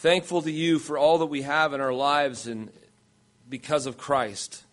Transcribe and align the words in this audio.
Thankful 0.00 0.40
to 0.40 0.50
you 0.50 0.78
for 0.78 0.96
all 0.96 1.18
that 1.18 1.26
we 1.26 1.42
have 1.42 1.74
in 1.74 1.80
our 1.82 1.92
lives 1.92 2.46
and 2.46 2.70
because 3.50 3.84
of 3.84 3.98
Christ. 3.98 4.64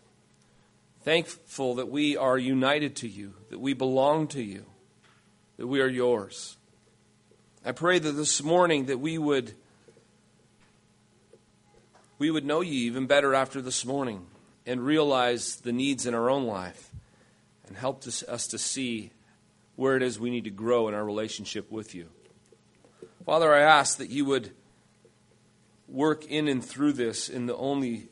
Thankful 1.01 1.75
that 1.75 1.89
we 1.89 2.15
are 2.15 2.37
united 2.37 2.95
to 2.97 3.09
you, 3.09 3.33
that 3.49 3.59
we 3.59 3.73
belong 3.73 4.29
to 4.29 4.41
you, 4.41 4.63
that 5.57 5.67
we 5.67 5.81
are 5.81 5.89
yours. 5.89 6.55
I 7.65 7.73
pray 7.73 7.99
that 7.99 8.13
this 8.13 8.41
morning 8.41 8.85
that 8.85 9.01
we 9.01 9.17
would 9.17 9.51
we 12.19 12.31
would 12.31 12.45
know 12.45 12.61
you 12.61 12.85
even 12.85 13.05
better 13.05 13.35
after 13.35 13.61
this 13.61 13.83
morning 13.83 14.27
and 14.65 14.79
realize 14.79 15.57
the 15.57 15.73
needs 15.73 16.05
in 16.05 16.13
our 16.13 16.29
own 16.29 16.45
life 16.45 16.89
and 17.67 17.75
help 17.75 18.05
us 18.07 18.47
to 18.47 18.57
see 18.57 19.11
where 19.75 19.97
it 19.97 20.03
is 20.03 20.21
we 20.21 20.29
need 20.29 20.45
to 20.45 20.51
grow 20.51 20.87
in 20.87 20.93
our 20.93 21.03
relationship 21.03 21.69
with 21.69 21.93
you. 21.93 22.07
Father, 23.25 23.53
I 23.53 23.59
ask 23.59 23.97
that 23.97 24.09
you 24.09 24.23
would 24.23 24.53
work 25.87 26.25
in 26.25 26.47
and 26.47 26.63
through 26.63 26.93
this 26.93 27.29
in 27.29 27.45
the 27.45 27.55
only 27.55 28.09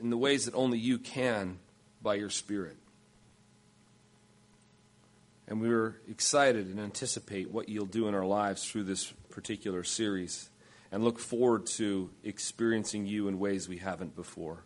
in 0.00 0.10
the 0.10 0.16
ways 0.16 0.44
that 0.44 0.54
only 0.54 0.78
you 0.78 0.98
can 0.98 1.58
by 2.02 2.14
your 2.14 2.30
spirit. 2.30 2.76
And 5.46 5.60
we're 5.60 5.96
excited 6.08 6.66
and 6.66 6.80
anticipate 6.80 7.50
what 7.50 7.68
you'll 7.68 7.86
do 7.86 8.08
in 8.08 8.14
our 8.14 8.24
lives 8.24 8.68
through 8.68 8.84
this 8.84 9.12
particular 9.30 9.84
series 9.84 10.48
and 10.90 11.04
look 11.04 11.18
forward 11.18 11.66
to 11.66 12.10
experiencing 12.22 13.06
you 13.06 13.28
in 13.28 13.38
ways 13.38 13.68
we 13.68 13.78
haven't 13.78 14.16
before. 14.16 14.64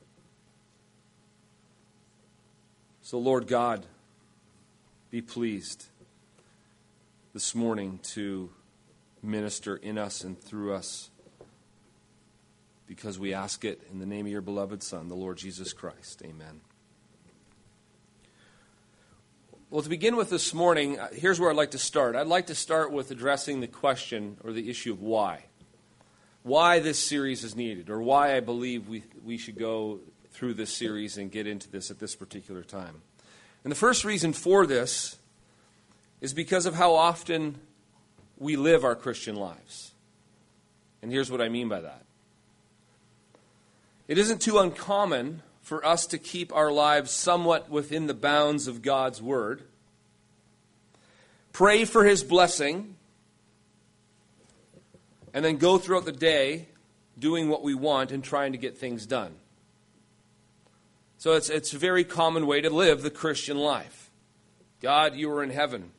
So, 3.03 3.19
Lord 3.19 3.47
God, 3.47 3.87
be 5.11 5.23
pleased 5.23 5.87
this 7.33 7.55
morning 7.55 7.99
to 8.03 8.51
minister 9.23 9.77
in 9.77 9.99
us 9.99 10.23
and 10.23 10.41
through 10.41 10.75
us 10.75 11.11
because 12.89 13.19
we 13.19 13.35
ask 13.35 13.65
it 13.65 13.83
in 13.93 13.99
the 13.99 14.07
name 14.07 14.25
of 14.25 14.33
your 14.33 14.41
beloved 14.41 14.83
Son, 14.83 15.09
the 15.09 15.15
Lord 15.15 15.37
Jesus 15.37 15.73
Christ. 15.73 16.23
Amen. 16.25 16.63
Well, 19.71 19.83
to 19.83 19.89
begin 19.91 20.17
with 20.17 20.31
this 20.31 20.55
morning, 20.55 20.99
uh, 20.99 21.09
here's 21.13 21.39
where 21.39 21.51
I'd 21.51 21.57
like 21.57 21.73
to 21.73 21.79
start. 21.79 22.17
I'd 22.17 22.27
like 22.27 22.47
to 22.47 22.55
start 22.55 22.91
with 22.91 23.11
addressing 23.11 23.61
the 23.61 23.67
question 23.67 24.39
or 24.43 24.53
the 24.53 24.71
issue 24.71 24.93
of 24.93 25.03
why. 25.03 25.45
Why 26.43 26.79
this 26.79 26.99
series 26.99 27.45
is 27.45 27.55
needed, 27.55 27.91
or 27.91 28.01
why 28.01 28.35
I 28.35 28.41
believe 28.41 28.89
we, 28.89 29.05
we 29.23 29.37
should 29.37 29.59
go 29.59 30.01
through 30.31 30.55
this 30.55 30.73
series 30.73 31.19
and 31.19 31.31
get 31.31 31.47
into 31.47 31.71
this 31.71 31.91
at 31.91 31.99
this 31.99 32.17
particular 32.17 32.63
time. 32.63 33.03
And 33.63 33.71
the 33.71 33.77
first 33.77 34.07
reason 34.07 34.33
for 34.33 34.67
this 34.67 35.17
is 36.23 36.33
because 36.33 36.65
of 36.65 36.75
how 36.75 36.95
often 36.95 37.59
we 38.39 38.57
live 38.57 38.85
our 38.85 38.95
Christian 38.95 39.37
lives. 39.37 39.93
And 41.03 41.13
here's 41.13 41.31
what 41.31 41.43
I 41.43 41.51
mean 41.51 41.69
by 41.69 41.83
that 41.83 42.08
it 44.09 44.19
isn't 44.19 44.41
too 44.41 44.59
uncommon 44.59 45.43
for 45.61 45.85
us 45.85 46.07
to 46.07 46.19
keep 46.19 46.53
our 46.55 46.73
lives 46.73 47.11
somewhat 47.11 47.71
within 47.71 48.07
the 48.07 48.15
bounds 48.15 48.67
of 48.67 48.81
God's 48.81 49.21
Word, 49.21 49.63
pray 51.53 51.85
for 51.85 52.05
His 52.05 52.25
blessing, 52.25 52.97
and 55.35 55.45
then 55.45 55.59
go 55.59 55.77
throughout 55.77 56.07
the 56.07 56.13
day 56.13 56.69
doing 57.19 57.51
what 57.51 57.63
we 57.63 57.75
want 57.75 58.11
and 58.11 58.25
trying 58.25 58.53
to 58.53 58.59
get 58.59 58.79
things 58.79 59.05
done. 59.05 59.35
So 61.19 61.35
it's, 61.35 61.51
it's 61.51 61.75
a 61.75 61.79
very 61.79 62.05
common 62.05 62.47
way 62.47 62.61
to 62.61 62.71
live 62.71 63.03
the 63.03 63.11
Christian 63.11 63.59
life. 63.59 64.11
God, 64.81 65.17
you 65.17 65.31
are 65.33 65.43
in 65.43 65.51
heaven. 65.51 65.91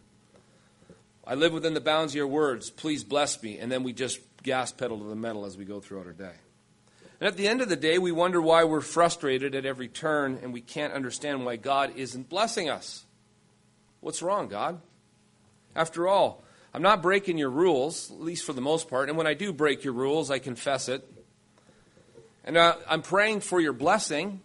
I 1.28 1.36
live 1.36 1.54
within 1.54 1.74
the 1.74 1.82
bounds 1.82 2.14
of 2.14 2.18
your 2.18 2.28
words. 2.28 2.70
Please 2.70 3.04
bless 3.04 3.44
me. 3.44 3.60
And 3.60 3.72
then 3.72 3.84
we 3.84 3.94
just 3.94 4.20
gas 4.42 4.72
pedal 4.72 4.98
to 4.98 5.04
the 5.04 5.16
metal 5.16 5.46
as 5.46 5.58
we 5.58 5.66
go 5.66 5.80
throughout 5.80 6.08
our 6.08 6.14
day. 6.14 6.34
And 7.20 7.28
at 7.28 7.36
the 7.36 7.48
end 7.48 7.62
of 7.62 7.70
the 7.70 7.76
day, 7.76 7.98
we 7.98 8.12
wonder 8.12 8.42
why 8.42 8.64
we're 8.64 8.82
frustrated 8.82 9.54
at 9.54 9.66
every 9.66 9.90
turn 9.90 10.40
and 10.42 10.54
we 10.54 10.62
can't 10.62 10.94
understand 10.94 11.46
why 11.46 11.58
God 11.58 11.94
isn't 11.96 12.30
blessing 12.30 12.70
us. 12.70 13.06
What's 14.00 14.22
wrong, 14.22 14.48
God? 14.48 14.80
After 15.76 16.08
all, 16.08 16.44
I'm 16.74 16.82
not 16.82 17.02
breaking 17.02 17.38
your 17.38 17.50
rules, 17.50 18.10
at 18.12 18.22
least 18.22 18.46
for 18.46 18.54
the 18.54 18.62
most 18.62 18.90
part. 18.90 19.10
And 19.10 19.18
when 19.18 19.28
I 19.28 19.34
do 19.34 19.52
break 19.52 19.84
your 19.84 19.94
rules, 19.94 20.32
I 20.32 20.40
confess 20.40 20.88
it. 20.88 21.06
And 22.46 22.56
uh, 22.56 22.76
I'm 22.88 23.02
praying 23.02 23.42
for 23.42 23.60
your 23.60 23.74
blessing. 23.74 24.40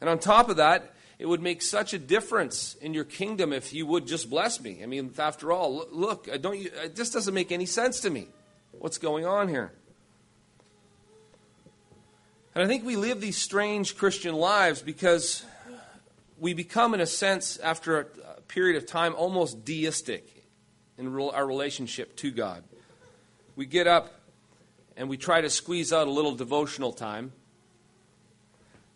And 0.00 0.10
on 0.10 0.18
top 0.18 0.48
of 0.48 0.56
that, 0.56 0.94
it 1.18 1.26
would 1.26 1.40
make 1.40 1.62
such 1.62 1.94
a 1.94 1.98
difference 1.98 2.74
in 2.74 2.92
your 2.92 3.04
kingdom 3.04 3.52
if 3.52 3.72
you 3.72 3.86
would 3.86 4.08
just 4.08 4.28
bless 4.28 4.60
me. 4.60 4.82
I 4.82 4.86
mean, 4.86 5.14
after 5.16 5.52
all, 5.52 5.86
look, 5.92 6.28
don't 6.40 6.58
you, 6.58 6.72
it 6.82 6.96
just 6.96 7.12
doesn't 7.12 7.32
make 7.32 7.52
any 7.52 7.66
sense 7.66 8.00
to 8.00 8.10
me. 8.10 8.26
What's 8.72 8.98
going 8.98 9.24
on 9.24 9.46
here? 9.48 9.70
And 12.54 12.62
I 12.62 12.66
think 12.66 12.84
we 12.84 12.96
live 12.96 13.20
these 13.20 13.38
strange 13.38 13.96
Christian 13.96 14.34
lives 14.34 14.82
because 14.82 15.44
we 16.38 16.52
become, 16.52 16.92
in 16.92 17.00
a 17.00 17.06
sense, 17.06 17.56
after 17.58 18.00
a 18.00 18.04
period 18.42 18.76
of 18.76 18.86
time, 18.86 19.14
almost 19.16 19.64
deistic 19.64 20.44
in 20.98 21.18
our 21.18 21.46
relationship 21.46 22.14
to 22.16 22.30
God. 22.30 22.62
We 23.56 23.64
get 23.64 23.86
up 23.86 24.12
and 24.98 25.08
we 25.08 25.16
try 25.16 25.40
to 25.40 25.48
squeeze 25.48 25.94
out 25.94 26.08
a 26.08 26.10
little 26.10 26.34
devotional 26.34 26.92
time. 26.92 27.32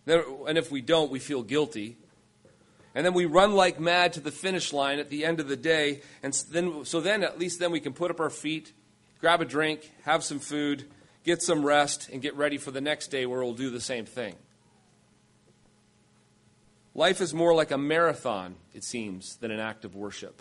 And 0.06 0.58
if 0.58 0.70
we 0.70 0.82
don't, 0.82 1.10
we 1.10 1.18
feel 1.18 1.42
guilty. 1.42 1.96
And 2.94 3.06
then 3.06 3.14
we 3.14 3.24
run 3.24 3.54
like 3.54 3.80
mad 3.80 4.12
to 4.14 4.20
the 4.20 4.30
finish 4.30 4.74
line 4.74 4.98
at 4.98 5.08
the 5.08 5.24
end 5.24 5.40
of 5.40 5.48
the 5.48 5.56
day. 5.56 6.02
And 6.22 6.34
then, 6.50 6.84
so 6.84 7.00
then, 7.00 7.22
at 7.22 7.38
least 7.38 7.58
then 7.58 7.70
we 7.70 7.80
can 7.80 7.94
put 7.94 8.10
up 8.10 8.20
our 8.20 8.30
feet, 8.30 8.74
grab 9.18 9.40
a 9.40 9.46
drink, 9.46 9.90
have 10.02 10.22
some 10.22 10.40
food, 10.40 10.84
get 11.26 11.42
some 11.42 11.66
rest, 11.66 12.08
and 12.10 12.22
get 12.22 12.36
ready 12.36 12.56
for 12.56 12.70
the 12.70 12.80
next 12.80 13.08
day 13.08 13.26
where 13.26 13.42
we'll 13.42 13.52
do 13.52 13.68
the 13.68 13.80
same 13.80 14.06
thing. 14.06 14.36
Life 16.94 17.20
is 17.20 17.34
more 17.34 17.52
like 17.52 17.72
a 17.72 17.76
marathon, 17.76 18.54
it 18.72 18.84
seems, 18.84 19.36
than 19.36 19.50
an 19.50 19.58
act 19.58 19.84
of 19.84 19.96
worship. 19.96 20.40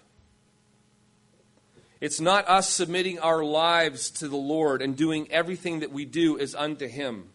It's 1.99 2.21
not 2.21 2.47
us 2.47 2.69
submitting 2.69 3.17
our 3.19 3.43
lives 3.43 4.11
to 4.11 4.27
the 4.27 4.37
Lord 4.37 4.83
and 4.83 4.95
doing 4.95 5.29
everything 5.31 5.79
that 5.79 5.91
we 5.91 6.05
do 6.05 6.37
is 6.37 6.53
unto 6.53 6.87
Him. 6.87 7.29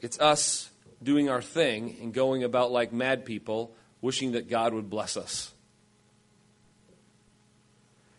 It's 0.00 0.20
us 0.20 0.70
doing 1.02 1.28
our 1.28 1.42
thing 1.42 1.96
and 2.00 2.14
going 2.14 2.44
about 2.44 2.70
like 2.70 2.92
mad 2.92 3.24
people, 3.24 3.74
wishing 4.00 4.32
that 4.32 4.48
God 4.48 4.72
would 4.72 4.88
bless 4.88 5.16
us. 5.16 5.52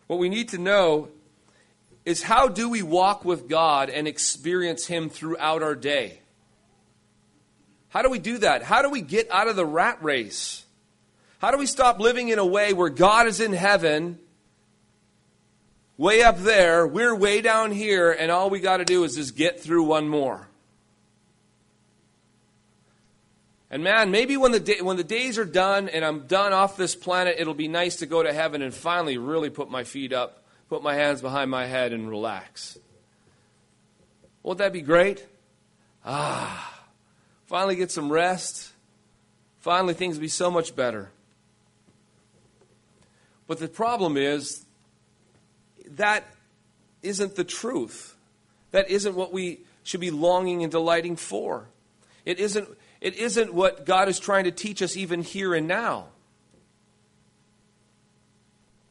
What 0.06 0.18
we 0.18 0.28
need 0.28 0.50
to 0.50 0.58
know 0.58 1.08
is 2.10 2.22
how 2.22 2.48
do 2.48 2.68
we 2.68 2.82
walk 2.82 3.24
with 3.24 3.48
God 3.48 3.88
and 3.88 4.06
experience 4.06 4.86
Him 4.86 5.08
throughout 5.08 5.62
our 5.62 5.74
day? 5.74 6.18
How 7.88 8.02
do 8.02 8.10
we 8.10 8.18
do 8.18 8.38
that? 8.38 8.62
How 8.62 8.82
do 8.82 8.90
we 8.90 9.00
get 9.00 9.30
out 9.30 9.48
of 9.48 9.56
the 9.56 9.64
rat 9.64 10.02
race? 10.02 10.64
How 11.38 11.50
do 11.50 11.56
we 11.56 11.66
stop 11.66 11.98
living 11.98 12.28
in 12.28 12.38
a 12.38 12.44
way 12.44 12.72
where 12.72 12.90
God 12.90 13.26
is 13.26 13.40
in 13.40 13.52
heaven, 13.52 14.18
way 15.96 16.22
up 16.22 16.38
there, 16.38 16.86
we're 16.86 17.14
way 17.14 17.40
down 17.40 17.72
here, 17.72 18.12
and 18.12 18.30
all 18.30 18.50
we 18.50 18.60
got 18.60 18.76
to 18.76 18.84
do 18.84 19.04
is 19.04 19.14
just 19.14 19.36
get 19.36 19.60
through 19.60 19.84
one 19.84 20.08
more? 20.08 20.48
And 23.70 23.84
man, 23.84 24.10
maybe 24.10 24.36
when 24.36 24.50
the, 24.50 24.60
day, 24.60 24.80
when 24.82 24.96
the 24.96 25.04
days 25.04 25.38
are 25.38 25.44
done 25.44 25.88
and 25.88 26.04
I'm 26.04 26.26
done 26.26 26.52
off 26.52 26.76
this 26.76 26.96
planet, 26.96 27.36
it'll 27.38 27.54
be 27.54 27.68
nice 27.68 27.96
to 27.96 28.06
go 28.06 28.20
to 28.20 28.32
heaven 28.32 28.62
and 28.62 28.74
finally 28.74 29.16
really 29.16 29.48
put 29.48 29.70
my 29.70 29.84
feet 29.84 30.12
up 30.12 30.39
put 30.70 30.82
my 30.84 30.94
hands 30.94 31.20
behind 31.20 31.50
my 31.50 31.66
head 31.66 31.92
and 31.92 32.08
relax. 32.08 32.78
Won't 34.44 34.58
that 34.58 34.72
be 34.72 34.80
great? 34.80 35.26
Ah, 36.04 36.84
finally 37.46 37.74
get 37.74 37.90
some 37.90 38.10
rest. 38.10 38.72
Finally, 39.58 39.94
things 39.94 40.16
will 40.16 40.22
be 40.22 40.28
so 40.28 40.50
much 40.50 40.74
better. 40.74 41.10
But 43.48 43.58
the 43.58 43.68
problem 43.68 44.16
is 44.16 44.64
that 45.84 46.24
isn't 47.02 47.34
the 47.34 47.44
truth. 47.44 48.14
That 48.70 48.88
isn't 48.88 49.16
what 49.16 49.32
we 49.32 49.60
should 49.82 50.00
be 50.00 50.12
longing 50.12 50.62
and 50.62 50.70
delighting 50.70 51.16
for. 51.16 51.66
It 52.24 52.38
isn't, 52.38 52.68
it 53.00 53.16
isn't 53.16 53.52
what 53.52 53.84
God 53.84 54.08
is 54.08 54.20
trying 54.20 54.44
to 54.44 54.52
teach 54.52 54.82
us 54.82 54.96
even 54.96 55.22
here 55.22 55.52
and 55.52 55.66
now. 55.66 56.06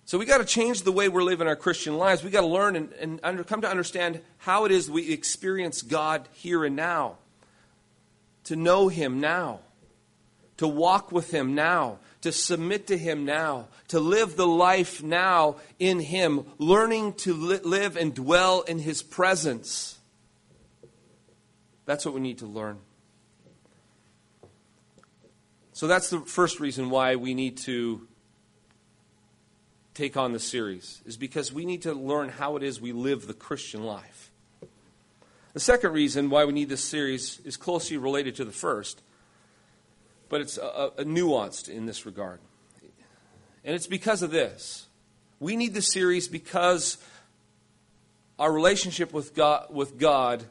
So 0.10 0.18
we 0.18 0.26
got 0.26 0.40
to 0.40 0.44
change 0.44 0.82
the 0.82 0.92
way 0.92 1.08
we're 1.08 1.22
living 1.22 1.46
our 1.46 1.56
Christian 1.56 1.96
lives. 1.96 2.24
We 2.24 2.32
got 2.32 2.42
to 2.42 2.48
learn 2.48 2.76
and, 2.76 2.92
and 2.94 3.20
under, 3.22 3.44
come 3.44 3.62
to 3.62 3.70
understand 3.70 4.22
how 4.40 4.66
it 4.66 4.72
is 4.72 4.90
we 4.90 5.12
experience 5.12 5.84
God 5.84 6.28
here 6.34 6.66
and 6.66 6.76
now, 6.76 7.18
to 8.46 8.56
know 8.56 8.88
Him 8.88 9.20
now, 9.20 9.60
to 10.58 10.68
walk 10.68 11.12
with 11.12 11.30
Him 11.30 11.54
now, 11.54 12.00
to 12.22 12.32
submit 12.32 12.88
to 12.88 12.98
Him 12.98 13.24
now, 13.24 13.68
to 13.90 14.00
live 14.00 14.36
the 14.36 14.48
life 14.48 15.04
now 15.04 15.58
in 15.78 16.00
Him, 16.00 16.44
learning 16.58 17.14
to 17.14 17.36
li- 17.36 17.60
live 17.64 17.96
and 17.96 18.16
dwell 18.16 18.62
in 18.62 18.80
His 18.80 19.04
presence. 19.04 20.00
That's 21.86 22.04
what 22.04 22.16
we 22.16 22.22
need 22.22 22.40
to 22.40 22.48
learn. 22.48 22.80
So 25.74 25.86
that's 25.86 26.10
the 26.10 26.22
first 26.22 26.60
reason 26.60 26.90
why 26.90 27.16
we 27.16 27.36
need 27.36 27.58
to 27.58 28.08
take 30.00 30.16
on 30.16 30.32
the 30.32 30.40
series 30.40 31.02
is 31.06 31.18
because 31.18 31.52
we 31.52 31.66
need 31.66 31.82
to 31.82 31.94
learn 31.94 32.30
how 32.30 32.56
it 32.56 32.64
is 32.64 32.80
we 32.80 32.94
live 32.94 33.28
the 33.28 33.34
Christian 33.34 33.84
life. 33.84 34.32
The 35.52 35.60
second 35.60 35.92
reason 35.92 36.30
why 36.30 36.46
we 36.46 36.54
need 36.54 36.70
this 36.70 36.84
series 36.84 37.42
is 37.44 37.58
closely 37.58 37.98
related 37.98 38.36
to 38.36 38.46
the 38.46 38.52
first, 38.54 39.02
but 40.30 40.40
it's 40.40 40.58
a, 40.58 40.92
a 41.00 41.04
nuanced 41.04 41.68
in 41.68 41.86
this 41.86 42.06
regard. 42.06 42.40
And 43.66 43.76
it's 43.76 43.88
because 43.88 44.22
of 44.22 44.32
this. 44.32 44.88
We 45.42 45.58
need 45.58 45.74
the 45.74 45.82
series 45.82 46.30
because 46.30 46.98
our 48.38 48.54
relationship 48.54 49.12
with 49.12 49.36
God, 49.36 49.68
with 49.70 49.98
God 49.98 50.46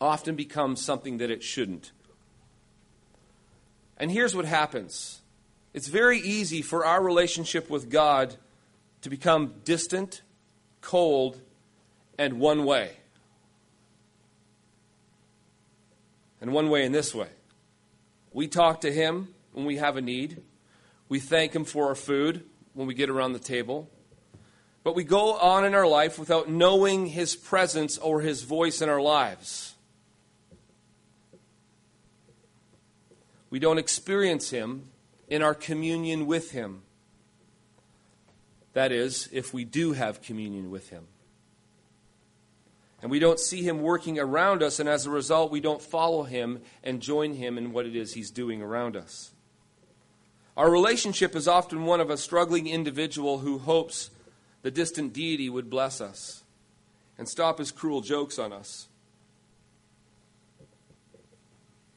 often 0.00 0.36
becomes 0.36 0.80
something 0.80 1.18
that 1.18 1.30
it 1.32 1.42
shouldn't. 1.42 1.90
And 3.96 4.12
here's 4.12 4.36
what 4.36 4.44
happens 4.44 5.21
it's 5.74 5.88
very 5.88 6.18
easy 6.18 6.60
for 6.60 6.84
our 6.84 7.02
relationship 7.02 7.70
with 7.70 7.90
God 7.90 8.36
to 9.02 9.10
become 9.10 9.54
distant, 9.64 10.22
cold, 10.80 11.40
and 12.18 12.38
one 12.38 12.64
way. 12.64 12.92
And 16.40 16.52
one 16.52 16.68
way 16.68 16.84
in 16.84 16.92
this 16.92 17.14
way. 17.14 17.28
We 18.32 18.48
talk 18.48 18.82
to 18.82 18.92
Him 18.92 19.28
when 19.52 19.64
we 19.64 19.76
have 19.76 19.96
a 19.96 20.00
need. 20.00 20.42
We 21.08 21.20
thank 21.20 21.54
Him 21.54 21.64
for 21.64 21.88
our 21.88 21.94
food 21.94 22.44
when 22.74 22.86
we 22.86 22.94
get 22.94 23.08
around 23.08 23.32
the 23.32 23.38
table. 23.38 23.88
But 24.84 24.94
we 24.94 25.04
go 25.04 25.34
on 25.34 25.64
in 25.64 25.74
our 25.74 25.86
life 25.86 26.18
without 26.18 26.48
knowing 26.48 27.06
His 27.06 27.36
presence 27.36 27.96
or 27.96 28.20
His 28.20 28.42
voice 28.42 28.82
in 28.82 28.88
our 28.88 29.00
lives. 29.00 29.74
We 33.48 33.58
don't 33.58 33.78
experience 33.78 34.50
Him 34.50 34.91
in 35.32 35.40
our 35.40 35.54
communion 35.54 36.26
with 36.26 36.50
Him. 36.50 36.82
That 38.74 38.92
is, 38.92 39.30
if 39.32 39.54
we 39.54 39.64
do 39.64 39.94
have 39.94 40.20
communion 40.20 40.70
with 40.70 40.90
Him. 40.90 41.06
And 43.00 43.10
we 43.10 43.18
don't 43.18 43.40
see 43.40 43.62
Him 43.62 43.80
working 43.80 44.18
around 44.18 44.62
us, 44.62 44.78
and 44.78 44.86
as 44.86 45.06
a 45.06 45.10
result, 45.10 45.50
we 45.50 45.62
don't 45.62 45.80
follow 45.80 46.24
Him 46.24 46.60
and 46.84 47.00
join 47.00 47.32
Him 47.32 47.56
in 47.56 47.72
what 47.72 47.86
it 47.86 47.96
is 47.96 48.12
He's 48.12 48.30
doing 48.30 48.60
around 48.60 48.94
us. 48.94 49.32
Our 50.54 50.70
relationship 50.70 51.34
is 51.34 51.48
often 51.48 51.86
one 51.86 52.02
of 52.02 52.10
a 52.10 52.18
struggling 52.18 52.66
individual 52.66 53.38
who 53.38 53.56
hopes 53.56 54.10
the 54.60 54.70
distant 54.70 55.14
deity 55.14 55.48
would 55.48 55.70
bless 55.70 56.02
us 56.02 56.42
and 57.16 57.26
stop 57.26 57.56
his 57.56 57.72
cruel 57.72 58.02
jokes 58.02 58.38
on 58.38 58.52
us. 58.52 58.86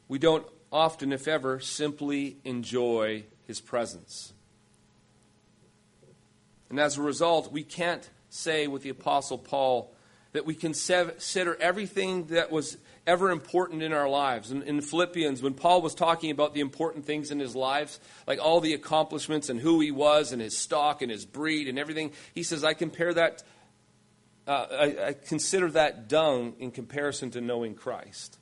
We 0.07 0.19
don't 0.19 0.47
often, 0.75 1.13
if 1.13 1.25
ever, 1.25 1.61
simply 1.61 2.35
enjoy 2.43 3.23
his 3.47 3.61
presence. 3.61 4.33
And 6.69 6.77
as 6.77 6.97
a 6.97 7.01
result, 7.01 7.49
we 7.49 7.63
can't 7.63 8.07
say 8.29 8.67
with 8.67 8.83
the 8.83 8.89
Apostle 8.89 9.37
Paul 9.37 9.95
that 10.33 10.45
we 10.45 10.53
consider 10.53 11.55
everything 11.61 12.25
that 12.25 12.51
was 12.51 12.77
ever 13.07 13.31
important 13.31 13.83
in 13.83 13.93
our 13.93 14.09
lives. 14.09 14.51
In, 14.51 14.63
in, 14.63 14.81
Philippians, 14.81 15.41
when 15.41 15.53
Paul 15.53 15.81
was 15.81 15.95
talking 15.95 16.29
about 16.29 16.53
the 16.53 16.59
important 16.59 17.05
things 17.05 17.31
in 17.31 17.39
his 17.39 17.55
lives, 17.55 18.01
like 18.27 18.39
all 18.43 18.59
the 18.59 18.73
accomplishments 18.73 19.47
and 19.47 19.61
who 19.61 19.79
he 19.79 19.91
was 19.91 20.33
and 20.33 20.41
his 20.41 20.57
stock 20.57 21.01
and 21.01 21.09
his 21.09 21.25
breed 21.25 21.69
and 21.69 21.79
everything, 21.79 22.11
he 22.33 22.43
says, 22.43 22.65
I 22.65 22.73
compare 22.73 23.13
that, 23.13 23.43
uh, 24.45 24.65
I, 24.69 25.07
I 25.07 25.13
consider 25.13 25.71
that 25.71 26.09
dung 26.09 26.55
in 26.59 26.71
comparison 26.71 27.31
to 27.31 27.39
knowing 27.39 27.75
Christ. 27.75 28.37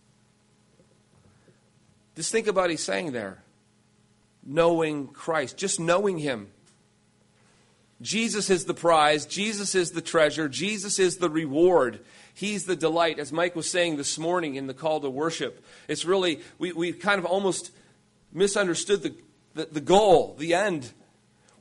Just 2.15 2.31
think 2.31 2.47
about 2.47 2.61
what 2.61 2.69
he's 2.69 2.83
saying 2.83 3.11
there. 3.11 3.43
Knowing 4.45 5.07
Christ, 5.07 5.57
just 5.57 5.79
knowing 5.79 6.17
him. 6.17 6.47
Jesus 8.01 8.49
is 8.49 8.65
the 8.65 8.73
prize. 8.73 9.25
Jesus 9.25 9.75
is 9.75 9.91
the 9.91 10.01
treasure. 10.01 10.49
Jesus 10.49 10.99
is 10.99 11.17
the 11.17 11.29
reward. 11.29 12.01
He's 12.33 12.65
the 12.65 12.75
delight. 12.75 13.19
As 13.19 13.31
Mike 13.31 13.55
was 13.55 13.69
saying 13.71 13.95
this 13.95 14.17
morning 14.17 14.55
in 14.55 14.67
the 14.67 14.73
call 14.73 14.99
to 14.99 15.09
worship, 15.09 15.63
it's 15.87 16.03
really, 16.03 16.41
we, 16.59 16.73
we 16.73 16.91
kind 16.91 17.19
of 17.19 17.25
almost 17.25 17.71
misunderstood 18.33 19.03
the, 19.03 19.15
the, 19.53 19.65
the 19.71 19.81
goal, 19.81 20.35
the 20.37 20.53
end. 20.53 20.91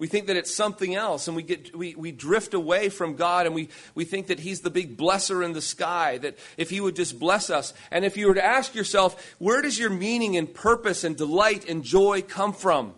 We 0.02 0.08
think 0.08 0.26
that 0.26 0.36
it's 0.36 0.52
something 0.52 0.96
else, 0.96 1.28
and 1.28 1.36
we, 1.36 1.44
get, 1.44 1.76
we, 1.76 1.94
we 1.94 2.10
drift 2.10 2.54
away 2.54 2.88
from 2.88 3.14
God, 3.14 3.46
and 3.46 3.54
we, 3.54 3.68
we 3.94 4.04
think 4.04 4.26
that 4.26 4.40
He's 4.40 4.62
the 4.62 4.68
big 4.68 4.96
blesser 4.96 5.44
in 5.44 5.52
the 5.52 5.62
sky, 5.62 6.18
that 6.18 6.40
if 6.56 6.70
He 6.70 6.80
would 6.80 6.96
just 6.96 7.20
bless 7.20 7.50
us. 7.50 7.72
And 7.88 8.04
if 8.04 8.16
you 8.16 8.26
were 8.26 8.34
to 8.34 8.44
ask 8.44 8.74
yourself, 8.74 9.36
where 9.38 9.62
does 9.62 9.78
your 9.78 9.90
meaning 9.90 10.36
and 10.36 10.52
purpose 10.52 11.04
and 11.04 11.16
delight 11.16 11.68
and 11.68 11.84
joy 11.84 12.20
come 12.20 12.52
from? 12.52 12.94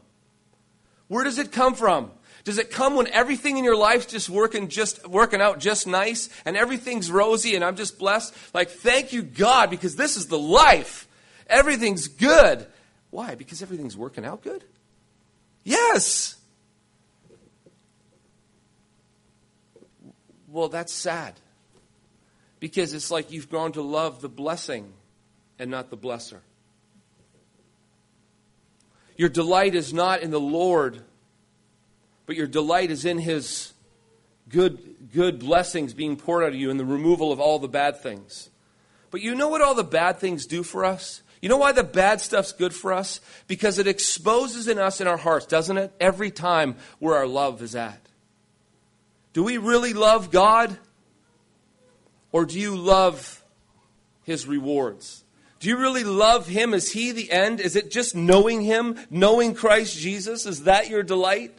Where 1.08 1.24
does 1.24 1.36
it 1.36 1.52
come 1.52 1.74
from? 1.74 2.10
Does 2.42 2.56
it 2.56 2.70
come 2.70 2.96
when 2.96 3.08
everything 3.08 3.58
in 3.58 3.64
your 3.64 3.76
life's 3.76 4.06
just 4.06 4.30
working 4.30 4.68
just 4.68 5.06
working 5.06 5.42
out 5.42 5.58
just 5.58 5.86
nice 5.86 6.30
and 6.46 6.56
everything's 6.56 7.10
rosy 7.10 7.54
and 7.54 7.62
I'm 7.62 7.76
just 7.76 7.98
blessed? 7.98 8.34
Like 8.54 8.70
thank 8.70 9.12
you 9.12 9.22
God 9.22 9.68
because 9.68 9.94
this 9.94 10.16
is 10.16 10.28
the 10.28 10.38
life. 10.38 11.06
Everything's 11.48 12.08
good. 12.08 12.66
Why? 13.10 13.34
Because 13.34 13.60
everything's 13.60 13.94
working 13.94 14.24
out 14.24 14.42
good? 14.42 14.64
Yes. 15.64 16.36
Well, 20.54 20.68
that's 20.68 20.92
sad. 20.92 21.34
Because 22.60 22.94
it's 22.94 23.10
like 23.10 23.30
you've 23.32 23.50
grown 23.50 23.72
to 23.72 23.82
love 23.82 24.20
the 24.20 24.28
blessing 24.28 24.92
and 25.58 25.70
not 25.70 25.90
the 25.90 25.96
blesser. 25.96 26.38
Your 29.16 29.28
delight 29.28 29.74
is 29.74 29.92
not 29.92 30.22
in 30.22 30.30
the 30.30 30.40
Lord 30.40 31.02
but 32.26 32.36
your 32.36 32.46
delight 32.46 32.90
is 32.90 33.04
in 33.04 33.18
His 33.18 33.72
good, 34.48 35.12
good 35.12 35.38
blessings 35.38 35.94
being 35.94 36.16
poured 36.16 36.44
out 36.44 36.50
of 36.50 36.54
you 36.54 36.70
and 36.70 36.80
the 36.80 36.84
removal 36.84 37.32
of 37.32 37.40
all 37.40 37.58
the 37.58 37.68
bad 37.68 38.00
things. 38.00 38.50
But 39.10 39.20
you 39.20 39.34
know 39.34 39.48
what 39.48 39.62
all 39.62 39.74
the 39.74 39.84
bad 39.84 40.18
things 40.18 40.46
do 40.46 40.62
for 40.62 40.84
us? 40.84 41.22
You 41.40 41.48
know 41.48 41.58
why 41.58 41.72
the 41.72 41.84
bad 41.84 42.20
stuff's 42.20 42.52
good 42.52 42.74
for 42.74 42.92
us? 42.92 43.20
Because 43.46 43.78
it 43.78 43.86
exposes 43.86 44.66
in 44.66 44.78
us 44.78 45.00
in 45.00 45.06
our 45.06 45.18
hearts, 45.18 45.46
doesn't 45.46 45.76
it? 45.76 45.92
Every 46.00 46.30
time 46.30 46.76
where 46.98 47.16
our 47.16 47.26
love 47.26 47.60
is 47.60 47.76
at. 47.76 48.00
Do 49.34 49.42
we 49.42 49.58
really 49.58 49.92
love 49.92 50.30
God? 50.30 50.78
Or 52.32 52.46
do 52.46 52.58
you 52.58 52.74
love 52.74 53.44
His 54.22 54.46
rewards? 54.46 55.22
Do 55.60 55.68
you 55.68 55.76
really 55.76 56.04
love 56.04 56.46
Him? 56.46 56.72
Is 56.72 56.90
He 56.92 57.12
the 57.12 57.30
end? 57.30 57.60
Is 57.60 57.76
it 57.76 57.90
just 57.90 58.14
knowing 58.14 58.62
Him, 58.62 58.98
knowing 59.10 59.54
Christ 59.54 59.98
Jesus? 59.98 60.46
Is 60.46 60.64
that 60.64 60.88
your 60.88 61.02
delight? 61.02 61.52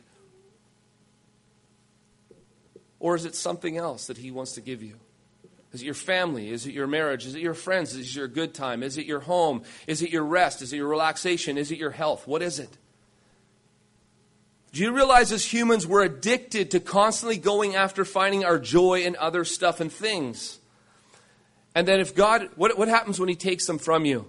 Or 2.99 3.15
is 3.15 3.25
it 3.25 3.35
something 3.35 3.77
else 3.77 4.07
that 4.07 4.17
He 4.17 4.31
wants 4.31 4.53
to 4.53 4.61
give 4.61 4.81
you? 4.81 4.95
Is 5.73 5.81
it 5.81 5.85
your 5.85 5.93
family? 5.93 6.51
Is 6.51 6.65
it 6.65 6.73
your 6.73 6.87
marriage? 6.87 7.25
Is 7.25 7.35
it 7.35 7.41
your 7.41 7.53
friends? 7.53 7.93
Is 7.93 8.07
it 8.07 8.15
your 8.15 8.29
good 8.29 8.53
time? 8.53 8.83
Is 8.83 8.97
it 8.97 9.05
your 9.05 9.19
home? 9.19 9.63
Is 9.87 10.01
it 10.01 10.09
your 10.09 10.23
rest? 10.23 10.61
Is 10.61 10.71
it 10.71 10.77
your 10.77 10.87
relaxation? 10.87 11.57
Is 11.57 11.71
it 11.71 11.77
your 11.77 11.91
health? 11.91 12.25
What 12.25 12.41
is 12.41 12.59
it? 12.59 12.77
Do 14.75 14.81
you 14.81 14.91
realize 14.91 15.31
as 15.31 15.45
humans 15.45 15.87
we're 15.87 16.03
addicted 16.03 16.71
to 16.71 16.81
constantly 16.81 17.37
going 17.37 17.77
after 17.77 18.03
finding 18.03 18.43
our 18.43 18.59
joy 18.59 19.03
in 19.03 19.15
other 19.15 19.45
stuff 19.45 19.79
and 19.79 19.89
things? 19.89 20.59
And 21.73 21.87
then 21.87 22.01
if 22.01 22.13
God, 22.13 22.49
what, 22.57 22.77
what 22.77 22.89
happens 22.89 23.17
when 23.17 23.29
He 23.29 23.37
takes 23.37 23.65
them 23.67 23.77
from 23.77 24.03
you? 24.03 24.25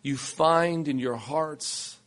You 0.00 0.16
find 0.16 0.88
in 0.88 0.98
your 0.98 1.16
hearts 1.16 1.98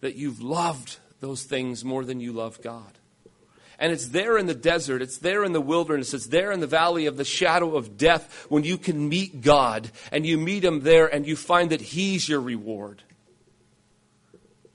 that 0.00 0.14
you've 0.14 0.40
loved 0.40 0.98
those 1.18 1.42
things 1.42 1.84
more 1.84 2.04
than 2.04 2.20
you 2.20 2.32
love 2.32 2.62
God. 2.62 2.98
And 3.80 3.92
it's 3.92 4.10
there 4.10 4.38
in 4.38 4.46
the 4.46 4.54
desert, 4.54 5.02
it's 5.02 5.18
there 5.18 5.42
in 5.42 5.50
the 5.50 5.60
wilderness, 5.60 6.14
it's 6.14 6.28
there 6.28 6.52
in 6.52 6.60
the 6.60 6.68
valley 6.68 7.06
of 7.06 7.16
the 7.16 7.24
shadow 7.24 7.74
of 7.74 7.96
death 7.96 8.46
when 8.48 8.62
you 8.62 8.78
can 8.78 9.08
meet 9.08 9.40
God 9.40 9.90
and 10.12 10.24
you 10.24 10.38
meet 10.38 10.64
Him 10.64 10.82
there 10.82 11.12
and 11.12 11.26
you 11.26 11.34
find 11.34 11.70
that 11.70 11.80
He's 11.80 12.28
your 12.28 12.40
reward. 12.40 13.02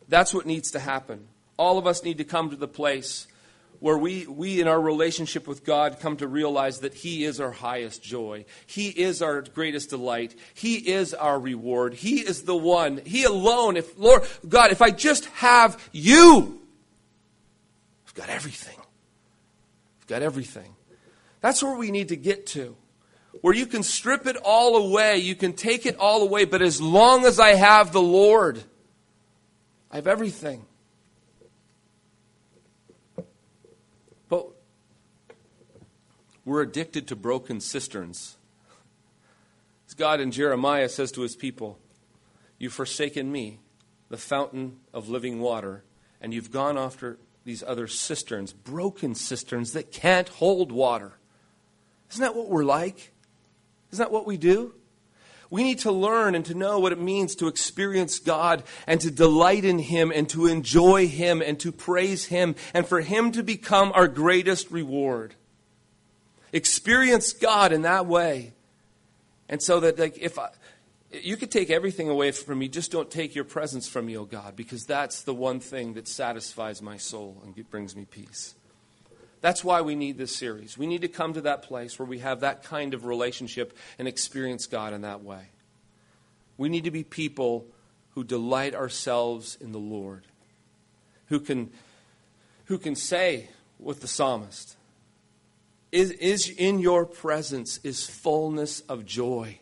That's 0.07 0.33
what 0.33 0.45
needs 0.45 0.71
to 0.71 0.79
happen. 0.79 1.27
All 1.57 1.77
of 1.77 1.87
us 1.87 2.03
need 2.03 2.17
to 2.17 2.23
come 2.23 2.49
to 2.49 2.55
the 2.55 2.67
place 2.67 3.27
where 3.79 3.97
we, 3.97 4.25
we, 4.25 4.61
in 4.61 4.67
our 4.67 4.79
relationship 4.79 5.47
with 5.47 5.63
God, 5.63 5.99
come 5.99 6.17
to 6.17 6.27
realize 6.27 6.79
that 6.79 6.93
He 6.93 7.23
is 7.23 7.39
our 7.39 7.51
highest 7.51 8.03
joy. 8.03 8.45
He 8.65 8.89
is 8.89 9.21
our 9.21 9.41
greatest 9.41 9.89
delight. 9.89 10.35
He 10.53 10.75
is 10.75 11.13
our 11.13 11.39
reward. 11.39 11.93
He 11.93 12.19
is 12.19 12.43
the 12.43 12.55
one. 12.55 13.01
He 13.05 13.23
alone. 13.23 13.77
If, 13.77 13.97
Lord, 13.97 14.23
God, 14.47 14.71
if 14.71 14.81
I 14.81 14.91
just 14.91 15.25
have 15.25 15.89
you, 15.91 16.61
I've 18.07 18.13
got 18.15 18.29
everything. 18.29 18.77
I've 20.01 20.07
got 20.07 20.21
everything. 20.21 20.75
That's 21.41 21.61
where 21.61 21.75
we 21.75 21.91
need 21.91 22.09
to 22.09 22.15
get 22.15 22.47
to. 22.47 22.75
Where 23.41 23.53
you 23.53 23.65
can 23.65 23.83
strip 23.83 24.25
it 24.25 24.37
all 24.37 24.77
away, 24.77 25.17
you 25.17 25.35
can 25.35 25.53
take 25.53 25.85
it 25.85 25.97
all 25.97 26.23
away, 26.23 26.45
but 26.45 26.61
as 26.61 26.81
long 26.81 27.25
as 27.25 27.39
I 27.39 27.49
have 27.49 27.91
the 27.91 28.01
Lord, 28.01 28.63
I 29.95 29.99
have 29.99 30.07
everything. 30.07 30.65
But 34.27 34.47
we're 36.43 36.63
addicted 36.63 37.07
to 37.07 37.15
broken 37.15 37.61
cisterns. 37.61 38.35
As 39.87 39.93
God 39.93 40.19
in 40.19 40.31
Jeremiah 40.31 40.89
says 40.89 41.13
to 41.13 41.21
his 41.21 41.37
people, 41.37 41.79
You've 42.59 42.73
forsaken 42.73 43.31
me, 43.31 43.59
the 44.09 44.17
fountain 44.17 44.81
of 44.93 45.07
living 45.07 45.39
water, 45.39 45.85
and 46.19 46.33
you've 46.33 46.51
gone 46.51 46.77
after 46.77 47.17
these 47.45 47.63
other 47.63 47.87
cisterns, 47.87 48.51
broken 48.51 49.15
cisterns 49.15 49.71
that 49.71 49.93
can't 49.93 50.27
hold 50.27 50.73
water. 50.73 51.13
Isn't 52.11 52.21
that 52.21 52.35
what 52.35 52.49
we're 52.49 52.65
like? 52.65 53.13
Isn't 53.93 54.03
that 54.03 54.11
what 54.11 54.27
we 54.27 54.35
do? 54.35 54.73
We 55.55 55.63
need 55.63 55.79
to 55.79 55.91
learn 55.93 56.35
and 56.35 56.43
to 56.47 56.53
know 56.53 56.79
what 56.79 56.91
it 56.91 56.99
means 56.99 57.33
to 57.35 57.47
experience 57.47 58.19
God 58.19 58.61
and 58.87 58.99
to 58.99 59.09
delight 59.09 59.63
in 59.63 59.79
Him 59.79 60.11
and 60.13 60.27
to 60.31 60.47
enjoy 60.47 61.07
Him 61.07 61.41
and 61.41 61.57
to 61.61 61.71
praise 61.71 62.25
Him 62.25 62.55
and 62.73 62.85
for 62.85 62.99
Him 62.99 63.31
to 63.31 63.41
become 63.41 63.93
our 63.95 64.09
greatest 64.09 64.69
reward. 64.69 65.33
Experience 66.51 67.31
God 67.31 67.71
in 67.71 67.83
that 67.83 68.05
way. 68.05 68.51
And 69.47 69.63
so 69.63 69.79
that, 69.79 69.97
like, 69.97 70.17
if 70.17 70.37
I, 70.37 70.49
you 71.13 71.37
could 71.37 71.51
take 71.51 71.69
everything 71.69 72.09
away 72.09 72.33
from 72.33 72.59
me, 72.59 72.67
just 72.67 72.91
don't 72.91 73.09
take 73.09 73.33
your 73.33 73.45
presence 73.45 73.87
from 73.87 74.07
me, 74.07 74.17
O 74.17 74.25
God, 74.25 74.57
because 74.57 74.85
that's 74.85 75.21
the 75.21 75.33
one 75.33 75.61
thing 75.61 75.93
that 75.93 76.09
satisfies 76.09 76.81
my 76.81 76.97
soul 76.97 77.41
and 77.45 77.71
brings 77.71 77.95
me 77.95 78.03
peace. 78.03 78.55
That's 79.45 79.63
why 79.63 79.81
we 79.81 79.93
need 79.93 80.17
this 80.17 80.35
series. 80.35 80.75
We 80.75 80.87
need 80.87 81.01
to 81.01 81.07
come 81.07 81.33
to 81.33 81.41
that 81.41 81.61
place 81.61 81.99
where 81.99 82.07
we 82.07 82.17
have 82.17 82.39
that 82.39 82.63
kind 82.63 82.95
of 82.95 83.05
relationship 83.05 83.77
and 83.99 84.07
experience 84.07 84.65
God 84.65 84.91
in 84.91 85.01
that 85.01 85.21
way. 85.21 85.49
We 86.57 86.67
need 86.67 86.85
to 86.85 86.89
be 86.89 87.03
people 87.03 87.67
who 88.15 88.23
delight 88.23 88.73
ourselves 88.73 89.55
in 89.61 89.71
the 89.71 89.77
Lord, 89.77 90.25
who 91.27 91.39
can, 91.39 91.69
who 92.65 92.79
can 92.79 92.95
say 92.95 93.49
with 93.77 94.01
the 94.01 94.07
psalmist, 94.07 94.77
is, 95.91 96.09
is 96.09 96.49
in 96.49 96.79
your 96.79 97.05
presence 97.05 97.79
is 97.83 98.03
fullness 98.03 98.79
of 98.89 99.05
joy 99.05 99.59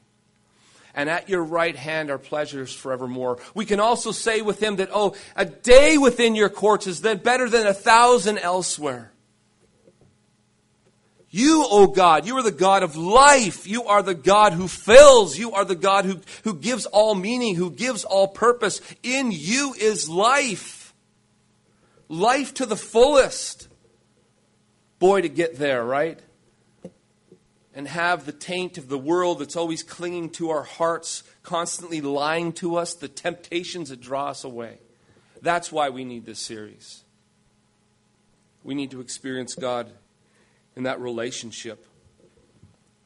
and 0.96 1.10
at 1.10 1.28
your 1.28 1.44
right 1.44 1.76
hand 1.76 2.10
are 2.10 2.18
pleasures 2.18 2.74
forevermore. 2.74 3.40
We 3.54 3.66
can 3.66 3.82
also 3.82 4.14
say 4.14 4.40
with 4.40 4.64
him 4.64 4.78
that, 4.78 4.92
oh, 4.94 5.14
a 5.36 5.44
day 5.44 5.98
within 5.98 6.36
your 6.36 6.48
courts 6.48 6.88
is 6.88 7.02
better 7.02 7.50
than 7.50 7.68
a 7.68 7.74
thousand 7.74 8.38
elsewhere. 8.38 9.13
You, 11.36 11.64
O 11.64 11.68
oh 11.72 11.88
God, 11.88 12.28
you 12.28 12.38
are 12.38 12.44
the 12.44 12.52
God 12.52 12.84
of 12.84 12.96
life. 12.96 13.66
You 13.66 13.86
are 13.86 14.04
the 14.04 14.14
God 14.14 14.54
who 14.54 14.68
fills. 14.68 15.36
You 15.36 15.54
are 15.54 15.66
the 15.66 15.74
God 15.74 16.06
who, 16.06 16.20
who 16.44 16.54
gives 16.54 16.86
all 16.86 17.16
meaning, 17.16 17.56
who 17.56 17.72
gives 17.72 18.04
all 18.04 18.28
purpose. 18.28 18.82
In 19.02 19.32
you 19.32 19.74
is 19.74 20.08
life. 20.08 20.94
Life 22.08 22.54
to 22.54 22.68
the 22.68 22.76
fullest. 22.76 23.68
Boy, 25.00 25.22
to 25.22 25.28
get 25.28 25.58
there, 25.58 25.84
right? 25.84 26.20
and 27.74 27.88
have 27.88 28.28
the 28.28 28.32
taint 28.32 28.78
of 28.78 28.88
the 28.88 29.00
world 29.00 29.40
that's 29.40 29.56
always 29.56 29.82
clinging 29.82 30.30
to 30.30 30.52
our 30.52 30.62
hearts, 30.62 31.24
constantly 31.42 32.00
lying 32.00 32.54
to 32.54 32.76
us, 32.76 32.94
the 32.94 33.08
temptations 33.08 33.90
that 33.90 34.00
draw 34.00 34.28
us 34.28 34.44
away. 34.44 34.78
That's 35.42 35.72
why 35.72 35.90
we 35.90 36.06
need 36.06 36.26
this 36.26 36.38
series. 36.38 37.04
We 38.64 38.76
need 38.76 38.92
to 38.92 39.02
experience 39.02 39.56
God 39.56 39.92
in 40.76 40.84
that 40.84 41.00
relationship 41.00 41.86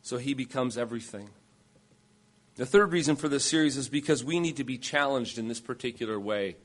so 0.08 0.18
He 0.18 0.34
becomes 0.34 0.78
everything. 0.78 1.30
The 2.56 2.66
third 2.66 2.94
reason 2.94 3.18
for 3.18 3.28
this 3.28 3.44
series 3.44 3.76
is 3.76 3.90
because 3.90 4.24
we 4.24 4.40
need 4.40 4.56
to 4.56 4.64
be 4.64 4.78
challenged 4.78 5.38
in 5.38 5.50
this 5.50 5.60
particular 5.60 6.18
way. 6.18 6.56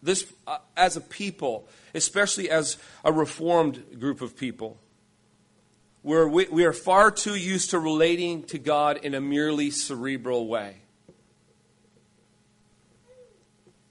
This, 0.00 0.32
uh, 0.46 0.58
as 0.76 0.96
a 0.96 1.00
people, 1.00 1.66
especially 1.94 2.48
as 2.48 2.76
a 3.04 3.12
reformed 3.12 3.98
group 3.98 4.20
of 4.20 4.36
people, 4.36 4.78
where 6.02 6.28
we, 6.28 6.46
we 6.46 6.64
are 6.64 6.72
far 6.72 7.10
too 7.10 7.34
used 7.34 7.70
to 7.70 7.78
relating 7.80 8.44
to 8.44 8.58
God 8.58 8.98
in 9.02 9.14
a 9.14 9.20
merely 9.20 9.72
cerebral 9.72 10.46
way. 10.46 10.76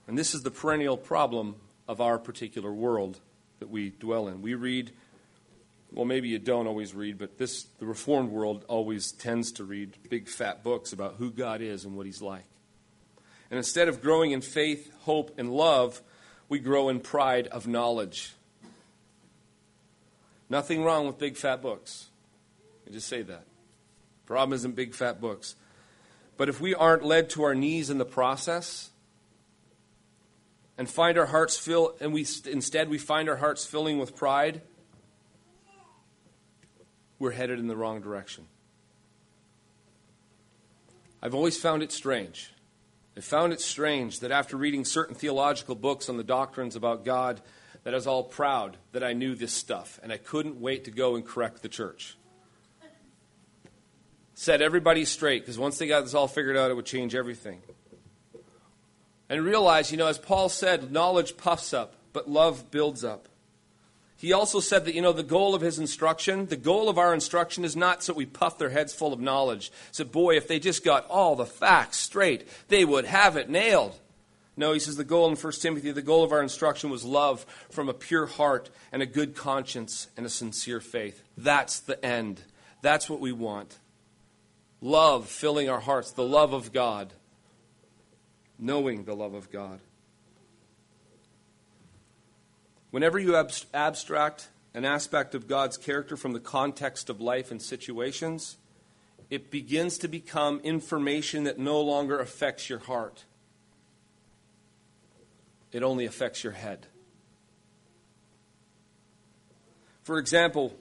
And 0.08 0.18
this 0.18 0.34
is 0.34 0.44
the 0.44 0.51
perennial 0.51 0.96
problem 0.96 1.56
of 1.86 2.00
our 2.00 2.18
particular 2.18 2.72
world 2.72 3.20
that 3.60 3.70
we 3.70 3.89
dwell 3.89 4.30
in. 4.30 4.42
We 4.42 4.56
read, 4.56 4.92
well, 5.94 6.06
maybe 6.06 6.28
you 6.28 6.40
don't 6.40 6.66
always 6.66 6.96
read, 6.96 7.20
but 7.20 7.38
this, 7.38 7.64
the 7.80 7.86
Reformed 7.86 8.32
world 8.32 8.66
always 8.68 9.12
tends 9.12 9.52
to 9.54 9.64
read 9.64 9.96
big 10.10 10.28
fat 10.28 10.64
books 10.64 10.92
about 10.92 11.16
who 11.20 11.30
God 11.30 11.62
is 11.62 11.86
and 11.86 11.96
what 11.96 12.08
He's 12.08 12.22
like. 12.22 12.46
And 13.52 13.60
instead 13.60 13.88
of 13.88 14.02
growing 14.02 14.32
in 14.32 14.42
faith, 14.42 14.92
hope, 15.02 15.36
and 15.38 15.54
love, 15.54 16.02
we 16.50 16.58
grow 16.58 16.90
in 16.90 17.00
pride 17.00 17.48
of 17.48 17.68
knowledge. 17.68 18.34
Nothing 20.50 20.84
wrong 20.84 21.06
with 21.06 21.20
big 21.20 21.38
fat 21.38 21.62
books. 21.62 22.08
I 22.88 22.92
just 22.92 23.08
say 23.08 23.22
that. 23.22 23.46
Problem 24.26 24.54
isn't 24.54 24.76
big 24.76 24.96
fat 24.96 25.22
books. 25.22 25.56
But 26.38 26.50
if 26.50 26.60
we 26.60 26.74
aren't 26.74 27.04
led 27.04 27.30
to 27.32 27.44
our 27.44 27.54
knees 27.54 27.92
in 27.92 28.00
the 28.00 28.06
process 28.06 28.90
and 30.78 30.90
find 30.90 31.18
our 31.18 31.28
hearts 31.28 31.58
fill 31.58 31.96
and 32.00 32.12
we 32.12 32.26
instead 32.50 32.90
we 32.90 32.98
find 32.98 33.30
our 33.30 33.36
hearts 33.36 33.66
filling 33.66 34.00
with 34.00 34.16
pride, 34.16 34.62
we're 37.24 37.32
headed 37.32 37.58
in 37.58 37.68
the 37.68 37.75
wrong 37.75 38.01
direction. 38.01 38.46
I've 41.22 41.34
always 41.34 41.58
found 41.58 41.82
it 41.82 41.94
strange. 41.94 42.51
I 43.15 43.22
found 43.22 43.53
it 43.53 43.62
strange 43.62 44.20
that 44.20 44.32
after 44.32 44.58
reading 44.58 44.84
certain 44.84 45.15
theological 45.15 45.74
books 45.74 46.10
on 46.10 46.18
the 46.18 46.24
doctrines 46.25 46.75
about 46.75 47.06
God, 47.06 47.39
that 47.86 47.94
I 47.94 47.96
was 47.96 48.08
all 48.08 48.24
proud 48.24 48.75
that 48.92 49.06
I 49.06 49.13
knew 49.13 49.36
this 49.36 49.53
stuff, 49.53 50.01
and 50.03 50.12
I 50.12 50.18
couldn't 50.18 50.60
wait 50.60 50.84
to 50.84 50.92
go 50.92 51.15
and 51.15 51.25
correct 51.25 51.62
the 51.62 51.70
church. 51.70 52.18
Set 54.34 54.62
everybody 54.62 55.06
straight, 55.06 55.44
because 55.44 55.58
once 55.58 55.77
they 55.77 55.88
got 55.88 56.01
this 56.01 56.13
all 56.13 56.27
figured 56.27 56.58
out, 56.58 56.72
it 56.72 56.74
would 56.74 56.86
change 56.86 57.15
everything. 57.15 57.62
And 59.30 59.46
realize, 59.46 59.94
you 59.94 59.98
know, 59.98 60.08
as 60.08 60.18
Paul 60.18 60.50
said, 60.50 60.92
knowledge 60.92 61.38
puffs 61.38 61.74
up, 61.74 61.96
but 62.12 62.30
love 62.30 62.70
builds 62.70 63.06
up. 63.06 63.30
He 64.24 64.32
also 64.32 64.62
said 64.62 64.86
that, 64.86 64.96
you 64.96 65.01
know, 65.01 65.12
the 65.12 65.22
goal 65.22 65.53
of 65.53 65.60
his 65.60 65.80
instruction, 65.80 66.46
the 66.46 66.56
goal 66.56 66.88
of 66.88 66.98
our 66.98 67.13
instruction 67.13 67.65
is 67.65 67.75
not 67.75 68.01
so 68.01 68.13
we 68.13 68.25
puff 68.25 68.58
their 68.58 68.70
heads 68.70 68.94
full 68.94 69.12
of 69.12 69.20
knowledge. 69.20 69.70
So, 69.92 70.06
boy, 70.06 70.38
if 70.38 70.48
they 70.48 70.60
just 70.60 70.86
got 70.86 71.06
all 71.10 71.36
the 71.36 71.46
facts 71.46 71.98
straight, 71.98 72.48
they 72.70 72.86
would 72.86 73.03
have 73.03 73.36
it 73.36 73.50
nailed. 73.50 74.00
No, 74.56 74.72
he 74.72 74.80
says 74.80 74.96
the 74.96 75.03
goal 75.03 75.30
in 75.30 75.36
1 75.36 75.53
Timothy, 75.60 75.92
the 75.92 76.01
goal 76.01 76.24
of 76.24 76.32
our 76.32 76.42
instruction 76.42 76.89
was 76.89 77.03
love 77.03 77.46
from 77.70 77.89
a 77.89 77.94
pure 77.94 78.25
heart 78.25 78.70
and 78.94 79.01
a 79.01 79.06
good 79.06 79.36
conscience 79.36 80.08
and 80.15 80.25
a 80.25 80.30
sincere 80.30 80.80
faith. 80.80 81.22
That's 81.38 81.82
the 81.82 82.03
end. 82.06 82.44
That's 82.82 83.10
what 83.10 83.20
we 83.20 83.34
want. 83.34 83.77
Love 84.80 85.27
filling 85.27 85.70
our 85.70 85.82
hearts, 85.82 86.12
the 86.12 86.24
love 86.24 86.53
of 86.53 86.72
God, 86.72 87.12
knowing 88.58 89.03
the 89.03 89.18
love 89.18 89.34
of 89.34 89.51
God. 89.51 89.82
Whenever 92.94 93.18
you 93.18 93.36
abstract 93.74 94.50
an 94.76 94.86
aspect 94.86 95.34
of 95.34 95.48
God's 95.48 95.78
character 95.78 96.16
from 96.16 96.34
the 96.34 96.40
context 96.40 97.10
of 97.10 97.20
life 97.20 97.50
and 97.50 97.60
situations, 97.60 98.58
it 99.32 99.50
begins 99.50 99.98
to 99.98 100.08
become 100.08 100.60
information 100.60 101.46
that 101.46 101.58
no 101.58 101.82
longer 101.82 102.20
affects 102.20 102.70
your 102.70 102.78
heart 102.78 103.26
it 105.72 105.82
only 105.82 106.06
affects 106.06 106.44
your 106.44 106.54
head. 106.54 106.86
For 110.04 110.20
example, 110.20 110.72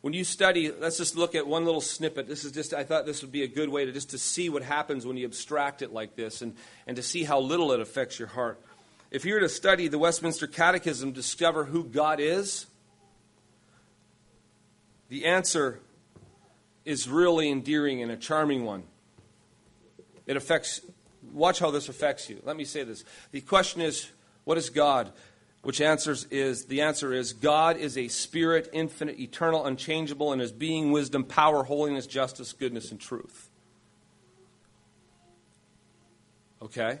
when 0.00 0.12
you 0.12 0.24
study, 0.24 0.72
let's 0.72 0.98
just 0.98 1.14
look 1.14 1.34
at 1.34 1.46
one 1.46 1.64
little 1.64 1.80
snippet. 1.80 2.26
This 2.26 2.44
is 2.44 2.50
just, 2.50 2.74
I 2.74 2.82
thought 2.82 3.06
this 3.06 3.22
would 3.22 3.30
be 3.30 3.44
a 3.44 3.48
good 3.48 3.68
way 3.68 3.84
to 3.84 3.92
just 3.92 4.10
to 4.10 4.18
see 4.18 4.48
what 4.48 4.62
happens 4.62 5.06
when 5.06 5.16
you 5.16 5.24
abstract 5.24 5.82
it 5.82 5.92
like 5.92 6.16
this 6.16 6.42
and, 6.42 6.56
and 6.86 6.96
to 6.96 7.02
see 7.02 7.22
how 7.22 7.38
little 7.38 7.70
it 7.72 7.80
affects 7.80 8.18
your 8.18 8.28
heart. 8.28 8.60
If 9.10 9.24
you 9.24 9.34
were 9.34 9.40
to 9.40 9.48
study 9.48 9.88
the 9.88 9.98
Westminster 9.98 10.46
Catechism, 10.46 11.12
discover 11.12 11.64
who 11.64 11.84
God 11.84 12.20
is, 12.20 12.66
the 15.08 15.26
answer 15.26 15.80
is 16.84 17.08
really 17.08 17.50
endearing 17.50 18.02
and 18.02 18.12
a 18.12 18.16
charming 18.16 18.64
one. 18.64 18.84
It 20.26 20.36
affects, 20.36 20.80
watch 21.32 21.58
how 21.58 21.72
this 21.72 21.88
affects 21.88 22.30
you. 22.30 22.40
Let 22.44 22.56
me 22.56 22.64
say 22.64 22.84
this. 22.84 23.04
The 23.32 23.40
question 23.40 23.80
is, 23.80 24.10
what 24.44 24.56
is 24.56 24.70
God? 24.70 25.12
Which 25.62 25.80
answers 25.80 26.24
is 26.30 26.66
the 26.66 26.82
answer 26.82 27.12
is 27.12 27.32
God 27.32 27.76
is 27.76 27.98
a 27.98 28.08
spirit, 28.08 28.70
infinite, 28.72 29.18
eternal, 29.18 29.66
unchangeable, 29.66 30.32
and 30.32 30.40
his 30.40 30.52
being, 30.52 30.92
wisdom, 30.92 31.24
power, 31.24 31.64
holiness, 31.64 32.06
justice, 32.06 32.52
goodness, 32.52 32.92
and 32.92 33.00
truth. 33.00 33.48
Okay? 36.62 37.00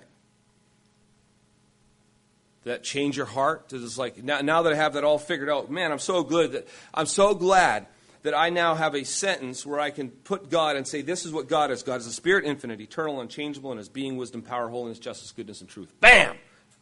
That 2.64 2.82
change 2.82 3.16
your 3.16 3.26
heart? 3.26 3.68
Does 3.68 3.82
it's 3.82 3.98
like 3.98 4.22
now, 4.22 4.40
now 4.40 4.62
that 4.62 4.72
I 4.72 4.76
have 4.76 4.94
that 4.94 5.04
all 5.04 5.18
figured 5.18 5.48
out, 5.48 5.70
man, 5.70 5.92
I'm 5.92 5.98
so 5.98 6.22
good 6.22 6.52
that 6.52 6.68
I'm 6.92 7.06
so 7.06 7.34
glad 7.34 7.86
that 8.22 8.36
I 8.36 8.50
now 8.50 8.74
have 8.74 8.94
a 8.94 9.04
sentence 9.04 9.64
where 9.64 9.80
I 9.80 9.90
can 9.90 10.10
put 10.10 10.50
God 10.50 10.76
and 10.76 10.86
say, 10.86 11.02
This 11.02 11.24
is 11.24 11.32
what 11.32 11.48
God 11.48 11.70
is. 11.70 11.82
God 11.82 12.00
is 12.00 12.06
a 12.06 12.12
spirit 12.12 12.44
infinite, 12.44 12.80
eternal, 12.80 13.20
unchangeable, 13.20 13.70
and 13.70 13.78
his 13.78 13.88
being, 13.88 14.16
wisdom, 14.16 14.42
power, 14.42 14.68
holiness, 14.68 14.98
justice, 14.98 15.32
goodness, 15.32 15.60
and 15.60 15.70
truth. 15.70 15.92
Bam! 16.00 16.36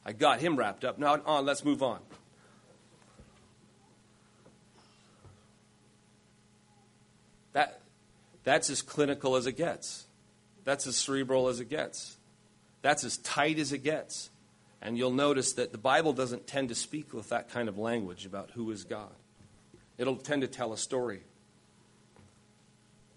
I 0.04 0.12
got 0.12 0.40
him 0.40 0.56
wrapped 0.56 0.84
up. 0.84 0.98
Now 0.98 1.20
on, 1.24 1.44
let's 1.44 1.64
move 1.64 1.82
on. 1.82 2.00
That, 7.52 7.80
that's 8.44 8.70
as 8.70 8.82
clinical 8.82 9.36
as 9.36 9.46
it 9.46 9.52
gets. 9.52 10.06
That's 10.64 10.86
as 10.86 10.96
cerebral 10.96 11.48
as 11.48 11.60
it 11.60 11.68
gets. 11.68 12.16
That's 12.82 13.04
as 13.04 13.18
tight 13.18 13.58
as 13.58 13.72
it 13.72 13.82
gets. 13.82 14.30
And 14.80 14.96
you'll 14.96 15.10
notice 15.10 15.54
that 15.54 15.72
the 15.72 15.78
Bible 15.78 16.12
doesn't 16.12 16.46
tend 16.46 16.68
to 16.68 16.74
speak 16.74 17.12
with 17.12 17.30
that 17.30 17.50
kind 17.50 17.68
of 17.68 17.78
language 17.78 18.26
about 18.26 18.50
who 18.52 18.70
is 18.70 18.84
God. 18.84 19.10
It'll 19.96 20.16
tend 20.16 20.42
to 20.42 20.48
tell 20.48 20.72
a 20.72 20.78
story. 20.78 21.22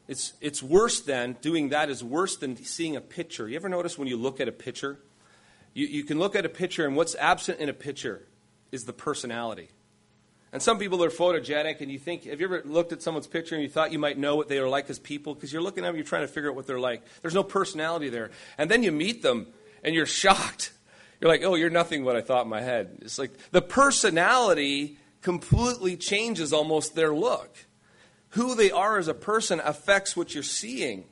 It's, 0.08 0.34
it's 0.42 0.62
worse 0.64 1.00
than, 1.02 1.38
doing 1.42 1.70
that 1.70 1.90
is 1.90 2.04
worse 2.04 2.36
than 2.36 2.58
seeing 2.58 2.96
a 2.96 3.02
picture. 3.02 3.48
You 3.48 3.56
ever 3.56 3.70
notice 3.70 3.98
when 3.98 4.08
you 4.08 4.18
look 4.18 4.42
at 4.42 4.48
a 4.48 4.52
picture? 4.52 5.00
You, 5.74 5.88
you 5.88 6.04
can 6.04 6.20
look 6.20 6.36
at 6.36 6.46
a 6.46 6.50
picture, 6.50 6.86
and 6.86 6.96
what's 6.96 7.16
absent 7.16 7.60
in 7.60 7.70
a 7.70 7.74
picture 7.74 8.28
is 8.72 8.86
the 8.86 8.94
personality. 8.94 9.70
And 10.52 10.62
some 10.62 10.80
people 10.80 11.02
are 11.04 11.10
photogenic, 11.10 11.80
and 11.80 11.90
you 11.90 11.98
think, 11.98 12.26
have 12.26 12.42
you 12.42 12.48
ever 12.48 12.62
looked 12.66 12.92
at 12.92 13.02
someone's 13.02 13.28
picture 13.28 13.56
and 13.56 13.64
you 13.64 13.70
thought 13.70 13.94
you 13.94 14.00
might 14.00 14.18
know 14.18 14.36
what 14.36 14.50
they 14.50 14.58
are 14.58 14.68
like 14.68 14.90
as 14.90 15.00
people? 15.00 15.34
Because 15.34 15.54
you're 15.54 15.62
looking 15.62 15.86
at 15.86 15.88
them, 15.88 15.96
you're 15.96 16.04
trying 16.04 16.24
to 16.24 16.28
figure 16.28 16.50
out 16.50 16.56
what 16.56 16.68
they're 16.68 16.80
like. 16.80 17.04
There's 17.22 17.34
no 17.34 17.44
personality 17.44 18.10
there. 18.10 18.32
And 18.58 18.70
then 18.70 18.84
you 18.84 18.92
meet 18.92 19.22
them, 19.22 19.48
and 19.84 19.96
you're 19.96 20.06
shocked. 20.06 20.74
You're 21.22 21.30
like, 21.30 21.44
oh, 21.44 21.54
you're 21.54 21.70
nothing 21.70 22.04
what 22.04 22.16
I 22.16 22.22
thought 22.22 22.46
in 22.46 22.50
my 22.50 22.62
head. 22.62 22.98
It's 23.02 23.20
like 23.20 23.32
the 23.52 23.62
personality 23.62 24.98
completely 25.22 25.96
changes 25.96 26.52
almost 26.52 26.96
their 26.96 27.14
look. 27.14 27.56
Who 28.30 28.56
they 28.56 28.72
are 28.72 28.98
as 28.98 29.08
a 29.08 29.14
person 29.14 29.62
affects 29.64 30.18
what 30.18 30.34
you're 30.34 30.44
seeing. 30.44 31.06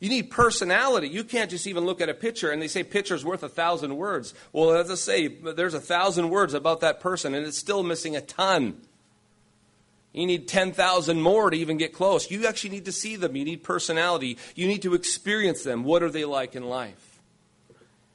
You 0.00 0.08
need 0.08 0.30
personality. 0.30 1.08
You 1.08 1.24
can't 1.24 1.50
just 1.50 1.66
even 1.66 1.84
look 1.84 2.00
at 2.00 2.08
a 2.08 2.14
picture 2.14 2.50
and 2.50 2.60
they 2.60 2.68
say 2.68 2.82
picture's 2.82 3.24
worth 3.24 3.42
a 3.42 3.48
thousand 3.48 3.96
words. 3.96 4.34
Well, 4.52 4.72
as 4.72 4.90
I 4.90 4.94
say, 4.94 5.28
there's 5.28 5.74
a 5.74 5.80
thousand 5.80 6.30
words 6.30 6.54
about 6.54 6.80
that 6.80 6.98
person 6.98 7.34
and 7.34 7.46
it's 7.46 7.58
still 7.58 7.82
missing 7.82 8.16
a 8.16 8.20
ton. 8.20 8.80
You 10.12 10.26
need 10.26 10.48
10,000 10.48 11.20
more 11.20 11.50
to 11.50 11.56
even 11.56 11.76
get 11.76 11.92
close. 11.92 12.30
You 12.30 12.46
actually 12.46 12.70
need 12.70 12.86
to 12.86 12.92
see 12.92 13.16
them. 13.16 13.36
You 13.36 13.44
need 13.44 13.62
personality. 13.62 14.38
You 14.54 14.66
need 14.66 14.82
to 14.82 14.94
experience 14.94 15.62
them. 15.62 15.84
What 15.84 16.02
are 16.02 16.10
they 16.10 16.24
like 16.24 16.56
in 16.56 16.64
life? 16.64 17.11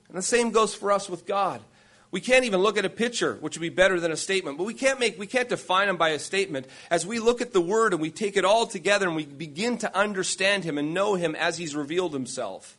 And 0.10 0.18
the 0.18 0.22
same 0.22 0.52
goes 0.52 0.74
for 0.74 0.92
us 0.92 1.10
with 1.10 1.26
God. 1.26 1.62
We 2.10 2.22
can't 2.22 2.46
even 2.46 2.62
look 2.62 2.78
at 2.78 2.86
a 2.86 2.90
picture, 2.90 3.36
which 3.42 3.58
would 3.58 3.62
be 3.62 3.70
better 3.70 4.00
than 4.00 4.14
a 4.14 4.18
statement, 4.18 4.58
but 4.58 4.64
we 4.64 4.74
can't 4.74 5.00
make 5.00 5.20
we 5.20 5.28
can't 5.28 5.50
define 5.50 5.90
him 5.90 5.98
by 5.98 6.10
a 6.10 6.20
statement. 6.20 6.68
As 6.90 7.06
we 7.06 7.20
look 7.20 7.42
at 7.42 7.52
the 7.52 7.62
word 7.62 7.94
and 7.94 8.02
we 8.02 8.12
take 8.12 8.38
it 8.38 8.46
all 8.46 8.66
together 8.66 9.08
and 9.08 9.16
we 9.16 9.26
begin 9.26 9.78
to 9.80 9.96
understand 9.96 10.64
him 10.64 10.78
and 10.78 10.94
know 10.94 11.16
him 11.16 11.36
as 11.36 11.58
he's 11.58 11.76
revealed 11.76 12.14
himself. 12.14 12.78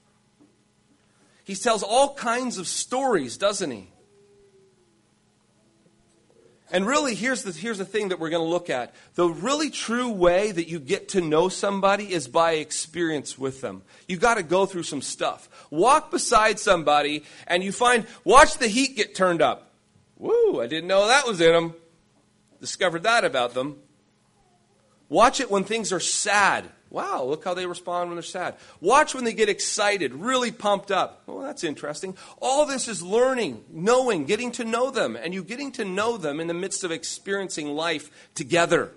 He 1.45 1.55
tells 1.55 1.83
all 1.83 2.15
kinds 2.15 2.59
of 2.59 2.67
stories, 2.67 3.37
doesn't 3.37 3.71
he? 3.71 3.89
And 6.71 6.87
really, 6.87 7.15
here's 7.15 7.45
the, 7.45 7.53
here's 7.53 7.79
the 7.79 7.85
thing 7.85 8.09
that 8.09 8.21
we're 8.21 8.29
going 8.29 8.45
to 8.45 8.49
look 8.49 8.69
at. 8.69 8.95
The 9.15 9.27
really 9.27 9.71
true 9.71 10.11
way 10.11 10.53
that 10.53 10.69
you 10.69 10.79
get 10.79 11.11
to 11.11 11.21
know 11.21 11.49
somebody 11.49 12.13
is 12.13 12.29
by 12.29 12.53
experience 12.53 13.39
with 13.39 13.63
them. 13.63 13.83
You've 14.07 14.21
got 14.21 14.35
to 14.35 14.43
go 14.43 14.67
through 14.67 14.83
some 14.83 15.01
stuff. 15.01 15.49
Walk 15.71 16.11
beside 16.11 16.59
somebody 16.59 17.25
and 17.47 17.63
you 17.63 17.73
find, 17.73 18.07
watch 18.23 18.59
the 18.59 18.69
heat 18.69 18.97
get 18.97 19.15
turned 19.15 19.41
up. 19.41 19.73
Woo, 20.19 20.61
I 20.61 20.67
didn't 20.67 20.89
know 20.89 21.07
that 21.07 21.27
was 21.27 21.41
in 21.41 21.53
them. 21.53 21.75
Discovered 22.61 23.05
that 23.05 23.25
about 23.25 23.55
them. 23.55 23.79
Watch 25.09 25.41
it 25.41 25.51
when 25.51 25.65
things 25.65 25.93
are 25.93 26.01
sad. 26.01 26.69
Wow, 26.91 27.25
look 27.25 27.45
how 27.45 27.53
they 27.53 27.67
respond 27.67 28.09
when 28.09 28.17
they're 28.17 28.23
sad. 28.23 28.55
Watch 28.81 29.15
when 29.15 29.25
they 29.25 29.35
get 29.35 29.51
excited, 29.51 30.15
really 30.15 30.51
pumped 30.51 30.91
up. 30.91 31.23
Oh, 31.29 31.43
that's 31.43 31.63
interesting. 31.63 32.17
All 32.41 32.65
this 32.65 32.89
is 32.89 33.03
learning, 33.03 33.63
knowing, 33.71 34.25
getting 34.25 34.53
to 34.53 34.65
know 34.65 34.91
them, 34.91 35.15
and 35.15 35.35
you 35.35 35.45
getting 35.45 35.71
to 35.73 35.85
know 35.85 36.17
them 36.17 36.41
in 36.41 36.47
the 36.47 36.55
midst 36.55 36.85
of 36.85 36.91
experiencing 36.91 37.69
life 37.69 38.11
together. 38.35 38.93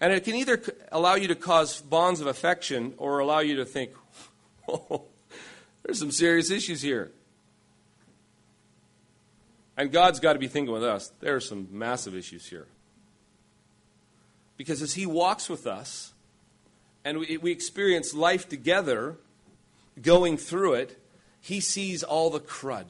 And 0.00 0.12
it 0.12 0.24
can 0.24 0.34
either 0.34 0.62
allow 0.92 1.14
you 1.14 1.28
to 1.28 1.34
cause 1.34 1.80
bonds 1.80 2.20
of 2.20 2.26
affection 2.26 2.94
or 2.98 3.20
allow 3.20 3.40
you 3.40 3.56
to 3.56 3.64
think, 3.64 3.92
oh, 4.68 5.04
there's 5.82 5.98
some 5.98 6.12
serious 6.12 6.50
issues 6.50 6.82
here. 6.82 7.10
And 9.76 9.90
God's 9.90 10.20
got 10.20 10.34
to 10.34 10.38
be 10.38 10.48
thinking 10.48 10.72
with 10.72 10.84
us, 10.84 11.12
there 11.20 11.34
are 11.34 11.40
some 11.40 11.68
massive 11.70 12.14
issues 12.14 12.46
here. 12.46 12.66
Because 14.58 14.82
as 14.82 14.92
He 14.92 15.06
walks 15.06 15.48
with 15.48 15.66
us 15.66 16.12
and 17.04 17.20
we, 17.20 17.38
we 17.38 17.50
experience 17.50 18.12
life 18.12 18.46
together, 18.46 19.16
going 20.02 20.36
through 20.36 20.74
it, 20.74 21.02
He 21.40 21.60
sees 21.60 22.02
all 22.02 22.28
the 22.28 22.40
crud. 22.40 22.88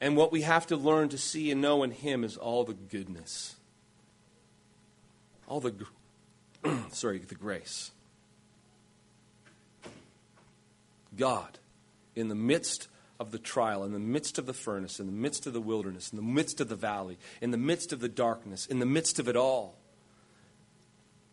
And 0.00 0.16
what 0.16 0.30
we 0.30 0.42
have 0.42 0.66
to 0.66 0.76
learn 0.76 1.08
to 1.08 1.18
see 1.18 1.50
and 1.50 1.62
know 1.62 1.82
in 1.82 1.92
Him 1.92 2.24
is 2.24 2.36
all 2.36 2.64
the 2.64 2.74
goodness, 2.74 3.56
all 5.46 5.60
the, 5.60 5.74
sorry, 6.90 7.18
the 7.18 7.34
grace. 7.34 7.92
God, 11.16 11.58
in 12.14 12.28
the 12.28 12.34
midst 12.34 12.88
of 13.18 13.32
the 13.32 13.38
trial, 13.38 13.82
in 13.82 13.92
the 13.92 13.98
midst 13.98 14.38
of 14.38 14.46
the 14.46 14.54
furnace, 14.54 15.00
in 15.00 15.06
the 15.06 15.12
midst 15.12 15.46
of 15.46 15.52
the 15.52 15.60
wilderness, 15.60 16.12
in 16.12 16.16
the 16.16 16.22
midst 16.22 16.60
of 16.60 16.68
the 16.68 16.76
valley, 16.76 17.18
in 17.40 17.50
the 17.50 17.56
midst 17.56 17.92
of 17.92 18.00
the 18.00 18.08
darkness, 18.08 18.66
in 18.66 18.78
the 18.78 18.86
midst 18.86 19.18
of 19.18 19.28
it 19.28 19.34
all, 19.34 19.77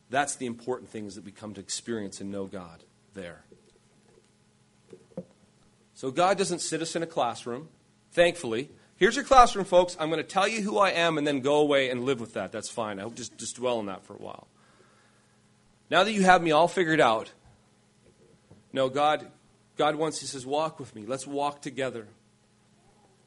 that's 0.09 0.35
the 0.35 0.45
important 0.45 0.89
things 0.89 1.15
that 1.15 1.25
we 1.25 1.31
come 1.31 1.53
to 1.53 1.61
experience 1.61 2.21
and 2.21 2.31
know 2.31 2.45
God 2.45 2.83
there. 3.13 3.43
So 5.93 6.11
God 6.11 6.37
doesn't 6.37 6.59
sit 6.59 6.81
us 6.81 6.95
in 6.95 7.03
a 7.03 7.07
classroom, 7.07 7.69
thankfully. 8.11 8.69
Here's 8.97 9.15
your 9.15 9.25
classroom, 9.25 9.65
folks. 9.65 9.95
I'm 9.99 10.09
going 10.09 10.21
to 10.21 10.27
tell 10.27 10.47
you 10.47 10.61
who 10.61 10.77
I 10.77 10.91
am 10.91 11.17
and 11.17 11.25
then 11.25 11.39
go 11.39 11.55
away 11.55 11.89
and 11.89 12.03
live 12.03 12.19
with 12.19 12.33
that. 12.33 12.51
That's 12.51 12.69
fine. 12.69 12.99
I'll 12.99 13.09
just, 13.09 13.37
just 13.37 13.55
dwell 13.55 13.79
on 13.79 13.87
that 13.87 14.05
for 14.05 14.13
a 14.13 14.17
while. 14.17 14.47
Now 15.89 16.03
that 16.03 16.11
you 16.11 16.23
have 16.23 16.41
me 16.41 16.51
all 16.51 16.67
figured 16.67 16.99
out, 16.99 17.31
no, 18.73 18.89
God, 18.89 19.27
God 19.77 19.95
wants, 19.95 20.19
He 20.19 20.27
says, 20.27 20.45
walk 20.45 20.79
with 20.79 20.95
me. 20.95 21.05
Let's 21.05 21.25
walk 21.25 21.61
together. 21.61 22.07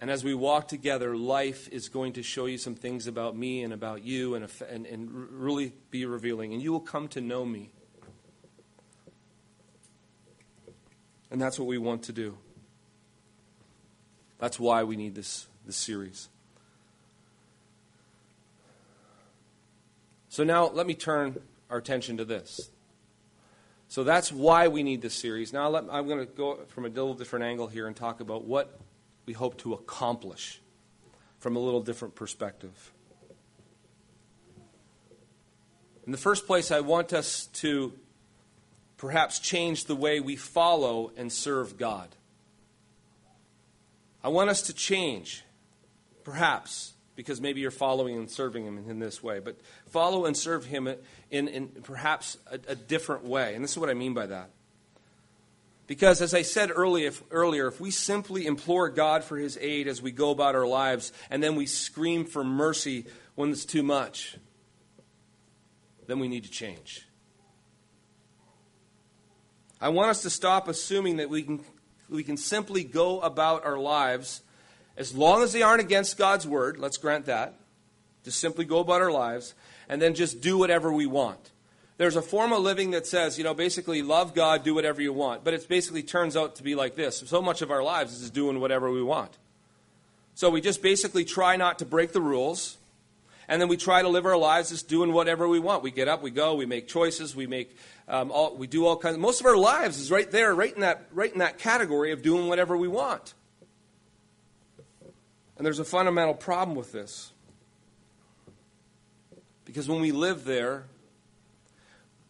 And 0.01 0.11
as 0.11 0.23
we 0.23 0.33
walk 0.33 0.69
together, 0.69 1.17
life 1.17 1.69
is 1.73 1.89
going 1.89 2.13
to 2.15 2.23
show 2.23 2.47
you 2.47 2.57
some 2.57 2.77
things 2.77 3.09
about 3.09 3.37
me 3.37 3.63
and 3.65 3.73
about 3.73 4.05
you 4.05 4.35
and, 4.37 4.49
and, 4.69 4.87
and 4.87 5.11
really 5.11 5.73
be 5.91 6.07
revealing. 6.07 6.53
And 6.53 6.63
you 6.63 6.71
will 6.71 6.81
come 6.81 7.09
to 7.09 7.21
know 7.21 7.45
me. 7.45 7.71
And 11.31 11.41
that's 11.41 11.59
what 11.59 11.67
we 11.67 11.79
want 11.79 12.05
to 12.05 12.13
do. 12.13 12.39
That's 14.39 14.61
why 14.61 14.85
we 14.85 14.97
need 14.97 15.17
this, 15.17 15.49
this 15.67 15.77
series. 15.77 16.29
So 20.29 20.45
now 20.45 20.69
let 20.69 20.87
me 20.87 20.95
turn 20.95 21.41
our 21.69 21.79
attention 21.79 22.19
to 22.19 22.25
this. 22.25 22.71
So 23.89 24.05
that's 24.05 24.31
why 24.31 24.69
we 24.69 24.85
need 24.85 25.03
this 25.03 25.15
series. 25.15 25.53
Now 25.53 25.69
let, 25.71 25.85
I'm 25.91 26.07
going 26.07 26.21
to 26.21 26.33
go 26.33 26.61
from 26.69 26.85
a 26.85 26.89
little 26.89 27.15
different 27.15 27.45
angle 27.45 27.67
here 27.67 27.89
and 27.89 27.97
talk 27.97 28.21
about 28.21 28.45
what 28.45 28.79
we 29.29 29.35
hope 29.35 29.59
to 29.59 29.75
accomplish 29.75 30.59
from 31.39 31.55
a 31.55 31.59
little 31.59 31.83
different 31.83 32.15
perspective. 32.15 32.93
In 36.07 36.13
the 36.13 36.19
first 36.19 36.47
place, 36.47 36.71
I 36.71 36.81
want 36.81 37.13
us 37.13 37.45
to 37.57 37.93
perhaps 38.97 39.39
change 39.39 39.85
the 39.85 39.95
way 39.95 40.21
we 40.21 40.35
follow 40.35 41.13
and 41.15 41.31
serve 41.31 41.77
God. 41.77 42.09
I 44.25 44.29
want 44.29 44.49
us 44.49 44.63
to 44.63 44.73
change, 44.73 45.45
perhaps, 46.25 46.95
because 47.15 47.39
maybe 47.39 47.61
you're 47.61 47.71
following 47.71 48.17
and 48.17 48.31
serving 48.31 48.65
Him 48.65 48.83
in 48.89 48.99
this 48.99 49.23
way, 49.23 49.41
but 49.41 49.61
follow 49.91 50.25
and 50.25 50.35
serve 50.35 50.65
Him 50.65 50.89
in, 51.31 51.49
in 51.49 51.69
perhaps 51.83 52.39
a, 52.51 52.59
a 52.69 52.75
different 52.75 53.25
way. 53.25 53.55
And 53.55 53.63
this 53.63 53.73
is 53.73 53.79
what 53.79 53.91
I 53.91 53.95
mean 53.95 54.15
by 54.15 54.25
that. 54.25 54.49
Because, 55.89 56.21
as 56.21 56.35
I 56.35 56.43
said 56.43 56.71
earlier, 56.71 57.67
if 57.67 57.81
we 57.81 57.91
simply 57.91 58.47
implore 58.47 58.91
God 58.91 59.25
for 59.25 59.39
His 59.39 59.59
aid 59.59 59.89
as 59.89 60.03
we 60.03 60.13
go 60.13 60.31
about 60.31 60.55
our 60.55 60.67
lives, 60.67 61.13
and 61.31 61.43
then 61.43 61.57
we 61.57 61.65
scream 61.65 62.27
for 62.27 62.45
mercy 62.45 63.07
when 63.35 63.51
it's 63.51 63.65
too 63.65 63.83
much, 63.83 64.37
then 66.07 66.19
we 66.19 66.29
need 66.29 66.45
to 66.45 66.51
change. 66.51 67.09
I 69.81 69.89
want 69.89 70.11
us 70.11 70.21
to 70.23 70.31
stop 70.31 70.69
assuming 70.69 71.17
that 71.17 71.31
we 71.31 71.43
can, 71.43 71.65
we 72.11 72.23
can 72.23 72.37
simply 72.37 72.85
go 72.85 73.21
about 73.21 73.65
our 73.65 73.79
lives 73.79 74.43
as 74.95 75.15
long 75.15 75.43
as 75.43 75.55
they 75.55 75.63
aren't 75.63 75.81
against 75.81 76.19
God's 76.19 76.47
word. 76.47 76.79
Let's 76.79 76.99
grant 76.99 77.27
that. 77.27 77.55
Just 78.25 78.41
simply 78.41 78.67
go 78.67 78.81
about 78.81 79.01
our 79.01 79.13
lives 79.13 79.55
and 79.89 80.03
then 80.03 80.15
just 80.15 80.43
do 80.43 80.59
whatever 80.59 80.93
we 80.93 81.07
want 81.07 81.51
there's 81.99 82.17
a 82.17 82.23
form 82.23 82.53
of 82.53 82.61
living 82.61 82.93
that 82.93 83.07
says, 83.07 83.37
you 83.39 83.45
know, 83.45 83.55
basically 83.55 84.03
love 84.03 84.33
God, 84.33 84.63
do 84.65 84.75
whatever 84.75 85.03
you 85.03 85.13
want. 85.13 85.45
But 85.45 85.53
it 85.55 85.69
basically 85.69 86.05
turns 86.05 86.37
out 86.37 86.57
to 86.57 86.63
be 86.63 86.75
like 86.75 86.95
this. 86.95 87.25
So 87.27 87.43
much 87.43 87.61
of 87.61 87.71
our 87.71 87.83
lives 87.83 88.23
is 88.23 88.31
doing 88.31 88.61
whatever 88.61 88.91
we 88.91 89.03
want. 89.03 89.37
So 90.35 90.49
we 90.49 90.61
just 90.61 90.81
basically 90.81 91.25
try 91.25 91.57
not 91.57 91.81
to 91.81 91.85
break 91.85 92.13
the 92.13 92.21
rules. 92.21 92.79
And 93.49 93.61
then 93.61 93.69
we 93.69 93.77
try 93.77 94.03
to 94.03 94.09
live 94.09 94.27
our 94.27 94.37
lives 94.37 94.71
just 94.71 94.89
doing 94.89 95.13
whatever 95.13 95.49
we 95.49 95.59
want. 95.59 95.83
We 95.83 95.91
get 95.91 96.07
up, 96.07 96.23
we 96.23 96.31
go, 96.31 96.55
we 96.55 96.67
make 96.67 96.87
choices, 96.87 97.35
we 97.35 97.47
make 97.47 97.77
um, 98.07 98.31
all, 98.31 98.55
we 98.55 98.69
do 98.69 98.87
all 98.87 98.97
kinds. 98.97 99.17
Of, 99.17 99.21
most 99.21 99.41
of 99.41 99.47
our 99.47 99.57
lives 99.57 99.99
is 99.99 100.11
right 100.11 100.31
there, 100.31 100.55
right 100.55 100.73
in 100.73 100.83
that, 100.83 101.07
right 101.13 101.33
in 101.33 101.41
that 101.41 101.59
category 101.59 102.13
of 102.13 102.23
doing 102.23 102.47
whatever 102.47 102.77
we 102.77 102.89
want. 102.89 103.35
And 105.57 105.67
there's 105.67 105.81
a 105.81 105.85
fundamental 105.85 106.35
problem 106.35 106.77
with 106.77 106.93
this, 106.93 107.33
because 109.65 109.89
when 109.89 110.01
we 110.01 110.13
live 110.13 110.45
there, 110.45 110.85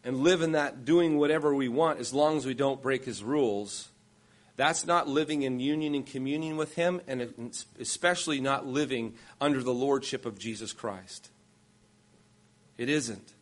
and 0.09 0.23
live 0.23 0.41
in 0.41 0.53
that 0.53 0.87
doing 0.87 1.19
whatever 1.19 1.55
we 1.55 1.69
want 1.69 2.01
as 2.01 2.15
long 2.15 2.39
as 2.39 2.47
we 2.47 2.55
don't 2.55 2.81
break 2.81 3.05
his 3.05 3.23
rules, 3.23 3.91
that's 4.57 4.87
not 4.87 5.07
living 5.07 5.43
in 5.43 5.61
union 5.61 5.95
and 5.95 6.07
communion 6.07 6.57
with 6.57 6.77
Him, 6.77 7.03
and 7.07 7.53
especially 7.79 8.41
not 8.41 8.67
living 8.67 9.17
under 9.39 9.63
the 9.63 9.75
lordship 9.75 10.25
of 10.25 10.39
Jesus 10.39 10.73
Christ. 10.73 11.29
It 12.79 12.89
isn't. 12.89 13.35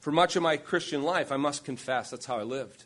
For 0.00 0.10
much 0.10 0.36
of 0.36 0.42
my 0.42 0.56
Christian 0.56 1.02
life, 1.02 1.30
I 1.30 1.36
must 1.36 1.66
confess 1.66 2.10
that's 2.10 2.24
how 2.24 2.38
I 2.38 2.42
lived. 2.42 2.84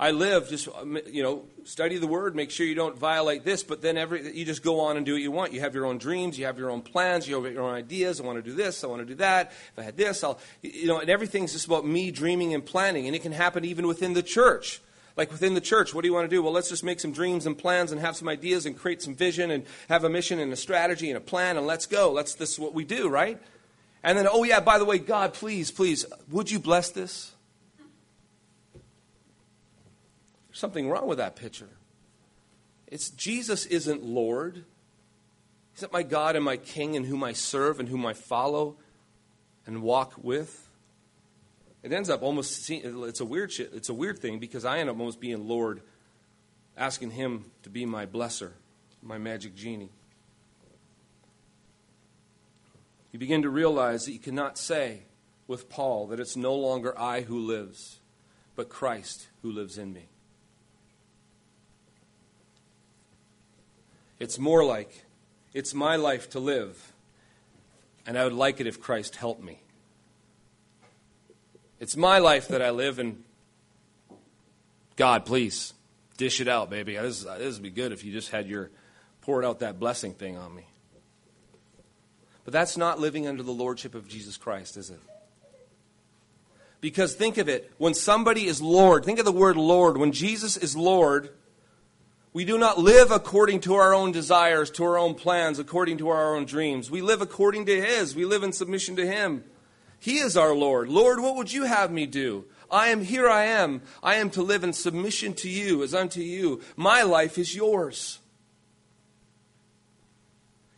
I 0.00 0.12
live 0.12 0.48
just, 0.48 0.66
um, 0.66 0.98
you 1.06 1.22
know, 1.22 1.44
study 1.64 1.98
the 1.98 2.06
word, 2.06 2.34
make 2.34 2.50
sure 2.50 2.64
you 2.64 2.74
don't 2.74 2.96
violate 2.96 3.44
this, 3.44 3.62
but 3.62 3.82
then 3.82 3.98
every, 3.98 4.34
you 4.34 4.46
just 4.46 4.62
go 4.62 4.80
on 4.80 4.96
and 4.96 5.04
do 5.04 5.12
what 5.12 5.20
you 5.20 5.30
want. 5.30 5.52
You 5.52 5.60
have 5.60 5.74
your 5.74 5.84
own 5.84 5.98
dreams, 5.98 6.38
you 6.38 6.46
have 6.46 6.58
your 6.58 6.70
own 6.70 6.80
plans, 6.80 7.28
you 7.28 7.34
have 7.34 7.52
your 7.52 7.62
own 7.62 7.74
ideas. 7.74 8.18
I 8.18 8.24
want 8.24 8.42
to 8.42 8.42
do 8.42 8.56
this, 8.56 8.82
I 8.82 8.86
want 8.86 9.02
to 9.02 9.04
do 9.04 9.16
that. 9.16 9.52
If 9.72 9.78
I 9.78 9.82
had 9.82 9.98
this, 9.98 10.24
I'll, 10.24 10.38
you 10.62 10.86
know, 10.86 11.00
and 11.00 11.10
everything's 11.10 11.52
just 11.52 11.66
about 11.66 11.86
me 11.86 12.10
dreaming 12.10 12.54
and 12.54 12.64
planning. 12.64 13.08
And 13.08 13.14
it 13.14 13.20
can 13.20 13.32
happen 13.32 13.66
even 13.66 13.86
within 13.86 14.14
the 14.14 14.22
church. 14.22 14.80
Like 15.18 15.30
within 15.30 15.52
the 15.52 15.60
church, 15.60 15.92
what 15.92 16.00
do 16.00 16.08
you 16.08 16.14
want 16.14 16.30
to 16.30 16.34
do? 16.34 16.42
Well, 16.42 16.54
let's 16.54 16.70
just 16.70 16.82
make 16.82 16.98
some 16.98 17.12
dreams 17.12 17.44
and 17.44 17.58
plans 17.58 17.92
and 17.92 18.00
have 18.00 18.16
some 18.16 18.26
ideas 18.26 18.64
and 18.64 18.78
create 18.78 19.02
some 19.02 19.14
vision 19.14 19.50
and 19.50 19.66
have 19.90 20.04
a 20.04 20.08
mission 20.08 20.38
and 20.38 20.50
a 20.50 20.56
strategy 20.56 21.10
and 21.10 21.18
a 21.18 21.20
plan 21.20 21.58
and 21.58 21.66
let's 21.66 21.84
go. 21.84 22.10
Let's, 22.10 22.36
this 22.36 22.52
is 22.52 22.58
what 22.58 22.72
we 22.72 22.84
do, 22.84 23.10
right? 23.10 23.38
And 24.02 24.16
then, 24.16 24.26
oh 24.32 24.44
yeah, 24.44 24.60
by 24.60 24.78
the 24.78 24.86
way, 24.86 24.96
God, 24.96 25.34
please, 25.34 25.70
please, 25.70 26.06
would 26.30 26.50
you 26.50 26.58
bless 26.58 26.88
this? 26.88 27.32
Something 30.60 30.88
wrong 30.88 31.08
with 31.08 31.18
that 31.18 31.34
picture. 31.34 31.70
It's 32.86 33.10
Jesus 33.10 33.66
isn't 33.66 34.04
Lord. 34.04 34.64
He's 35.72 35.82
not 35.82 35.92
my 35.92 36.02
God 36.02 36.36
and 36.36 36.44
my 36.44 36.56
King 36.56 36.96
and 36.96 37.06
whom 37.06 37.24
I 37.24 37.32
serve 37.32 37.80
and 37.80 37.88
whom 37.88 38.04
I 38.04 38.12
follow 38.12 38.76
and 39.66 39.82
walk 39.82 40.14
with. 40.22 40.68
It 41.82 41.92
ends 41.92 42.10
up 42.10 42.22
almost 42.22 42.68
it's 42.70 43.20
a 43.20 43.24
weird 43.24 43.52
shit, 43.52 43.70
it's 43.72 43.88
a 43.88 43.94
weird 43.94 44.18
thing 44.18 44.38
because 44.38 44.64
I 44.64 44.78
end 44.78 44.90
up 44.90 44.98
almost 44.98 45.20
being 45.20 45.48
Lord, 45.48 45.80
asking 46.76 47.12
him 47.12 47.46
to 47.62 47.70
be 47.70 47.86
my 47.86 48.04
blesser, 48.04 48.52
my 49.02 49.16
magic 49.16 49.54
genie. 49.54 49.90
You 53.12 53.18
begin 53.18 53.42
to 53.42 53.50
realize 53.50 54.04
that 54.04 54.12
you 54.12 54.18
cannot 54.18 54.58
say 54.58 55.02
with 55.46 55.68
Paul 55.68 56.08
that 56.08 56.20
it's 56.20 56.36
no 56.36 56.54
longer 56.54 56.96
I 56.98 57.22
who 57.22 57.38
lives, 57.38 57.98
but 58.56 58.68
Christ 58.68 59.28
who 59.42 59.50
lives 59.50 59.78
in 59.78 59.92
me. 59.92 60.08
It's 64.20 64.38
more 64.38 64.64
like, 64.64 65.06
it's 65.54 65.74
my 65.74 65.96
life 65.96 66.30
to 66.30 66.40
live, 66.40 66.92
and 68.06 68.16
I 68.18 68.24
would 68.24 68.34
like 68.34 68.60
it 68.60 68.66
if 68.66 68.80
Christ 68.80 69.16
helped 69.16 69.42
me. 69.42 69.60
It's 71.80 71.96
my 71.96 72.18
life 72.18 72.48
that 72.48 72.60
I 72.60 72.70
live, 72.70 72.98
and 72.98 73.24
God, 74.96 75.24
please, 75.24 75.72
dish 76.18 76.42
it 76.42 76.48
out, 76.48 76.68
baby. 76.68 76.96
This, 76.96 77.24
this 77.24 77.54
would 77.54 77.62
be 77.62 77.70
good 77.70 77.92
if 77.92 78.04
you 78.04 78.12
just 78.12 78.30
had 78.30 78.46
your 78.46 78.70
poured 79.22 79.44
out 79.44 79.60
that 79.60 79.80
blessing 79.80 80.12
thing 80.12 80.36
on 80.36 80.54
me. 80.54 80.66
But 82.44 82.52
that's 82.52 82.76
not 82.76 83.00
living 83.00 83.26
under 83.26 83.42
the 83.42 83.52
lordship 83.52 83.94
of 83.94 84.06
Jesus 84.06 84.36
Christ, 84.36 84.76
is 84.76 84.90
it? 84.90 85.00
Because 86.82 87.14
think 87.14 87.38
of 87.38 87.48
it, 87.48 87.72
when 87.78 87.94
somebody 87.94 88.46
is 88.46 88.60
Lord, 88.60 89.04
think 89.04 89.18
of 89.18 89.24
the 89.24 89.32
word 89.32 89.56
Lord. 89.56 89.96
When 89.96 90.12
Jesus 90.12 90.56
is 90.56 90.76
Lord, 90.76 91.30
we 92.32 92.44
do 92.44 92.58
not 92.58 92.78
live 92.78 93.10
according 93.10 93.60
to 93.60 93.74
our 93.74 93.92
own 93.92 94.12
desires, 94.12 94.70
to 94.72 94.84
our 94.84 94.96
own 94.96 95.14
plans, 95.14 95.58
according 95.58 95.98
to 95.98 96.08
our 96.10 96.36
own 96.36 96.44
dreams. 96.44 96.90
We 96.90 97.02
live 97.02 97.20
according 97.20 97.66
to 97.66 97.80
His. 97.80 98.14
We 98.14 98.24
live 98.24 98.42
in 98.42 98.52
submission 98.52 98.96
to 98.96 99.06
Him. 99.06 99.44
He 99.98 100.18
is 100.18 100.36
our 100.36 100.54
Lord. 100.54 100.88
Lord, 100.88 101.20
what 101.20 101.36
would 101.36 101.52
you 101.52 101.64
have 101.64 101.90
me 101.90 102.06
do? 102.06 102.44
I 102.70 102.88
am 102.88 103.02
here, 103.02 103.28
I 103.28 103.46
am. 103.46 103.82
I 104.02 104.14
am 104.16 104.30
to 104.30 104.42
live 104.42 104.62
in 104.62 104.72
submission 104.72 105.34
to 105.34 105.48
you 105.48 105.82
as 105.82 105.92
unto 105.92 106.20
you. 106.20 106.60
My 106.76 107.02
life 107.02 107.36
is 107.36 107.54
yours. 107.54 108.20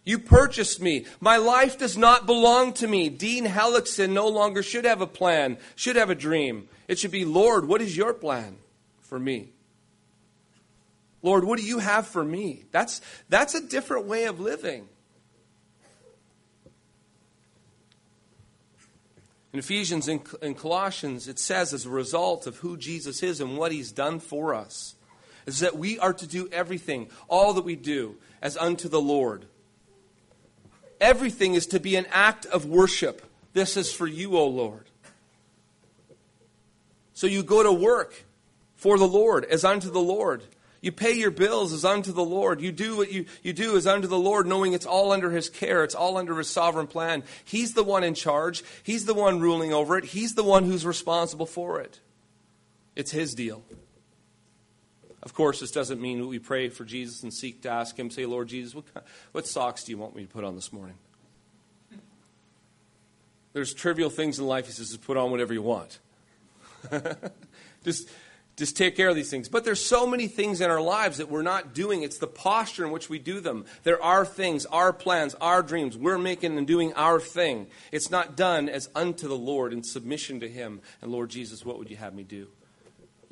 You 0.04 0.18
purchased 0.18 0.80
me. 0.80 1.06
My 1.20 1.36
life 1.36 1.78
does 1.78 1.96
not 1.96 2.26
belong 2.26 2.72
to 2.74 2.88
me. 2.88 3.08
Dean 3.08 3.46
Hellickson 3.46 4.10
no 4.10 4.26
longer 4.26 4.62
should 4.62 4.84
have 4.84 5.00
a 5.00 5.06
plan, 5.06 5.58
should 5.76 5.96
have 5.96 6.10
a 6.10 6.14
dream. 6.14 6.68
It 6.88 6.98
should 6.98 7.12
be, 7.12 7.24
Lord, 7.24 7.68
what 7.68 7.82
is 7.82 7.96
your 7.96 8.12
plan 8.12 8.56
for 9.02 9.20
me? 9.20 9.50
Lord, 11.22 11.44
what 11.44 11.58
do 11.58 11.64
you 11.64 11.78
have 11.78 12.06
for 12.06 12.24
me? 12.24 12.64
That's, 12.72 13.00
that's 13.28 13.54
a 13.54 13.60
different 13.60 14.06
way 14.06 14.24
of 14.24 14.40
living. 14.40 14.88
In 19.52 19.58
Ephesians 19.58 20.08
and 20.08 20.56
Colossians, 20.56 21.28
it 21.28 21.38
says, 21.38 21.74
as 21.74 21.84
a 21.84 21.90
result 21.90 22.46
of 22.46 22.56
who 22.58 22.76
Jesus 22.76 23.22
is 23.22 23.40
and 23.40 23.56
what 23.58 23.70
he's 23.70 23.92
done 23.92 24.18
for 24.18 24.54
us, 24.54 24.94
is 25.44 25.60
that 25.60 25.76
we 25.76 25.98
are 25.98 26.14
to 26.14 26.26
do 26.26 26.48
everything, 26.50 27.10
all 27.28 27.52
that 27.52 27.64
we 27.64 27.76
do, 27.76 28.16
as 28.40 28.56
unto 28.56 28.88
the 28.88 29.00
Lord. 29.00 29.46
Everything 31.00 31.54
is 31.54 31.66
to 31.66 31.80
be 31.80 31.96
an 31.96 32.06
act 32.10 32.46
of 32.46 32.64
worship. 32.64 33.22
This 33.52 33.76
is 33.76 33.92
for 33.92 34.06
you, 34.06 34.38
O 34.38 34.46
Lord. 34.46 34.88
So 37.12 37.26
you 37.26 37.42
go 37.42 37.62
to 37.62 37.72
work 37.72 38.24
for 38.76 38.96
the 38.96 39.06
Lord, 39.06 39.44
as 39.44 39.64
unto 39.64 39.90
the 39.90 40.00
Lord. 40.00 40.42
You 40.82 40.90
pay 40.90 41.12
your 41.12 41.30
bills 41.30 41.72
as 41.72 41.84
unto 41.84 42.12
the 42.12 42.24
Lord. 42.24 42.60
You 42.60 42.72
do 42.72 42.96
what 42.96 43.12
you, 43.12 43.24
you 43.44 43.52
do 43.52 43.76
as 43.76 43.86
unto 43.86 44.08
the 44.08 44.18
Lord, 44.18 44.48
knowing 44.48 44.72
it's 44.72 44.84
all 44.84 45.12
under 45.12 45.30
His 45.30 45.48
care. 45.48 45.84
It's 45.84 45.94
all 45.94 46.18
under 46.18 46.36
His 46.36 46.50
sovereign 46.50 46.88
plan. 46.88 47.22
He's 47.44 47.74
the 47.74 47.84
one 47.84 48.02
in 48.02 48.14
charge. 48.14 48.64
He's 48.82 49.04
the 49.04 49.14
one 49.14 49.38
ruling 49.38 49.72
over 49.72 49.96
it. 49.96 50.04
He's 50.04 50.34
the 50.34 50.42
one 50.42 50.64
who's 50.64 50.84
responsible 50.84 51.46
for 51.46 51.80
it. 51.80 52.00
It's 52.96 53.12
His 53.12 53.32
deal. 53.32 53.62
Of 55.22 55.34
course, 55.34 55.60
this 55.60 55.70
doesn't 55.70 56.00
mean 56.00 56.26
we 56.26 56.40
pray 56.40 56.68
for 56.68 56.84
Jesus 56.84 57.22
and 57.22 57.32
seek 57.32 57.62
to 57.62 57.70
ask 57.70 57.96
Him, 57.96 58.10
say, 58.10 58.26
Lord 58.26 58.48
Jesus, 58.48 58.74
what, 58.74 58.84
what 59.30 59.46
socks 59.46 59.84
do 59.84 59.92
you 59.92 59.98
want 59.98 60.16
me 60.16 60.22
to 60.22 60.28
put 60.28 60.42
on 60.42 60.56
this 60.56 60.72
morning? 60.72 60.96
There's 63.52 63.72
trivial 63.72 64.10
things 64.10 64.40
in 64.40 64.48
life, 64.48 64.66
He 64.66 64.72
says, 64.72 64.96
put 64.96 65.16
on 65.16 65.30
whatever 65.30 65.52
you 65.52 65.62
want. 65.62 66.00
just 67.84 68.08
just 68.56 68.76
take 68.76 68.96
care 68.96 69.08
of 69.08 69.16
these 69.16 69.30
things. 69.30 69.48
But 69.48 69.64
there's 69.64 69.84
so 69.84 70.06
many 70.06 70.28
things 70.28 70.60
in 70.60 70.70
our 70.70 70.80
lives 70.80 71.18
that 71.18 71.30
we're 71.30 71.42
not 71.42 71.74
doing. 71.74 72.02
It's 72.02 72.18
the 72.18 72.26
posture 72.26 72.84
in 72.84 72.90
which 72.90 73.08
we 73.08 73.18
do 73.18 73.40
them. 73.40 73.64
There 73.82 74.02
are 74.02 74.24
things, 74.24 74.66
our 74.66 74.92
plans, 74.92 75.34
our 75.40 75.62
dreams. 75.62 75.96
We're 75.96 76.18
making 76.18 76.58
and 76.58 76.66
doing 76.66 76.92
our 76.94 77.18
thing. 77.18 77.68
It's 77.90 78.10
not 78.10 78.36
done 78.36 78.68
as 78.68 78.90
unto 78.94 79.26
the 79.26 79.36
Lord 79.36 79.72
in 79.72 79.82
submission 79.82 80.40
to 80.40 80.48
Him. 80.48 80.80
And 81.00 81.10
Lord 81.10 81.30
Jesus, 81.30 81.64
what 81.64 81.78
would 81.78 81.90
you 81.90 81.96
have 81.96 82.14
me 82.14 82.24
do? 82.24 82.48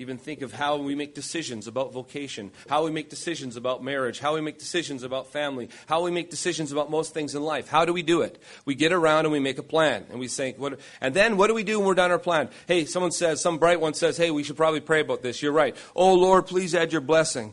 Even 0.00 0.16
think 0.16 0.40
of 0.40 0.54
how 0.54 0.78
we 0.78 0.94
make 0.94 1.14
decisions 1.14 1.66
about 1.66 1.92
vocation, 1.92 2.50
how 2.70 2.84
we 2.84 2.90
make 2.90 3.10
decisions 3.10 3.54
about 3.56 3.84
marriage, 3.84 4.18
how 4.18 4.34
we 4.34 4.40
make 4.40 4.58
decisions 4.58 5.02
about 5.02 5.30
family, 5.30 5.68
how 5.86 6.02
we 6.02 6.10
make 6.10 6.30
decisions 6.30 6.72
about 6.72 6.90
most 6.90 7.12
things 7.12 7.34
in 7.34 7.42
life. 7.42 7.68
How 7.68 7.84
do 7.84 7.92
we 7.92 8.02
do 8.02 8.22
it? 8.22 8.42
We 8.64 8.74
get 8.74 8.94
around 8.94 9.26
and 9.26 9.32
we 9.32 9.40
make 9.40 9.58
a 9.58 9.62
plan 9.62 10.06
and 10.10 10.18
we 10.18 10.26
think, 10.26 10.58
what, 10.58 10.80
and 11.02 11.14
then 11.14 11.36
what 11.36 11.48
do 11.48 11.54
we 11.54 11.64
do 11.64 11.78
when 11.78 11.86
we're 11.86 11.94
done 11.94 12.10
our 12.10 12.18
plan? 12.18 12.48
Hey, 12.66 12.86
someone 12.86 13.12
says, 13.12 13.42
some 13.42 13.58
bright 13.58 13.78
one 13.78 13.92
says, 13.92 14.16
hey, 14.16 14.30
we 14.30 14.42
should 14.42 14.56
probably 14.56 14.80
pray 14.80 15.00
about 15.00 15.22
this. 15.22 15.42
You're 15.42 15.52
right. 15.52 15.76
Oh, 15.94 16.14
Lord, 16.14 16.46
please 16.46 16.74
add 16.74 16.92
your 16.92 17.02
blessing. 17.02 17.52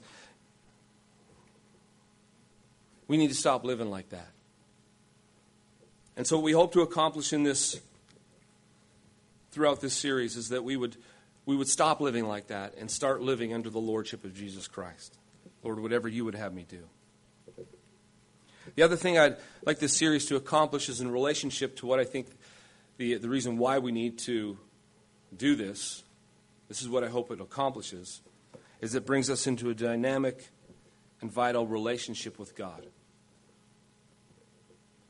We 3.09 3.17
need 3.17 3.27
to 3.27 3.35
stop 3.35 3.65
living 3.65 3.89
like 3.89 4.07
that. 4.09 4.29
And 6.15 6.25
so, 6.25 6.37
what 6.37 6.43
we 6.43 6.53
hope 6.53 6.71
to 6.73 6.81
accomplish 6.81 7.33
in 7.33 7.43
this, 7.43 7.79
throughout 9.51 9.81
this 9.81 9.93
series, 9.93 10.35
is 10.37 10.49
that 10.49 10.63
we 10.63 10.77
would 10.77 10.95
we 11.47 11.55
would 11.55 11.69
stop 11.69 12.01
living 12.01 12.27
like 12.27 12.47
that 12.47 12.75
and 12.77 12.91
start 12.91 13.21
living 13.21 13.53
under 13.53 13.69
the 13.69 13.79
lordship 13.79 14.25
of 14.25 14.33
Jesus 14.33 14.67
Christ. 14.67 15.17
Lord, 15.63 15.79
whatever 15.79 16.09
you 16.09 16.25
would 16.25 16.35
have 16.35 16.53
me 16.53 16.65
do. 16.67 16.83
The 18.75 18.83
other 18.83 18.97
thing 18.97 19.17
I'd 19.17 19.37
like 19.65 19.79
this 19.79 19.95
series 19.95 20.25
to 20.25 20.35
accomplish 20.35 20.89
is 20.89 20.99
in 20.99 21.09
relationship 21.09 21.77
to 21.77 21.85
what 21.85 22.01
I 22.01 22.03
think 22.03 22.27
the, 22.97 23.15
the 23.15 23.29
reason 23.29 23.57
why 23.57 23.79
we 23.79 23.93
need 23.93 24.19
to 24.19 24.57
do 25.35 25.55
this. 25.55 26.03
This 26.67 26.81
is 26.81 26.89
what 26.89 27.05
I 27.05 27.07
hope 27.07 27.31
it 27.31 27.39
accomplishes, 27.39 28.21
is 28.81 28.93
it 28.93 29.05
brings 29.05 29.29
us 29.29 29.47
into 29.47 29.69
a 29.69 29.73
dynamic 29.73 30.49
and 31.21 31.31
vital 31.31 31.65
relationship 31.65 32.37
with 32.37 32.57
God. 32.57 32.87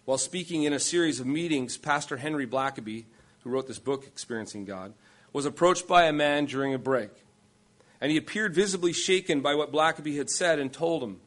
While 0.05 0.19
speaking 0.19 0.63
in 0.63 0.71
a 0.71 0.79
series 0.79 1.19
of 1.19 1.25
meetings, 1.25 1.77
Pastor 1.77 2.17
Henry 2.17 2.45
Blackaby, 2.45 3.05
who 3.39 3.49
wrote 3.49 3.65
this 3.65 3.79
book, 3.79 4.05
Experiencing 4.05 4.65
God, 4.65 4.93
was 5.37 5.45
approached 5.45 5.87
by 5.87 6.05
a 6.05 6.11
man 6.11 6.45
during 6.45 6.73
a 6.73 6.79
break. 6.79 7.11
And 8.01 8.09
he 8.09 8.17
appeared 8.17 8.55
visibly 8.55 8.91
shaken 8.91 9.41
by 9.41 9.53
what 9.53 9.71
Blackaby 9.71 10.17
had 10.17 10.31
said 10.31 10.57
and 10.57 10.73
told 10.73 11.03
him. 11.03 11.21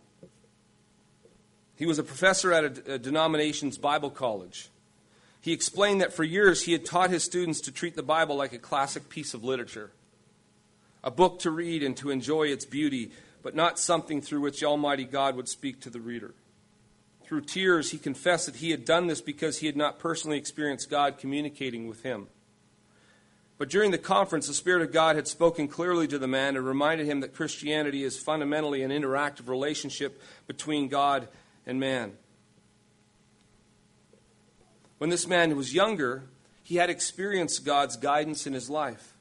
He 1.77 1.87
was 1.87 2.01
a 2.01 2.03
professor 2.03 2.53
at 2.53 2.64
a, 2.64 2.94
a 2.94 2.99
denomination's 2.99 3.79
Bible 3.79 4.11
college. 4.11 4.68
He 5.40 5.53
explained 5.53 6.01
that 6.01 6.12
for 6.12 6.25
years 6.25 6.64
he 6.64 6.73
had 6.73 6.85
taught 6.85 7.11
his 7.11 7.23
students 7.23 7.61
to 7.61 7.70
treat 7.70 7.94
the 7.94 8.03
Bible 8.03 8.35
like 8.35 8.53
a 8.53 8.59
classic 8.59 9.09
piece 9.09 9.33
of 9.33 9.44
literature, 9.44 9.92
a 11.05 11.12
book 11.12 11.38
to 11.42 11.53
read 11.53 11.85
and 11.85 11.96
to 11.99 12.11
enjoy 12.11 12.49
its 12.49 12.64
beauty, 12.64 13.12
but 13.44 13.55
not 13.55 13.79
something 13.79 14.20
through 14.20 14.40
which 14.40 14.64
Almighty 14.64 15.05
God 15.05 15.37
would 15.37 15.49
speak 15.49 15.81
to 15.83 15.90
the 15.90 16.01
reader. 16.01 16.35
Through 17.23 17.42
tears, 17.42 17.92
he 17.92 17.99
confessed 17.99 18.46
that 18.46 18.57
he 18.57 18.73
had 18.73 18.85
done 18.85 19.07
this 19.07 19.20
because 19.20 19.59
he 19.59 19.66
had 19.66 19.77
not 19.77 20.01
personally 20.01 20.37
experienced 20.37 20.90
God 20.90 21.16
communicating 21.16 21.87
with 21.87 22.03
him. 22.03 22.27
But 23.61 23.68
during 23.68 23.90
the 23.90 23.99
conference, 23.99 24.46
the 24.46 24.55
Spirit 24.55 24.81
of 24.81 24.90
God 24.90 25.16
had 25.16 25.29
spoken 25.29 25.68
clearly 25.68 26.09
to 26.09 26.18
the 26.18 26.27
man 26.27 26.57
and 26.57 26.64
reminded 26.64 27.07
him 27.07 27.20
that 27.20 27.35
Christianity 27.35 28.05
is 28.05 28.18
fundamentally 28.18 28.83
an 28.83 28.90
interactive 28.90 29.49
relationship 29.49 30.18
between 30.46 30.88
God 30.88 31.29
and 31.66 31.79
man. 31.79 32.12
When 34.96 35.11
this 35.11 35.27
man 35.27 35.55
was 35.57 35.75
younger, 35.75 36.23
he 36.62 36.77
had 36.77 36.88
experienced 36.88 37.66
God's 37.66 37.99
guidance 37.99 38.46
in 38.46 38.55
his 38.55 38.70
life. 38.70 39.12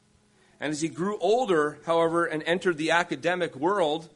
And 0.62 0.72
as 0.72 0.80
he 0.80 0.88
grew 0.88 1.18
older, 1.20 1.80
however, 1.86 2.26
and 2.26 2.42
entered 2.44 2.78
the 2.78 2.92
academic 2.92 3.58
world, 3.58 4.08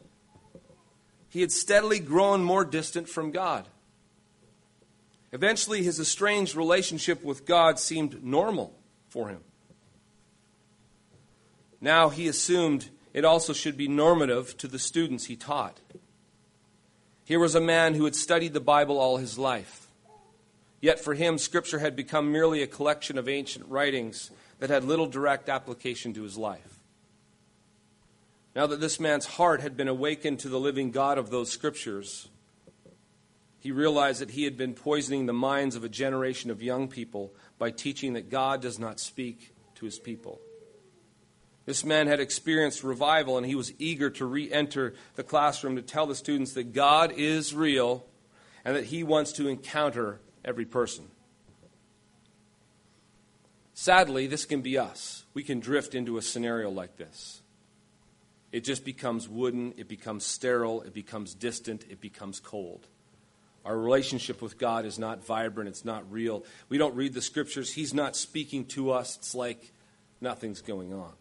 he 1.28 1.42
had 1.42 1.52
steadily 1.52 2.00
grown 2.00 2.42
more 2.42 2.64
distant 2.64 3.10
from 3.10 3.32
God. 3.32 3.68
Eventually, 5.34 5.84
his 5.84 6.00
estranged 6.00 6.56
relationship 6.56 7.26
with 7.26 7.46
God 7.46 7.78
seemed 7.78 8.24
normal 8.24 8.74
for 9.10 9.28
him. 9.28 9.42
Now 11.84 12.08
he 12.08 12.30
assumed 12.30 12.90
it 13.14 13.26
also 13.26 13.52
should 13.52 13.76
be 13.76 13.90
normative 13.90 14.56
to 14.60 14.70
the 14.70 14.80
students 14.80 15.26
he 15.26 15.36
taught. 15.36 15.82
Here 17.26 17.42
was 17.42 17.56
a 17.56 17.62
man 17.62 17.94
who 17.94 18.06
had 18.06 18.16
studied 18.16 18.54
the 18.54 18.62
Bible 18.62 18.98
all 18.98 19.18
his 19.18 19.38
life. 19.38 19.88
Yet 20.80 21.02
for 21.02 21.14
him, 21.14 21.38
Scripture 21.38 21.80
had 21.80 21.98
become 21.98 22.32
merely 22.32 22.64
a 22.64 22.68
collection 22.68 23.18
of 23.18 23.28
ancient 23.28 23.66
writings 23.68 24.32
that 24.60 24.70
had 24.70 24.86
little 24.86 25.08
direct 25.08 25.50
application 25.50 26.14
to 26.14 26.24
his 26.24 26.38
life. 26.38 26.80
Now 28.56 28.66
that 28.68 28.80
this 28.80 28.98
man's 28.98 29.26
heart 29.26 29.60
had 29.60 29.76
been 29.76 29.90
awakened 29.90 30.40
to 30.40 30.50
the 30.50 30.62
living 30.62 30.90
God 30.92 31.18
of 31.18 31.32
those 31.32 31.52
Scriptures, 31.52 32.30
he 33.60 33.74
realized 33.74 34.22
that 34.22 34.32
he 34.32 34.46
had 34.46 34.56
been 34.58 34.74
poisoning 34.74 35.26
the 35.26 35.34
minds 35.34 35.76
of 35.76 35.84
a 35.84 35.90
generation 35.90 36.50
of 36.50 36.64
young 36.64 36.88
people 36.88 37.34
by 37.58 37.72
teaching 37.72 38.14
that 38.14 38.30
God 38.30 38.62
does 38.62 38.80
not 38.80 39.02
speak 39.02 39.54
to 39.76 39.84
his 39.84 40.00
people. 40.00 40.40
This 41.66 41.86
man 41.86 42.08
had 42.08 42.20
experienced 42.20 42.84
revival 42.84 43.38
and 43.38 43.46
he 43.46 43.56
was 43.56 43.74
eager 43.80 44.10
to 44.12 44.26
re 44.26 44.52
enter 44.52 44.94
the 45.16 45.24
classroom 45.24 45.76
to 45.78 45.82
tell 45.82 46.06
the 46.06 46.16
students 46.16 46.54
that 46.54 46.74
God 46.74 47.14
is 47.16 47.54
real 47.54 48.06
and 48.66 48.76
that 48.76 48.86
he 48.86 49.04
wants 49.04 49.32
to 49.34 49.48
encounter 49.48 50.20
every 50.44 50.66
person. 50.66 51.06
Sadly, 53.74 54.28
this 54.28 54.46
can 54.46 54.62
be 54.62 54.78
us. 54.78 55.26
We 55.34 55.44
can 55.44 55.60
drift 55.60 55.96
into 55.96 56.18
a 56.18 56.22
scenario 56.22 56.70
like 56.70 56.98
this. 56.98 57.42
It 58.52 58.64
just 58.64 58.86
becomes 58.86 59.28
wooden, 59.28 59.74
it 59.78 59.88
becomes 59.88 60.26
sterile, 60.26 60.84
it 60.84 60.94
becomes 60.94 61.34
distant, 61.34 61.86
it 61.90 62.00
becomes 62.00 62.40
cold. 62.40 62.86
Our 63.66 63.76
relationship 63.76 64.42
with 64.42 64.60
God 64.60 64.86
is 64.86 65.00
not 65.00 65.26
vibrant, 65.26 65.70
it's 65.70 65.86
not 65.86 66.12
real. 66.12 66.46
We 66.70 66.78
don't 66.78 66.96
read 66.96 67.14
the 67.14 67.22
scriptures, 67.22 67.74
He's 67.74 67.94
not 67.94 68.16
speaking 68.16 68.66
to 68.68 68.92
us. 68.92 69.18
It's 69.18 69.34
like 69.34 69.72
nothing's 70.22 70.62
going 70.62 70.94
on. 70.94 71.14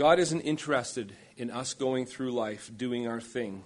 God 0.00 0.18
isn't 0.18 0.40
interested 0.40 1.12
in 1.36 1.50
us 1.50 1.74
going 1.74 2.06
through 2.06 2.32
life 2.32 2.70
doing 2.74 3.06
our 3.06 3.20
thing. 3.20 3.64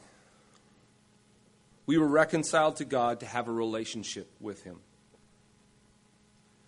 We 1.87 1.97
were 1.97 2.09
reconciled 2.09 2.75
to 2.79 2.85
God 2.85 3.21
to 3.21 3.27
have 3.27 3.47
a 3.47 3.53
relationship 3.53 4.29
with 4.41 4.65
Him. 4.65 4.81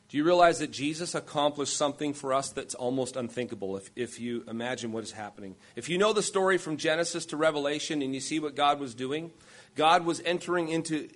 Do 0.09 0.19
you 0.19 0.23
realize 0.23 0.61
that 0.61 0.71
Jesus 0.71 1.17
accomplished 1.17 1.77
something 1.77 2.15
for 2.15 2.33
us 2.33 2.51
that's 2.51 2.77
almost 2.77 3.17
unthinkable 3.17 3.77
if, 3.77 3.91
if 3.97 4.21
you 4.21 4.45
imagine 4.47 4.93
what 4.93 5.03
is 5.03 5.11
happening? 5.11 5.57
If 5.75 5.89
you 5.89 5.99
know 5.99 6.13
the 6.13 6.23
story 6.23 6.59
from 6.59 6.77
Genesis 6.77 7.27
to 7.27 7.37
Revelation 7.37 8.03
and 8.03 8.15
you 8.15 8.21
see 8.21 8.39
what 8.39 8.55
God 8.55 8.79
was 8.79 8.95
doing, 8.95 9.33
God 9.75 10.05
was 10.05 10.23
entering 10.25 10.69
into, 10.69 11.09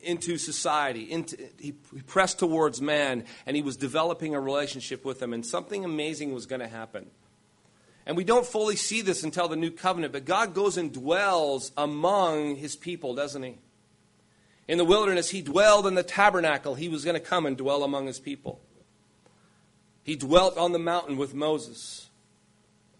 into 0.00 0.38
society. 0.38 1.02
Into, 1.02 1.36
he, 1.60 1.74
he 1.94 2.02
pressed 2.02 2.40
towards 2.40 2.82
man 2.82 3.26
and 3.46 3.54
he 3.54 3.62
was 3.62 3.76
developing 3.76 4.34
a 4.34 4.40
relationship 4.40 5.04
with 5.04 5.20
them, 5.20 5.32
and 5.32 5.46
something 5.46 5.84
amazing 5.84 6.34
was 6.34 6.46
going 6.46 6.62
to 6.62 6.66
happen. 6.66 7.12
And 8.06 8.16
we 8.16 8.22
don't 8.22 8.46
fully 8.46 8.76
see 8.76 9.02
this 9.02 9.24
until 9.24 9.48
the 9.48 9.56
new 9.56 9.72
covenant, 9.72 10.12
but 10.12 10.24
God 10.24 10.54
goes 10.54 10.76
and 10.76 10.92
dwells 10.92 11.72
among 11.76 12.56
his 12.56 12.76
people, 12.76 13.14
doesn't 13.14 13.42
he? 13.42 13.58
In 14.68 14.78
the 14.78 14.84
wilderness, 14.84 15.30
he 15.30 15.42
dwelled 15.42 15.86
in 15.86 15.94
the 15.94 16.04
tabernacle. 16.04 16.76
He 16.76 16.88
was 16.88 17.04
going 17.04 17.14
to 17.14 17.20
come 17.20 17.46
and 17.46 17.56
dwell 17.56 17.82
among 17.82 18.06
his 18.06 18.20
people. 18.20 18.60
He 20.04 20.14
dwelt 20.14 20.56
on 20.56 20.70
the 20.70 20.78
mountain 20.78 21.16
with 21.16 21.34
Moses. 21.34 22.08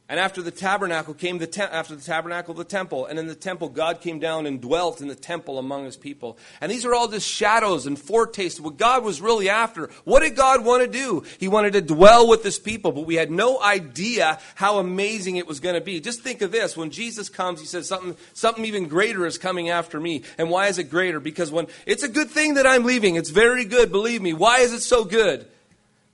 And 0.09 0.21
after 0.21 0.41
the 0.41 0.53
tabernacle 0.53 1.15
came 1.15 1.39
the 1.39 1.49
te- 1.49 1.63
after 1.63 1.97
the 1.97 2.03
tabernacle 2.03 2.55
the 2.55 2.63
temple, 2.63 3.07
and 3.07 3.19
in 3.19 3.27
the 3.27 3.35
temple 3.35 3.69
God 3.69 4.01
came 4.01 4.21
down 4.21 4.47
and 4.47 4.61
dwelt 4.61 5.01
in 5.01 5.09
the 5.09 5.17
temple 5.17 5.59
among 5.59 5.85
His 5.85 5.97
people. 5.97 6.39
And 6.61 6.71
these 6.71 6.85
are 6.85 6.95
all 6.95 7.09
just 7.09 7.29
shadows 7.29 7.87
and 7.87 7.99
foretastes 7.99 8.61
of 8.61 8.65
what 8.65 8.77
God 8.77 9.03
was 9.03 9.21
really 9.21 9.49
after. 9.49 9.91
What 10.05 10.21
did 10.21 10.37
God 10.37 10.65
want 10.65 10.85
to 10.85 10.89
do? 10.89 11.25
He 11.39 11.49
wanted 11.49 11.73
to 11.73 11.81
dwell 11.81 12.29
with 12.29 12.45
His 12.45 12.57
people, 12.57 12.93
but 12.93 13.05
we 13.05 13.17
had 13.17 13.33
no 13.33 13.61
idea 13.61 14.39
how 14.55 14.79
amazing 14.79 15.37
it 15.37 15.47
was 15.49 15.59
going 15.59 15.75
to 15.75 15.81
be. 15.81 15.99
Just 15.99 16.23
think 16.23 16.41
of 16.41 16.53
this: 16.53 16.77
when 16.77 16.91
Jesus 16.91 17.29
comes, 17.29 17.59
He 17.59 17.67
says 17.67 17.89
something 17.89 18.17
something 18.33 18.65
even 18.65 18.87
greater 18.87 19.27
is 19.27 19.39
coming 19.39 19.71
after 19.71 19.99
me. 19.99 20.23
And 20.39 20.51
why 20.51 20.69
is 20.69 20.79
it 20.79 20.85
greater? 20.85 21.19
Because 21.19 21.51
when 21.51 21.67
it's 21.85 22.05
a 22.05 22.09
good 22.09 22.31
thing 22.31 22.55
that 22.55 22.67
I'm 22.67 22.85
leaving, 22.85 23.17
it's 23.17 23.31
very 23.31 23.65
good. 23.65 23.91
Believe 23.91 24.23
me. 24.23 24.35
Why 24.35 24.61
is 24.61 24.73
it 24.73 24.83
so 24.83 25.05
good? 25.05 25.49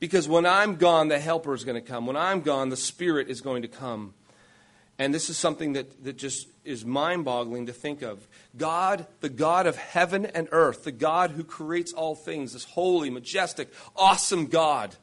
Because 0.02 0.26
when 0.26 0.46
I'm 0.46 0.74
gone, 0.74 1.06
the 1.06 1.20
helper 1.20 1.54
is 1.54 1.62
going 1.62 1.80
to 1.80 1.88
come. 1.88 2.06
When 2.06 2.16
I'm 2.16 2.40
gone, 2.40 2.70
the 2.70 2.76
Spirit 2.76 3.30
is 3.30 3.40
going 3.40 3.62
to 3.62 3.68
come. 3.68 4.14
And 4.98 5.14
this 5.14 5.30
is 5.30 5.38
something 5.38 5.74
that, 5.74 6.02
that 6.02 6.16
just 6.16 6.48
is 6.64 6.84
mind 6.84 7.24
boggling 7.24 7.66
to 7.66 7.72
think 7.72 8.02
of. 8.02 8.26
God, 8.56 9.06
the 9.20 9.28
God 9.28 9.68
of 9.68 9.76
heaven 9.76 10.26
and 10.26 10.48
earth, 10.50 10.82
the 10.82 10.90
God 10.90 11.30
who 11.30 11.44
creates 11.44 11.92
all 11.92 12.16
things, 12.16 12.52
this 12.52 12.64
holy, 12.64 13.10
majestic, 13.10 13.72
awesome 13.94 14.46
God, 14.46 14.96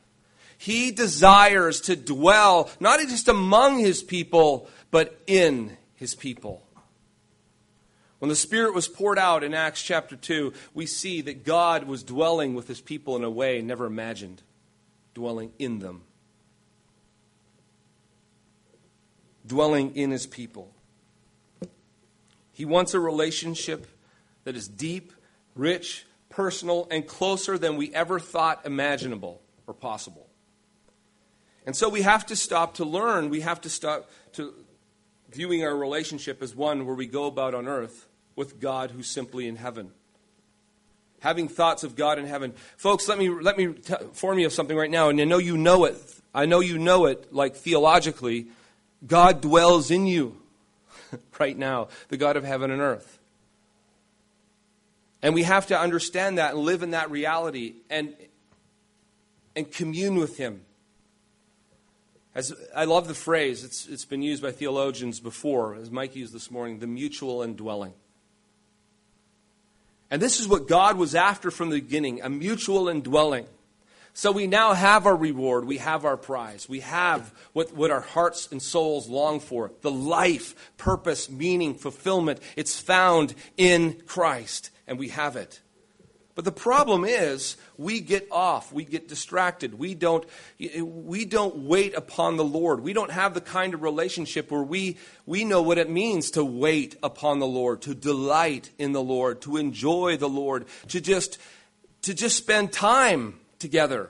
He 0.57 0.91
desires 0.91 1.79
to 1.83 1.95
dwell 1.95 2.69
not 2.81 2.99
just 2.99 3.29
among 3.29 3.79
His 3.79 4.03
people, 4.03 4.67
but 4.91 5.17
in 5.27 5.77
His 5.95 6.13
people. 6.13 6.61
When 8.17 8.27
the 8.27 8.35
Spirit 8.35 8.73
was 8.73 8.89
poured 8.89 9.17
out 9.17 9.45
in 9.45 9.53
Acts 9.53 9.81
chapter 9.81 10.17
2, 10.17 10.51
we 10.73 10.85
see 10.85 11.21
that 11.21 11.45
God 11.45 11.85
was 11.85 12.03
dwelling 12.03 12.53
with 12.53 12.67
His 12.67 12.81
people 12.81 13.15
in 13.15 13.23
a 13.23 13.29
way 13.29 13.61
never 13.61 13.85
imagined 13.85 14.41
dwelling 15.19 15.51
in 15.59 15.79
them, 15.79 16.01
dwelling 19.45 19.93
in 19.97 20.11
his 20.11 20.25
people. 20.25 20.71
He 22.53 22.63
wants 22.63 22.93
a 22.93 23.01
relationship 23.01 23.85
that 24.45 24.55
is 24.55 24.69
deep, 24.69 25.11
rich, 25.55 26.05
personal, 26.29 26.87
and 26.89 27.05
closer 27.05 27.57
than 27.57 27.75
we 27.75 27.93
ever 27.93 28.17
thought 28.17 28.65
imaginable 28.65 29.41
or 29.67 29.73
possible. 29.73 30.29
And 31.65 31.75
so 31.75 31.89
we 31.89 32.03
have 32.03 32.25
to 32.27 32.35
stop 32.37 32.75
to 32.75 32.85
learn. 32.85 33.29
We 33.29 33.41
have 33.41 33.59
to 33.61 33.69
stop 33.69 34.09
to 34.33 34.53
viewing 35.29 35.65
our 35.65 35.75
relationship 35.75 36.41
as 36.41 36.55
one 36.55 36.85
where 36.85 36.95
we 36.95 37.07
go 37.07 37.25
about 37.25 37.53
on 37.53 37.67
earth 37.67 38.07
with 38.37 38.61
God 38.61 38.91
who's 38.91 39.09
simply 39.09 39.49
in 39.49 39.57
heaven 39.57 39.91
having 41.19 41.47
thoughts 41.47 41.83
of 41.83 41.95
God 41.95 42.19
in 42.19 42.25
heaven. 42.25 42.53
Folks, 42.77 43.07
let 43.07 43.17
me, 43.17 43.29
let 43.29 43.57
me 43.57 43.73
t- 43.73 43.93
inform 44.01 44.39
you 44.39 44.47
of 44.47 44.53
something 44.53 44.77
right 44.77 44.89
now, 44.89 45.09
and 45.09 45.19
I 45.19 45.25
know 45.25 45.37
you 45.37 45.57
know 45.57 45.85
it. 45.85 45.97
I 46.33 46.45
know 46.45 46.59
you 46.59 46.77
know 46.77 47.05
it, 47.05 47.33
like 47.33 47.55
theologically. 47.55 48.47
God 49.05 49.41
dwells 49.41 49.91
in 49.91 50.05
you 50.05 50.37
right 51.39 51.57
now, 51.57 51.87
the 52.09 52.17
God 52.17 52.37
of 52.37 52.43
heaven 52.43 52.71
and 52.71 52.81
earth. 52.81 53.19
And 55.21 55.33
we 55.33 55.43
have 55.43 55.67
to 55.67 55.79
understand 55.79 56.37
that 56.37 56.53
and 56.53 56.63
live 56.63 56.81
in 56.81 56.91
that 56.91 57.11
reality 57.11 57.75
and, 57.89 58.15
and 59.55 59.69
commune 59.69 60.15
with 60.15 60.37
Him. 60.37 60.61
As, 62.35 62.53
I 62.75 62.85
love 62.85 63.07
the 63.07 63.13
phrase, 63.13 63.63
it's, 63.63 63.87
it's 63.87 64.05
been 64.05 64.21
used 64.21 64.41
by 64.41 64.51
theologians 64.51 65.19
before, 65.19 65.75
as 65.75 65.91
Mike 65.91 66.15
used 66.15 66.31
this 66.31 66.49
morning, 66.51 66.79
the 66.79 66.87
mutual 66.87 67.41
indwelling. 67.41 67.93
And 70.11 70.21
this 70.21 70.39
is 70.39 70.47
what 70.47 70.67
God 70.67 70.97
was 70.97 71.15
after 71.15 71.51
from 71.51 71.69
the 71.69 71.79
beginning 71.79 72.21
a 72.21 72.29
mutual 72.29 72.89
indwelling. 72.89 73.45
So 74.13 74.31
we 74.31 74.47
now 74.47 74.73
have 74.73 75.05
our 75.05 75.15
reward. 75.15 75.65
We 75.65 75.77
have 75.77 76.03
our 76.03 76.17
prize. 76.17 76.67
We 76.67 76.81
have 76.81 77.33
what, 77.53 77.73
what 77.73 77.91
our 77.91 78.01
hearts 78.01 78.49
and 78.51 78.61
souls 78.61 79.07
long 79.07 79.39
for 79.39 79.71
the 79.81 79.91
life, 79.91 80.73
purpose, 80.77 81.29
meaning, 81.29 81.75
fulfillment. 81.75 82.39
It's 82.55 82.79
found 82.79 83.33
in 83.55 84.01
Christ, 84.07 84.71
and 84.87 84.99
we 84.99 85.09
have 85.09 85.35
it. 85.35 85.61
But 86.39 86.45
the 86.45 86.51
problem 86.53 87.03
is, 87.03 87.57
we 87.77 87.99
get 87.99 88.25
off, 88.31 88.71
we 88.71 88.85
get 88.85 89.09
distracted. 89.09 89.77
We 89.77 89.93
don't, 89.93 90.23
we 90.57 91.25
don't 91.25 91.65
wait 91.65 91.93
upon 91.95 92.37
the 92.37 92.45
Lord. 92.45 92.79
We 92.79 92.93
don't 92.93 93.11
have 93.11 93.33
the 93.33 93.41
kind 93.41 93.73
of 93.73 93.81
relationship 93.81 94.49
where 94.49 94.63
we, 94.63 94.95
we 95.25 95.43
know 95.43 95.61
what 95.61 95.77
it 95.77 95.89
means 95.89 96.31
to 96.31 96.45
wait 96.45 96.95
upon 97.03 97.39
the 97.39 97.45
Lord, 97.45 97.81
to 97.81 97.93
delight 97.93 98.69
in 98.79 98.93
the 98.93 99.03
Lord, 99.03 99.41
to 99.41 99.57
enjoy 99.57 100.15
the 100.15 100.29
Lord, 100.29 100.67
to 100.87 101.01
just, 101.01 101.39
to 102.03 102.13
just 102.13 102.37
spend 102.37 102.71
time 102.71 103.37
together. 103.59 104.09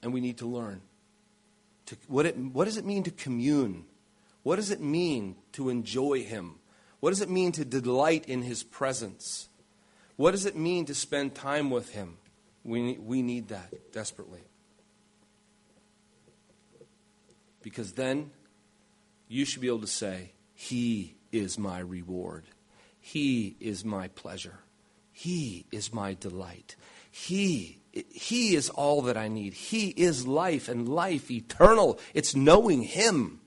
And 0.00 0.12
we 0.12 0.20
need 0.20 0.38
to 0.38 0.46
learn. 0.46 0.80
To, 1.86 1.96
what, 2.06 2.24
it, 2.24 2.38
what 2.38 2.66
does 2.66 2.76
it 2.76 2.84
mean 2.84 3.02
to 3.02 3.10
commune? 3.10 3.86
What 4.44 4.54
does 4.54 4.70
it 4.70 4.80
mean 4.80 5.34
to 5.54 5.70
enjoy 5.70 6.22
Him? 6.22 6.59
What 7.00 7.10
does 7.10 7.20
it 7.20 7.30
mean 7.30 7.52
to 7.52 7.64
delight 7.64 8.26
in 8.28 8.42
His 8.42 8.62
presence? 8.62 9.48
What 10.16 10.32
does 10.32 10.46
it 10.46 10.56
mean 10.56 10.84
to 10.86 10.94
spend 10.94 11.34
time 11.34 11.70
with 11.70 11.90
Him? 11.92 12.18
We, 12.62 12.98
we 12.98 13.22
need 13.22 13.48
that 13.48 13.92
desperately. 13.92 14.42
Because 17.62 17.92
then 17.92 18.30
you 19.28 19.44
should 19.44 19.62
be 19.62 19.68
able 19.68 19.80
to 19.80 19.86
say, 19.86 20.32
He 20.54 21.14
is 21.32 21.58
my 21.58 21.78
reward. 21.78 22.44
He 23.00 23.56
is 23.60 23.84
my 23.84 24.08
pleasure. 24.08 24.58
He 25.12 25.64
is 25.72 25.92
my 25.92 26.14
delight. 26.14 26.76
He, 27.10 27.78
he 27.92 28.54
is 28.54 28.68
all 28.70 29.02
that 29.02 29.16
I 29.16 29.28
need. 29.28 29.54
He 29.54 29.88
is 29.88 30.26
life 30.26 30.68
and 30.68 30.88
life 30.88 31.30
eternal. 31.30 31.98
It's 32.14 32.36
knowing 32.36 32.82
Him. 32.82 33.39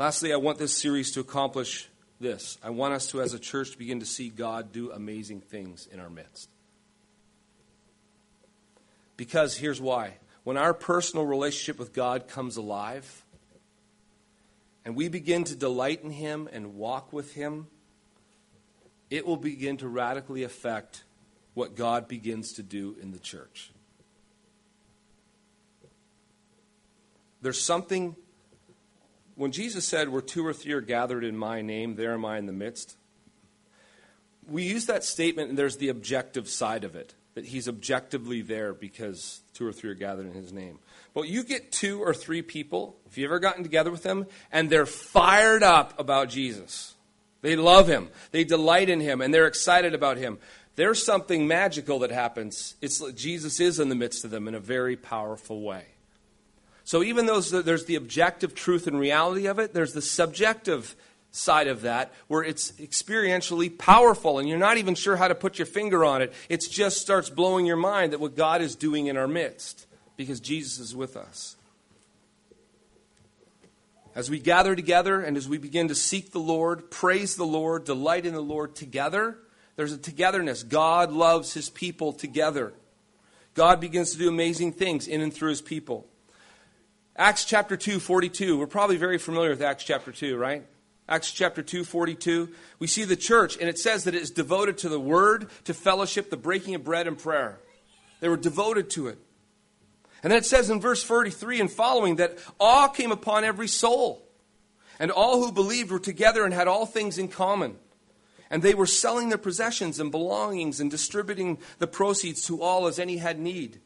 Lastly, 0.00 0.32
I 0.32 0.36
want 0.36 0.56
this 0.56 0.74
series 0.74 1.10
to 1.10 1.20
accomplish 1.20 1.86
this. 2.18 2.56
I 2.64 2.70
want 2.70 2.94
us 2.94 3.08
to, 3.08 3.20
as 3.20 3.34
a 3.34 3.38
church, 3.38 3.76
begin 3.76 4.00
to 4.00 4.06
see 4.06 4.30
God 4.30 4.72
do 4.72 4.90
amazing 4.90 5.42
things 5.42 5.86
in 5.92 6.00
our 6.00 6.08
midst. 6.08 6.48
Because 9.18 9.58
here's 9.58 9.78
why. 9.78 10.14
When 10.42 10.56
our 10.56 10.72
personal 10.72 11.26
relationship 11.26 11.78
with 11.78 11.92
God 11.92 12.28
comes 12.28 12.56
alive, 12.56 13.26
and 14.86 14.96
we 14.96 15.08
begin 15.08 15.44
to 15.44 15.54
delight 15.54 16.02
in 16.02 16.12
Him 16.12 16.48
and 16.50 16.76
walk 16.76 17.12
with 17.12 17.34
Him, 17.34 17.66
it 19.10 19.26
will 19.26 19.36
begin 19.36 19.76
to 19.76 19.86
radically 19.86 20.44
affect 20.44 21.04
what 21.52 21.76
God 21.76 22.08
begins 22.08 22.54
to 22.54 22.62
do 22.62 22.96
in 23.02 23.12
the 23.12 23.18
church. 23.18 23.70
There's 27.42 27.60
something 27.60 28.16
when 29.40 29.52
Jesus 29.52 29.86
said, 29.86 30.10
Where 30.10 30.20
two 30.20 30.46
or 30.46 30.52
three 30.52 30.72
are 30.72 30.82
gathered 30.82 31.24
in 31.24 31.34
my 31.34 31.62
name, 31.62 31.96
there 31.96 32.12
am 32.12 32.26
I 32.26 32.36
in 32.36 32.44
the 32.44 32.52
midst, 32.52 32.98
we 34.46 34.64
use 34.64 34.84
that 34.84 35.02
statement, 35.02 35.48
and 35.48 35.56
there's 35.58 35.78
the 35.78 35.88
objective 35.88 36.46
side 36.46 36.84
of 36.84 36.94
it 36.94 37.14
that 37.32 37.46
he's 37.46 37.66
objectively 37.66 38.42
there 38.42 38.74
because 38.74 39.40
two 39.54 39.66
or 39.66 39.72
three 39.72 39.88
are 39.88 39.94
gathered 39.94 40.26
in 40.26 40.34
his 40.34 40.52
name. 40.52 40.78
But 41.14 41.22
you 41.22 41.42
get 41.42 41.72
two 41.72 42.02
or 42.02 42.12
three 42.12 42.42
people, 42.42 42.98
if 43.06 43.16
you've 43.16 43.30
ever 43.30 43.38
gotten 43.38 43.62
together 43.62 43.90
with 43.90 44.02
them, 44.02 44.26
and 44.52 44.68
they're 44.68 44.84
fired 44.84 45.62
up 45.62 45.98
about 45.98 46.28
Jesus. 46.28 46.94
They 47.40 47.56
love 47.56 47.88
him, 47.88 48.10
they 48.32 48.44
delight 48.44 48.90
in 48.90 49.00
him, 49.00 49.22
and 49.22 49.32
they're 49.32 49.46
excited 49.46 49.94
about 49.94 50.18
him. 50.18 50.38
There's 50.76 51.02
something 51.02 51.46
magical 51.46 52.00
that 52.00 52.10
happens. 52.10 52.74
It's 52.82 53.00
Jesus 53.12 53.58
is 53.58 53.80
in 53.80 53.88
the 53.88 53.94
midst 53.94 54.22
of 54.26 54.30
them 54.30 54.48
in 54.48 54.54
a 54.54 54.60
very 54.60 54.96
powerful 54.96 55.62
way. 55.62 55.86
So 56.90 57.04
even 57.04 57.26
though 57.26 57.40
there's 57.40 57.84
the 57.84 57.94
objective 57.94 58.52
truth 58.52 58.88
and 58.88 58.98
reality 58.98 59.46
of 59.46 59.60
it, 59.60 59.72
there's 59.72 59.92
the 59.92 60.02
subjective 60.02 60.96
side 61.30 61.68
of 61.68 61.82
that 61.82 62.12
where 62.26 62.42
it's 62.42 62.72
experientially 62.72 63.78
powerful 63.78 64.40
and 64.40 64.48
you're 64.48 64.58
not 64.58 64.76
even 64.76 64.96
sure 64.96 65.14
how 65.14 65.28
to 65.28 65.36
put 65.36 65.56
your 65.56 65.66
finger 65.66 66.04
on 66.04 66.20
it. 66.20 66.32
It 66.48 66.64
just 66.68 67.00
starts 67.00 67.30
blowing 67.30 67.64
your 67.64 67.76
mind 67.76 68.12
that 68.12 68.18
what 68.18 68.34
God 68.34 68.60
is 68.60 68.74
doing 68.74 69.06
in 69.06 69.16
our 69.16 69.28
midst 69.28 69.86
because 70.16 70.40
Jesus 70.40 70.80
is 70.80 70.96
with 70.96 71.16
us. 71.16 71.54
As 74.16 74.28
we 74.28 74.40
gather 74.40 74.74
together 74.74 75.20
and 75.20 75.36
as 75.36 75.48
we 75.48 75.58
begin 75.58 75.86
to 75.86 75.94
seek 75.94 76.32
the 76.32 76.40
Lord, 76.40 76.90
praise 76.90 77.36
the 77.36 77.46
Lord, 77.46 77.84
delight 77.84 78.26
in 78.26 78.34
the 78.34 78.40
Lord 78.40 78.74
together, 78.74 79.38
there's 79.76 79.92
a 79.92 79.96
togetherness. 79.96 80.64
God 80.64 81.12
loves 81.12 81.54
his 81.54 81.70
people 81.70 82.12
together. 82.12 82.72
God 83.54 83.80
begins 83.80 84.10
to 84.10 84.18
do 84.18 84.28
amazing 84.28 84.72
things 84.72 85.06
in 85.06 85.20
and 85.20 85.32
through 85.32 85.50
his 85.50 85.62
people. 85.62 86.08
Acts 87.20 87.44
chapter 87.44 87.76
2, 87.76 88.00
42. 88.00 88.56
We're 88.58 88.66
probably 88.66 88.96
very 88.96 89.18
familiar 89.18 89.50
with 89.50 89.60
Acts 89.60 89.84
chapter 89.84 90.10
2, 90.10 90.38
right? 90.38 90.64
Acts 91.06 91.30
chapter 91.30 91.62
2, 91.62 91.84
42. 91.84 92.48
We 92.78 92.86
see 92.86 93.04
the 93.04 93.14
church, 93.14 93.58
and 93.58 93.68
it 93.68 93.78
says 93.78 94.04
that 94.04 94.14
it 94.14 94.22
is 94.22 94.30
devoted 94.30 94.78
to 94.78 94.88
the 94.88 94.98
word, 94.98 95.50
to 95.64 95.74
fellowship, 95.74 96.30
the 96.30 96.38
breaking 96.38 96.76
of 96.76 96.82
bread, 96.82 97.06
and 97.06 97.18
prayer. 97.18 97.60
They 98.20 98.30
were 98.30 98.38
devoted 98.38 98.88
to 98.92 99.08
it. 99.08 99.18
And 100.22 100.30
then 100.30 100.38
it 100.38 100.46
says 100.46 100.70
in 100.70 100.80
verse 100.80 101.02
43 101.02 101.60
and 101.60 101.70
following 101.70 102.16
that 102.16 102.38
awe 102.58 102.88
came 102.88 103.12
upon 103.12 103.44
every 103.44 103.68
soul. 103.68 104.26
And 104.98 105.10
all 105.10 105.44
who 105.44 105.52
believed 105.52 105.90
were 105.90 105.98
together 105.98 106.46
and 106.46 106.54
had 106.54 106.68
all 106.68 106.86
things 106.86 107.18
in 107.18 107.28
common. 107.28 107.76
And 108.48 108.62
they 108.62 108.72
were 108.72 108.86
selling 108.86 109.28
their 109.28 109.36
possessions 109.36 110.00
and 110.00 110.10
belongings 110.10 110.80
and 110.80 110.90
distributing 110.90 111.58
the 111.80 111.86
proceeds 111.86 112.46
to 112.46 112.62
all 112.62 112.86
as 112.86 112.98
any 112.98 113.18
had 113.18 113.38
need. 113.38 113.82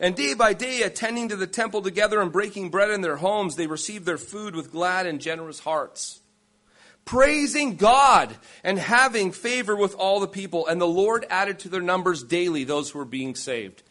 And 0.00 0.16
day 0.16 0.34
by 0.34 0.54
day, 0.54 0.82
attending 0.82 1.28
to 1.28 1.36
the 1.36 1.46
temple 1.46 1.82
together 1.82 2.20
and 2.20 2.32
breaking 2.32 2.70
bread 2.70 2.90
in 2.90 3.00
their 3.00 3.16
homes, 3.16 3.56
they 3.56 3.66
received 3.66 4.06
their 4.06 4.18
food 4.18 4.56
with 4.56 4.72
glad 4.72 5.06
and 5.06 5.20
generous 5.20 5.60
hearts. 5.60 6.20
Praising 7.04 7.76
God 7.76 8.34
and 8.62 8.78
having 8.78 9.30
favor 9.30 9.76
with 9.76 9.94
all 9.94 10.20
the 10.20 10.26
people. 10.26 10.66
And 10.66 10.80
the 10.80 10.86
Lord 10.86 11.26
added 11.30 11.58
to 11.60 11.68
their 11.68 11.82
numbers 11.82 12.22
daily 12.22 12.64
those 12.64 12.90
who 12.90 12.98
were 12.98 13.04
being 13.04 13.34
saved. 13.34 13.82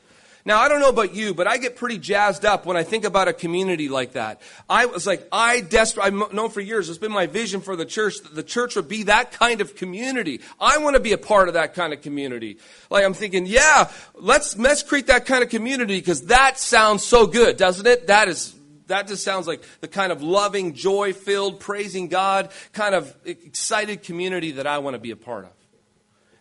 Now, 0.45 0.60
I 0.60 0.67
don't 0.67 0.82
know 0.82 0.89
about 0.89 1.15
you, 1.15 1.34
but 1.34 1.47
I 1.47 1.58
get 1.58 1.77
pretty 1.77 1.97
jazzed 1.97 2.43
up 2.43 2.65
when 2.65 2.75
I 2.75 2.84
think 2.84 3.06
about 3.06 3.29
a 3.29 3.34
community 3.34 3.88
like 3.88 4.13
that. 4.13 4.41
I 4.69 4.88
was 4.88 5.08
like, 5.08 5.25
I 5.32 5.62
desperate, 5.62 6.03
I've 6.03 6.34
known 6.34 6.49
for 6.49 6.60
years, 6.60 6.89
it's 6.89 6.97
been 6.97 7.13
my 7.13 7.27
vision 7.27 7.62
for 7.62 7.77
the 7.77 7.86
church 7.86 8.19
that 8.23 8.36
the 8.36 8.43
church 8.43 8.75
would 8.75 8.89
be 8.89 9.03
that 9.03 9.32
kind 9.32 9.62
of 9.62 9.77
community. 9.77 10.41
I 10.60 10.79
want 10.79 10.95
to 10.95 10.99
be 10.99 11.13
a 11.13 11.17
part 11.17 11.47
of 11.47 11.53
that 11.53 11.75
kind 11.75 11.93
of 11.93 12.01
community. 12.01 12.58
Like, 12.89 13.06
I'm 13.06 13.13
thinking, 13.13 13.45
yeah, 13.45 13.89
let's, 14.15 14.58
let's 14.58 14.84
create 14.84 15.08
that 15.08 15.25
kind 15.25 15.43
of 15.43 15.49
community 15.49 15.97
because 15.97 16.23
that 16.23 16.60
sounds 16.60 17.06
so 17.06 17.25
good, 17.25 17.56
doesn't 17.56 17.88
it? 17.88 18.08
That 18.08 18.27
is, 18.27 18.53
that 18.88 19.08
just 19.08 19.23
sounds 19.23 19.47
like 19.47 19.63
the 19.79 19.88
kind 19.88 20.12
of 20.12 20.21
loving, 20.21 20.73
joy 20.73 21.13
filled, 21.13 21.62
praising 21.62 22.10
God, 22.10 22.51
kind 22.73 22.93
of 22.95 23.15
excited 23.23 24.03
community 24.03 24.51
that 24.51 24.67
I 24.67 24.79
want 24.79 24.95
to 24.95 24.99
be 24.99 25.12
a 25.12 25.15
part 25.15 25.45
of. 25.45 25.51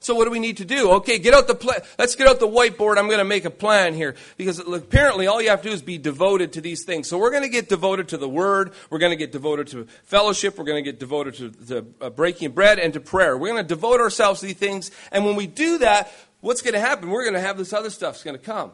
So 0.03 0.15
what 0.17 0.25
do 0.25 0.31
we 0.31 0.41
need 0.41 0.57
to 0.57 0.65
do? 0.65 0.91
Okay, 0.93 1.19
get 1.19 1.33
out 1.33 1.47
the 1.47 1.55
pla- 1.55 1.79
let's 1.99 2.17
get 2.17 2.27
out 2.27 2.41
the 2.41 2.49
whiteboard. 2.49 2.99
I'm 2.99 3.07
going 3.07 3.19
to 3.19 3.25
make 3.25 3.45
a 3.45 3.51
plan 3.51 3.95
here 3.95 4.17
because 4.37 4.59
apparently 4.59 5.29
all 5.29 5.41
you 5.41 5.51
have 5.51 5.63
to 5.63 5.69
do 5.69 5.75
is 5.75 5.81
be 5.81 5.97
devoted 5.97 6.55
to 6.55 6.61
these 6.61 6.85
things. 6.85 7.09
So 7.09 7.19
we're 7.19 7.31
going 7.31 7.45
to 7.45 7.49
get 7.49 7.69
devoted 7.69 8.09
to 8.09 8.17
the 8.17 8.29
word. 8.29 8.73
We're 8.91 8.99
going 8.99 9.13
to 9.13 9.17
get 9.17 9.31
devoted 9.31 9.69
to 9.69 9.87
fellowship. 10.05 10.59
We're 10.59 10.65
going 10.65 10.85
to 10.85 10.91
get 10.91 10.99
devoted 10.99 11.35
to, 11.35 11.51
to 11.69 11.87
uh, 12.01 12.11
breaking 12.11 12.51
bread 12.51 12.81
and 12.81 12.93
to 12.95 13.01
prayer. 13.01 13.39
We're 13.39 13.53
going 13.53 13.63
to 13.63 13.69
devote 13.69 14.01
ourselves 14.01 14.41
to 14.41 14.47
these 14.47 14.57
things. 14.57 14.91
And 15.13 15.25
when 15.25 15.37
we 15.37 15.47
do 15.47 15.79
that, 15.79 16.13
what's 16.41 16.63
going 16.63 16.75
to 16.75 16.81
happen? 16.81 17.09
We're 17.09 17.23
going 17.23 17.35
to 17.35 17.41
have 17.41 17.57
this 17.57 17.73
other 17.73 17.91
stuff's 17.91 18.25
going 18.25 18.37
to 18.37 18.45
come. 18.45 18.73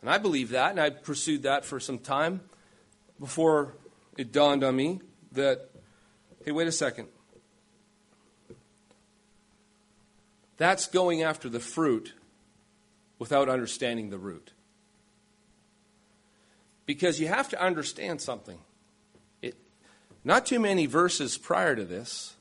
And 0.00 0.08
I 0.08 0.18
believe 0.18 0.50
that, 0.50 0.70
and 0.70 0.80
I 0.80 0.90
pursued 0.90 1.42
that 1.42 1.64
for 1.64 1.78
some 1.78 1.98
time 1.98 2.40
before 3.18 3.74
it 4.16 4.32
dawned 4.32 4.64
on 4.64 4.74
me 4.74 5.00
that, 5.32 5.68
hey, 6.44 6.52
wait 6.52 6.68
a 6.68 6.72
second. 6.72 7.08
That's 10.60 10.88
going 10.88 11.22
after 11.22 11.48
the 11.48 11.58
fruit 11.58 12.12
without 13.18 13.48
understanding 13.48 14.10
the 14.10 14.18
root. 14.18 14.52
Because 16.84 17.18
you 17.18 17.28
have 17.28 17.48
to 17.48 17.62
understand 17.62 18.20
something. 18.20 18.58
It, 19.40 19.56
not 20.22 20.44
too 20.44 20.60
many 20.60 20.84
verses 20.84 21.38
prior 21.38 21.74
to 21.74 21.86
this, 21.86 22.34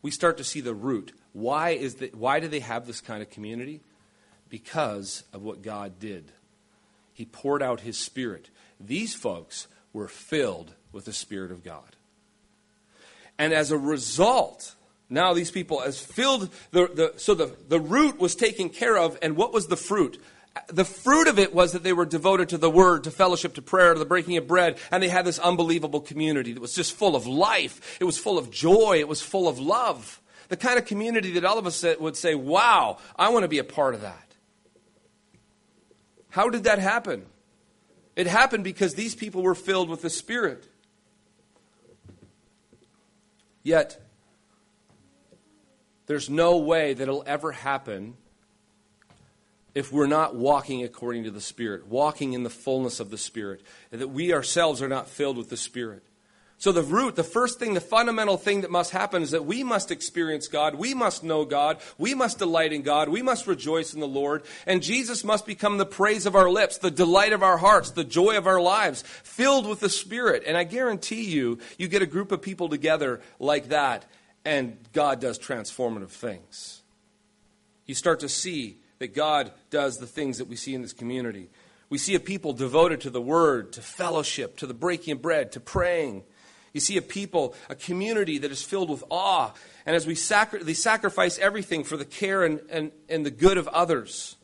we 0.00 0.10
start 0.10 0.38
to 0.38 0.44
see 0.44 0.62
the 0.62 0.72
root. 0.72 1.12
Why, 1.34 1.72
is 1.72 1.96
the, 1.96 2.10
why 2.14 2.40
do 2.40 2.48
they 2.48 2.60
have 2.60 2.86
this 2.86 3.02
kind 3.02 3.20
of 3.20 3.28
community? 3.28 3.82
Because 4.48 5.22
of 5.34 5.42
what 5.42 5.60
God 5.60 5.98
did. 5.98 6.32
He 7.12 7.26
poured 7.26 7.62
out 7.62 7.80
His 7.80 7.98
Spirit. 7.98 8.48
These 8.80 9.14
folks 9.14 9.68
were 9.92 10.08
filled 10.08 10.72
with 10.90 11.04
the 11.04 11.12
Spirit 11.12 11.52
of 11.52 11.62
God. 11.62 11.96
And 13.38 13.52
as 13.52 13.70
a 13.70 13.76
result, 13.76 14.74
now 15.12 15.34
these 15.34 15.50
people 15.50 15.80
as 15.80 16.00
filled 16.00 16.50
the, 16.70 16.88
the 16.88 17.12
so 17.16 17.34
the, 17.34 17.54
the 17.68 17.80
root 17.80 18.18
was 18.18 18.34
taken 18.34 18.68
care 18.68 18.96
of 18.96 19.18
and 19.22 19.36
what 19.36 19.52
was 19.52 19.66
the 19.66 19.76
fruit? 19.76 20.20
The 20.68 20.84
fruit 20.84 21.28
of 21.28 21.38
it 21.38 21.54
was 21.54 21.72
that 21.72 21.82
they 21.82 21.92
were 21.92 22.04
devoted 22.04 22.50
to 22.50 22.58
the 22.58 22.70
word 22.70 23.04
to 23.04 23.10
fellowship 23.10 23.54
to 23.54 23.62
prayer 23.62 23.94
to 23.94 23.98
the 23.98 24.06
breaking 24.06 24.36
of 24.36 24.46
bread 24.46 24.78
and 24.90 25.02
they 25.02 25.08
had 25.08 25.24
this 25.24 25.38
unbelievable 25.38 26.00
community 26.00 26.52
that 26.52 26.60
was 26.60 26.74
just 26.74 26.92
full 26.92 27.14
of 27.14 27.26
life. 27.26 27.98
It 28.00 28.04
was 28.04 28.18
full 28.18 28.38
of 28.38 28.50
joy. 28.50 28.98
It 28.98 29.08
was 29.08 29.22
full 29.22 29.48
of 29.48 29.58
love. 29.58 30.20
The 30.48 30.56
kind 30.56 30.78
of 30.78 30.84
community 30.84 31.32
that 31.32 31.44
all 31.44 31.58
of 31.58 31.66
us 31.66 31.84
would 31.98 32.16
say 32.16 32.34
wow 32.34 32.98
i 33.16 33.28
want 33.28 33.44
to 33.44 33.48
be 33.48 33.58
a 33.58 33.64
part 33.64 33.94
of 33.94 34.02
that. 34.02 34.34
How 36.30 36.48
did 36.48 36.64
that 36.64 36.78
happen? 36.78 37.26
It 38.16 38.26
happened 38.26 38.64
because 38.64 38.94
these 38.94 39.14
people 39.14 39.42
were 39.42 39.54
filled 39.54 39.88
with 39.88 40.02
the 40.02 40.10
spirit. 40.10 40.66
Yet 43.62 44.00
there's 46.06 46.28
no 46.28 46.58
way 46.58 46.94
that 46.94 47.02
it'll 47.02 47.24
ever 47.26 47.52
happen 47.52 48.16
if 49.74 49.92
we're 49.92 50.06
not 50.06 50.34
walking 50.34 50.84
according 50.84 51.24
to 51.24 51.30
the 51.30 51.40
Spirit, 51.40 51.86
walking 51.86 52.34
in 52.34 52.42
the 52.42 52.50
fullness 52.50 53.00
of 53.00 53.10
the 53.10 53.18
Spirit, 53.18 53.62
and 53.90 54.00
that 54.00 54.08
we 54.08 54.32
ourselves 54.32 54.82
are 54.82 54.88
not 54.88 55.08
filled 55.08 55.38
with 55.38 55.48
the 55.48 55.56
Spirit. 55.56 56.02
So, 56.62 56.70
the 56.70 56.82
root, 56.82 57.16
the 57.16 57.24
first 57.24 57.58
thing, 57.58 57.74
the 57.74 57.80
fundamental 57.80 58.36
thing 58.36 58.60
that 58.60 58.70
must 58.70 58.92
happen 58.92 59.20
is 59.22 59.32
that 59.32 59.44
we 59.44 59.64
must 59.64 59.90
experience 59.90 60.46
God. 60.46 60.76
We 60.76 60.94
must 60.94 61.24
know 61.24 61.44
God. 61.44 61.78
We 61.98 62.14
must 62.14 62.38
delight 62.38 62.72
in 62.72 62.82
God. 62.82 63.08
We 63.08 63.20
must 63.20 63.48
rejoice 63.48 63.94
in 63.94 63.98
the 63.98 64.06
Lord. 64.06 64.44
And 64.64 64.80
Jesus 64.80 65.24
must 65.24 65.44
become 65.44 65.78
the 65.78 65.84
praise 65.84 66.24
of 66.24 66.36
our 66.36 66.48
lips, 66.48 66.78
the 66.78 66.92
delight 66.92 67.32
of 67.32 67.42
our 67.42 67.58
hearts, 67.58 67.90
the 67.90 68.04
joy 68.04 68.36
of 68.36 68.46
our 68.46 68.60
lives, 68.60 69.02
filled 69.02 69.66
with 69.66 69.80
the 69.80 69.88
Spirit. 69.88 70.44
And 70.46 70.56
I 70.56 70.62
guarantee 70.62 71.24
you, 71.24 71.58
you 71.78 71.88
get 71.88 72.00
a 72.00 72.06
group 72.06 72.30
of 72.30 72.40
people 72.40 72.68
together 72.68 73.20
like 73.40 73.70
that, 73.70 74.04
and 74.44 74.76
God 74.92 75.20
does 75.20 75.38
transformative 75.38 76.10
things. 76.10 76.82
You 77.86 77.94
start 77.94 78.20
to 78.20 78.28
see 78.28 78.78
that 78.98 79.14
God 79.14 79.52
does 79.70 79.98
the 79.98 80.06
things 80.06 80.38
that 80.38 80.46
we 80.46 80.56
see 80.56 80.74
in 80.74 80.82
this 80.82 80.92
community. 80.92 81.50
We 81.90 81.98
see 81.98 82.14
a 82.14 82.20
people 82.20 82.52
devoted 82.52 83.00
to 83.02 83.10
the 83.10 83.20
Word, 83.20 83.72
to 83.74 83.82
fellowship, 83.82 84.56
to 84.58 84.66
the 84.66 84.74
breaking 84.74 85.12
of 85.12 85.22
bread, 85.22 85.52
to 85.52 85.60
praying 85.60 86.24
you 86.72 86.80
see 86.80 86.96
a 86.96 87.02
people, 87.02 87.54
a 87.68 87.74
community 87.74 88.38
that 88.38 88.50
is 88.50 88.62
filled 88.62 88.88
with 88.88 89.04
awe. 89.10 89.52
And 89.84 89.94
as 89.94 90.06
we 90.06 90.14
sacri- 90.14 90.62
they 90.62 90.74
sacrifice 90.74 91.38
everything 91.38 91.84
for 91.84 91.96
the 91.96 92.04
care 92.04 92.44
and, 92.44 92.60
and, 92.70 92.92
and 93.08 93.26
the 93.26 93.30
good 93.30 93.58
of 93.58 93.68
others. 93.68 94.36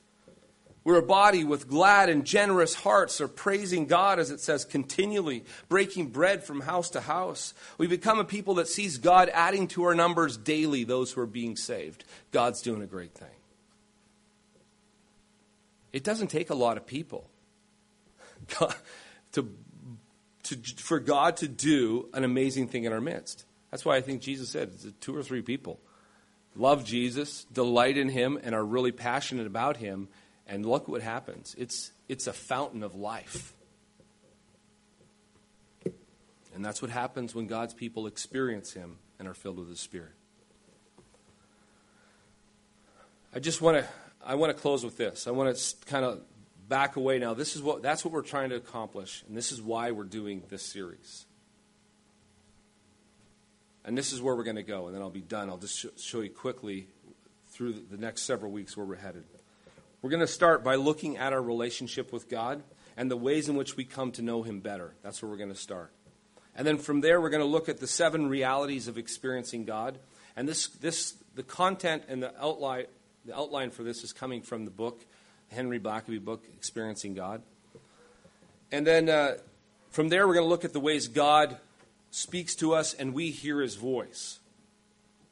We're 0.89 1.01
a 1.01 1.03
body 1.03 1.45
with 1.45 1.68
glad 1.68 2.09
and 2.09 2.24
generous 2.24 2.74
hearts, 2.74 3.20
are 3.20 3.28
praising 3.28 3.84
God, 3.84 4.18
as 4.18 4.30
it 4.30 4.41
says, 4.41 4.64
continually, 4.64 5.45
breaking 5.68 6.07
bread 6.07 6.43
from 6.43 6.62
house 6.62 6.89
to 6.93 7.03
house. 7.03 7.53
We 7.76 7.86
become 7.86 8.18
a 8.18 8.24
people 8.24 8.55
that 8.55 8.68
sees 8.68 8.97
God 8.97 9.28
adding 9.34 9.68
to 9.68 9.84
our 9.84 9.95
numbers 9.95 10.39
daily 10.39 10.84
those 10.84 11.12
who 11.12 11.20
are 11.20 11.26
being 11.26 11.57
saved. 11.57 12.05
God's 12.32 12.62
doing 12.62 12.80
a 12.80 12.86
great 12.86 13.12
thing. 13.12 13.28
It 15.93 16.05
doesn't 16.05 16.28
take 16.28 16.49
a 16.49 16.55
lot 16.55 16.78
of 16.78 16.86
people 16.86 17.28
to 19.32 19.47
to, 20.45 20.57
for 20.78 21.01
God 21.01 21.36
to 21.36 21.49
do 21.49 22.09
an 22.14 22.24
amazing 22.24 22.68
thing 22.68 22.84
in 22.84 22.95
our 22.95 23.03
midst. 23.03 23.45
That's 23.70 23.84
why 23.84 23.97
I 23.97 24.01
think 24.01 24.22
Jesus 24.22 24.49
said 24.49 24.72
two 25.03 25.14
or 25.14 25.22
three 25.22 25.43
people 25.43 25.80
love 26.57 26.82
Jesus, 26.82 27.45
delight 27.53 27.99
in 27.99 28.09
him, 28.09 28.41
and 28.43 28.55
are 28.55 28.64
really 28.64 28.91
passionate 28.91 29.47
about 29.47 29.76
him. 29.76 30.09
And 30.49 30.64
look 30.64 30.88
what 30.88 31.03
happens. 31.03 31.55
It's, 31.59 31.92
it's 32.09 32.26
a 32.26 32.32
fountain 32.32 32.82
of 32.82 32.94
life. 32.94 33.53
And 36.55 36.64
that's 36.64 36.80
what 36.82 36.90
happens 36.90 37.34
when 37.34 37.46
God's 37.46 37.74
people 37.74 38.07
experience 38.07 38.72
him 38.72 38.96
and 39.18 39.28
are 39.28 39.34
filled 39.34 39.59
with 39.59 39.68
his 39.68 39.78
spirit. 39.78 40.12
I 43.34 43.40
just 43.40 43.61
want 43.61 43.76
to 43.76 43.86
I 44.24 44.34
want 44.34 44.55
to 44.55 44.61
close 44.61 44.84
with 44.84 44.96
this. 44.96 45.26
I 45.26 45.30
want 45.30 45.57
to 45.57 45.76
kind 45.86 46.05
of 46.05 46.20
back 46.68 46.96
away 46.96 47.18
now. 47.18 47.34
This 47.34 47.57
is 47.57 47.62
what 47.62 47.82
that's 47.82 48.05
what 48.05 48.12
we're 48.12 48.22
trying 48.22 48.51
to 48.51 48.57
accomplish, 48.57 49.22
and 49.28 49.36
this 49.36 49.53
is 49.53 49.62
why 49.62 49.90
we're 49.90 50.05
doing 50.05 50.42
this 50.49 50.62
series. 50.62 51.26
And 53.84 53.96
this 53.96 54.12
is 54.12 54.20
where 54.20 54.34
we're 54.34 54.44
going 54.44 54.57
to 54.57 54.62
go, 54.62 54.86
and 54.86 54.94
then 54.94 55.01
I'll 55.01 55.11
be 55.11 55.20
done. 55.20 55.49
I'll 55.49 55.57
just 55.57 55.78
sh- 55.78 56.01
show 56.03 56.20
you 56.20 56.30
quickly 56.30 56.88
through 57.51 57.74
the 57.90 57.96
next 57.96 58.22
several 58.22 58.51
weeks 58.51 58.76
where 58.76 58.84
we're 58.84 58.96
headed. 58.96 59.24
We're 60.01 60.11
going 60.11 60.20
to 60.20 60.28
start 60.28 60.62
by 60.62 60.76
looking 60.76 61.16
at 61.16 61.32
our 61.32 61.42
relationship 61.42 62.12
with 62.12 62.28
God 62.28 62.62
and 62.96 63.11
the 63.11 63.16
ways 63.16 63.49
in 63.49 63.57
which 63.57 63.76
we 63.76 63.84
come 63.84 64.12
to 64.12 64.22
know 64.22 64.42
Him 64.42 64.61
better. 64.61 64.94
That's 65.03 65.20
where 65.20 65.30
we're 65.30 65.38
going 65.38 65.53
to 65.53 65.57
start. 65.57 65.90
And 66.55 66.66
then 66.66 66.78
from 66.78 67.01
there, 67.01 67.20
we're 67.20 67.30
going 67.30 67.42
to 67.42 67.46
look 67.46 67.68
at 67.68 67.78
the 67.78 67.86
seven 67.86 68.28
realities 68.28 68.86
of 68.86 68.96
experiencing 68.96 69.64
God. 69.64 69.99
And 70.36 70.49
this, 70.49 70.68
this, 70.68 71.14
the 71.34 71.42
content 71.42 72.05
and 72.09 72.22
the 72.22 72.32
outline, 72.40 72.86
the 73.24 73.36
outline 73.36 73.70
for 73.70 73.82
this 73.82 74.05
is 74.05 74.12
coming 74.12 74.42
from 74.42 74.64
the 74.64 74.70
book 74.70 75.05
Henry 75.51 75.80
Blackaby 75.80 76.22
book, 76.24 76.44
Experiencing 76.57 77.14
God. 77.14 77.42
And 78.70 78.86
then 78.86 79.09
uh, 79.09 79.38
from 79.90 80.11
there, 80.11 80.28
we're 80.28 80.34
going 80.34 80.44
to 80.44 80.51
look 80.51 80.64
at 80.64 80.72
the 80.72 80.80
ways 80.80 81.09
God 81.09 81.57
speaks 82.11 82.55
to 82.57 82.74
us 82.74 82.94
and 82.94 83.14
we 83.14 83.30
hear 83.30 83.61
his 83.61 83.74
voice. 83.74 84.38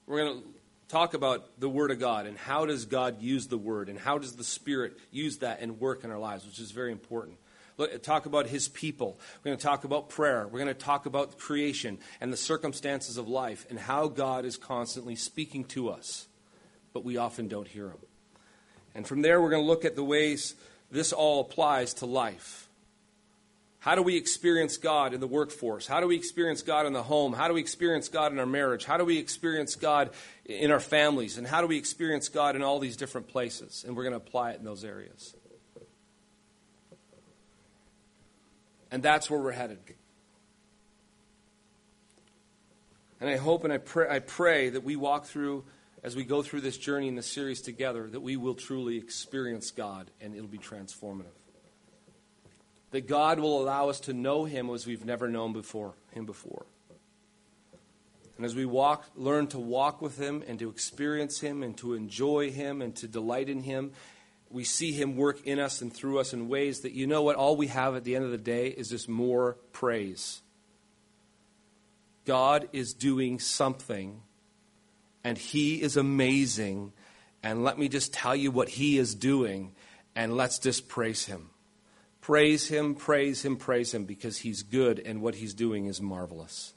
We're 0.07 0.25
going 0.25 0.41
to 0.41 0.49
talk 0.89 1.15
about 1.15 1.61
the 1.61 1.69
Word 1.69 1.91
of 1.91 1.99
God 1.99 2.27
and 2.27 2.37
how 2.37 2.67
does 2.67 2.85
God 2.85 3.21
use 3.21 3.47
the 3.49 3.59
Word 3.59 3.89
and 3.89 3.99
how 3.99 4.19
does 4.19 4.37
the 4.37 4.45
Spirit 4.45 4.99
use 5.11 5.39
that 5.39 5.61
and 5.61 5.81
work 5.81 6.05
in 6.05 6.11
our 6.11 6.19
lives, 6.19 6.47
which 6.47 6.59
is 6.59 6.71
very 6.71 6.93
important. 6.93 7.39
Look, 7.79 8.03
talk 8.03 8.27
about 8.27 8.47
His 8.47 8.69
people. 8.69 9.19
We're 9.39 9.51
going 9.51 9.59
to 9.59 9.63
talk 9.63 9.85
about 9.85 10.09
prayer. 10.09 10.47
We're 10.47 10.61
going 10.61 10.69
to 10.69 10.75
talk 10.75 11.07
about 11.07 11.39
creation 11.39 11.99
and 12.21 12.33
the 12.33 12.37
circumstances 12.37 13.17
of 13.17 13.29
life 13.29 13.67
and 13.69 13.79
how 13.79 14.09
God 14.09 14.45
is 14.45 14.57
constantly 14.57 15.17
speaking 15.17 15.65
to 15.65 15.91
us, 15.91 16.27
but 16.93 17.05
we 17.05 17.17
often 17.17 17.49
don't 17.49 17.69
hear 17.69 17.89
Him. 17.89 17.99
And 18.95 19.07
from 19.07 19.21
there, 19.21 19.43
we're 19.43 19.51
going 19.51 19.63
to 19.63 19.69
look 19.69 19.85
at 19.85 19.95
the 19.95 20.05
ways 20.05 20.55
this 20.91 21.13
all 21.13 21.41
applies 21.41 21.93
to 21.95 22.07
life. 22.07 22.69
How 23.87 23.95
do 23.95 24.03
we 24.03 24.17
experience 24.17 24.79
God 24.79 25.15
in 25.15 25.21
the 25.21 25.29
workforce? 25.29 25.87
How 25.87 26.01
do 26.01 26.09
we 26.09 26.17
experience 26.17 26.61
God 26.61 26.87
in 26.87 26.93
the 26.93 27.05
home? 27.05 27.33
How 27.33 27.47
do 27.47 27.55
we 27.55 27.61
experience 27.61 28.09
God 28.09 28.33
in 28.33 28.41
our 28.41 28.45
marriage? 28.45 28.85
How 28.85 28.97
do 28.97 29.05
we 29.05 29.17
experience 29.17 29.77
God 29.77 30.11
in 30.45 30.73
our 30.73 30.81
families? 30.81 31.39
And 31.39 31.47
how 31.47 31.61
do 31.61 31.69
we 31.69 31.79
experience 31.79 32.29
God 32.29 32.57
in 32.57 32.65
all 32.65 32.81
these 32.81 32.97
different 32.97 33.29
places? 33.29 33.85
And 33.87 33.97
we're 33.97 34.03
going 34.03 34.15
to 34.15 34.17
apply 34.17 34.51
it 34.51 34.59
in 34.59 34.65
those 34.65 34.83
areas. 34.83 35.37
And 38.91 39.05
that's 39.05 39.31
where 39.31 39.39
we're 39.39 39.53
headed. 39.53 39.79
And 43.21 43.31
I 43.31 43.37
hope 43.37 43.63
and 43.63 43.73
I 43.73 43.79
pray, 43.79 44.09
I 44.11 44.19
pray 44.19 44.69
that 44.69 44.83
we 44.83 44.97
walk 44.97 45.27
through 45.27 45.65
as 46.03 46.17
we 46.17 46.25
go 46.25 46.43
through 46.43 46.63
this 46.63 46.77
journey 46.77 47.07
in 47.07 47.15
this 47.15 47.31
series 47.31 47.61
together, 47.61 48.09
that 48.09 48.19
we 48.21 48.37
will 48.37 48.57
truly 48.57 48.97
experience 48.97 49.71
God 49.71 50.11
and 50.21 50.35
it'll 50.35 50.49
be 50.49 50.59
transformative. 50.59 51.46
That 52.97 53.07
God 53.07 53.41
will 53.41 53.61
allow 53.61 53.91
us 53.91 54.01
to 54.01 54.15
know 54.15 54.47
Him 54.47 54.71
as 54.71 54.87
we've 54.87 55.05
never 55.05 55.29
known 55.29 55.53
before 55.53 55.93
Him 56.13 56.25
before. 56.25 56.65
And 58.39 58.47
as 58.47 58.55
we 58.55 58.65
walk, 58.65 59.05
learn 59.15 59.49
to 59.49 59.59
walk 59.59 60.01
with 60.01 60.19
Him 60.19 60.43
and 60.49 60.59
to 60.61 60.71
experience 60.71 61.41
Him 61.41 61.63
and 61.63 61.77
to 61.77 61.93
enjoy 61.93 62.51
Him 62.51 62.81
and 62.81 62.97
to 62.97 63.07
delight 63.07 63.51
in 63.51 63.61
Him, 63.61 63.93
we 64.49 64.65
see 64.65 64.93
Him 64.93 65.15
work 65.15 65.47
in 65.47 65.59
us 65.59 65.83
and 65.83 65.93
through 65.93 66.21
us 66.21 66.33
in 66.33 66.49
ways 66.49 66.81
that 66.81 66.93
you 66.93 67.07
know 67.07 67.21
what? 67.21 67.37
All 67.37 67.55
we 67.55 67.67
have 67.67 67.97
at 67.97 68.05
the 68.05 68.17
end 68.17 68.25
of 68.25 68.31
the 68.31 68.39
day 68.39 68.69
is 68.69 68.89
just 68.89 69.11
more 69.11 69.59
praise. 69.75 70.41
God 72.25 72.67
is 72.73 72.95
doing 72.95 73.39
something 73.41 74.23
and 75.23 75.37
He 75.37 75.83
is 75.83 75.99
amazing. 75.99 76.95
And 77.43 77.63
let 77.63 77.79
me 77.79 77.91
just 77.91 78.15
tell 78.15 78.35
you 78.35 78.51
what 78.51 78.71
He 78.71 78.97
is 78.97 79.15
doing, 79.15 79.75
and 80.15 80.35
let's 80.35 80.59
just 80.59 80.89
praise 80.89 81.27
Him. 81.27 81.51
Praise 82.27 82.67
Him, 82.67 82.97
praise 82.97 83.45
Him, 83.45 83.57
praise 83.57 83.95
Him, 83.95 84.05
because 84.05 84.39
He's 84.39 84.65
good 84.65 84.99
and 84.99 85.23
what 85.23 85.37
He's 85.37 85.55
doing 85.55 85.87
is 85.87 86.03
marvelous. 86.03 86.75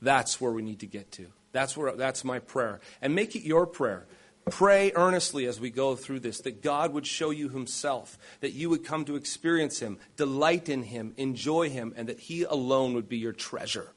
That's 0.00 0.40
where 0.40 0.50
we 0.50 0.62
need 0.62 0.80
to 0.80 0.86
get 0.86 1.12
to. 1.12 1.26
That's, 1.52 1.76
where, 1.76 1.94
that's 1.94 2.24
my 2.24 2.38
prayer. 2.38 2.80
And 3.02 3.14
make 3.14 3.36
it 3.36 3.42
your 3.42 3.66
prayer. 3.66 4.06
Pray 4.48 4.90
earnestly 4.94 5.44
as 5.44 5.60
we 5.60 5.68
go 5.68 5.94
through 5.94 6.20
this 6.20 6.40
that 6.40 6.62
God 6.62 6.94
would 6.94 7.06
show 7.06 7.28
you 7.28 7.50
Himself, 7.50 8.16
that 8.40 8.52
you 8.52 8.70
would 8.70 8.82
come 8.82 9.04
to 9.04 9.16
experience 9.16 9.78
Him, 9.78 9.98
delight 10.16 10.70
in 10.70 10.84
Him, 10.84 11.12
enjoy 11.18 11.68
Him, 11.68 11.92
and 11.94 12.08
that 12.08 12.20
He 12.20 12.44
alone 12.44 12.94
would 12.94 13.10
be 13.10 13.18
your 13.18 13.34
treasure. 13.34 13.88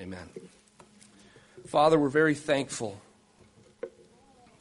Amen. 0.00 0.28
Father, 1.68 1.96
we're 1.96 2.08
very 2.08 2.34
thankful 2.34 3.00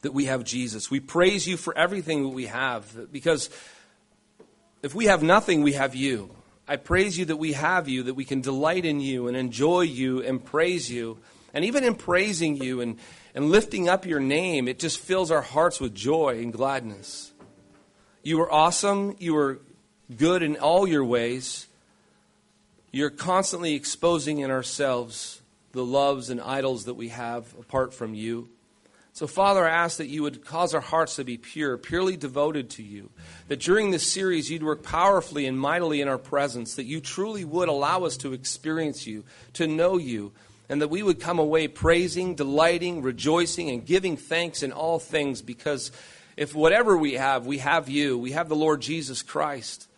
that 0.03 0.13
we 0.13 0.25
have 0.25 0.43
Jesus. 0.43 0.91
We 0.91 0.99
praise 0.99 1.47
you 1.47 1.57
for 1.57 1.75
everything 1.75 2.21
that 2.21 2.29
we 2.29 2.45
have 2.45 3.11
because 3.11 3.49
if 4.81 4.95
we 4.95 5.05
have 5.05 5.23
nothing, 5.23 5.61
we 5.61 5.73
have 5.73 5.95
you. 5.95 6.29
I 6.67 6.75
praise 6.75 7.17
you 7.17 7.25
that 7.25 7.37
we 7.37 7.53
have 7.53 7.89
you, 7.89 8.03
that 8.03 8.13
we 8.13 8.25
can 8.25 8.41
delight 8.41 8.85
in 8.85 8.99
you 9.01 9.27
and 9.27 9.35
enjoy 9.35 9.81
you 9.81 10.21
and 10.21 10.43
praise 10.43 10.89
you. 10.91 11.17
And 11.53 11.65
even 11.65 11.83
in 11.83 11.95
praising 11.95 12.57
you 12.57 12.81
and, 12.81 12.97
and 13.33 13.49
lifting 13.49 13.89
up 13.89 14.05
your 14.05 14.19
name, 14.19 14.67
it 14.67 14.77
just 14.79 14.99
fills 14.99 15.31
our 15.31 15.41
hearts 15.41 15.81
with 15.81 15.95
joy 15.95 16.39
and 16.39 16.53
gladness. 16.53 17.31
You 18.21 18.39
are 18.41 18.51
awesome. 18.51 19.15
You 19.17 19.35
are 19.37 19.59
good 20.15 20.43
in 20.43 20.57
all 20.57 20.87
your 20.87 21.03
ways. 21.03 21.67
You're 22.91 23.09
constantly 23.09 23.73
exposing 23.73 24.39
in 24.39 24.51
ourselves 24.51 25.41
the 25.71 25.85
loves 25.85 26.29
and 26.29 26.41
idols 26.41 26.85
that 26.85 26.95
we 26.95 27.09
have 27.09 27.53
apart 27.59 27.93
from 27.93 28.13
you. 28.13 28.49
So, 29.19 29.27
Father, 29.27 29.67
I 29.67 29.71
ask 29.71 29.97
that 29.97 30.07
you 30.07 30.23
would 30.23 30.45
cause 30.45 30.73
our 30.73 30.79
hearts 30.79 31.17
to 31.17 31.25
be 31.25 31.35
pure, 31.37 31.77
purely 31.77 32.15
devoted 32.15 32.69
to 32.69 32.83
you. 32.83 33.09
That 33.49 33.59
during 33.59 33.91
this 33.91 34.09
series, 34.09 34.49
you'd 34.49 34.63
work 34.63 34.81
powerfully 34.81 35.45
and 35.45 35.59
mightily 35.59 35.99
in 35.99 36.07
our 36.07 36.17
presence. 36.17 36.75
That 36.75 36.85
you 36.85 37.01
truly 37.01 37.43
would 37.43 37.67
allow 37.67 38.05
us 38.05 38.15
to 38.19 38.31
experience 38.31 39.05
you, 39.05 39.25
to 39.55 39.67
know 39.67 39.97
you, 39.97 40.31
and 40.69 40.81
that 40.81 40.87
we 40.87 41.03
would 41.03 41.19
come 41.19 41.37
away 41.37 41.67
praising, 41.67 42.35
delighting, 42.35 43.01
rejoicing, 43.01 43.69
and 43.69 43.85
giving 43.85 44.15
thanks 44.15 44.63
in 44.63 44.71
all 44.71 44.99
things. 44.99 45.41
Because 45.41 45.91
if 46.37 46.55
whatever 46.55 46.97
we 46.97 47.15
have, 47.15 47.45
we 47.45 47.57
have 47.57 47.89
you, 47.89 48.17
we 48.17 48.31
have 48.31 48.47
the 48.47 48.55
Lord 48.55 48.79
Jesus 48.79 49.21
Christ. 49.21 49.89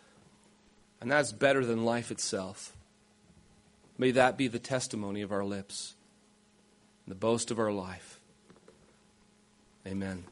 And 1.00 1.08
that's 1.08 1.30
better 1.30 1.64
than 1.64 1.84
life 1.84 2.10
itself. 2.10 2.76
May 3.98 4.10
that 4.10 4.36
be 4.36 4.48
the 4.48 4.58
testimony 4.58 5.22
of 5.22 5.30
our 5.30 5.44
lips, 5.44 5.94
the 7.06 7.14
boast 7.14 7.52
of 7.52 7.60
our 7.60 7.70
life. 7.70 8.11
Amen. 9.86 10.31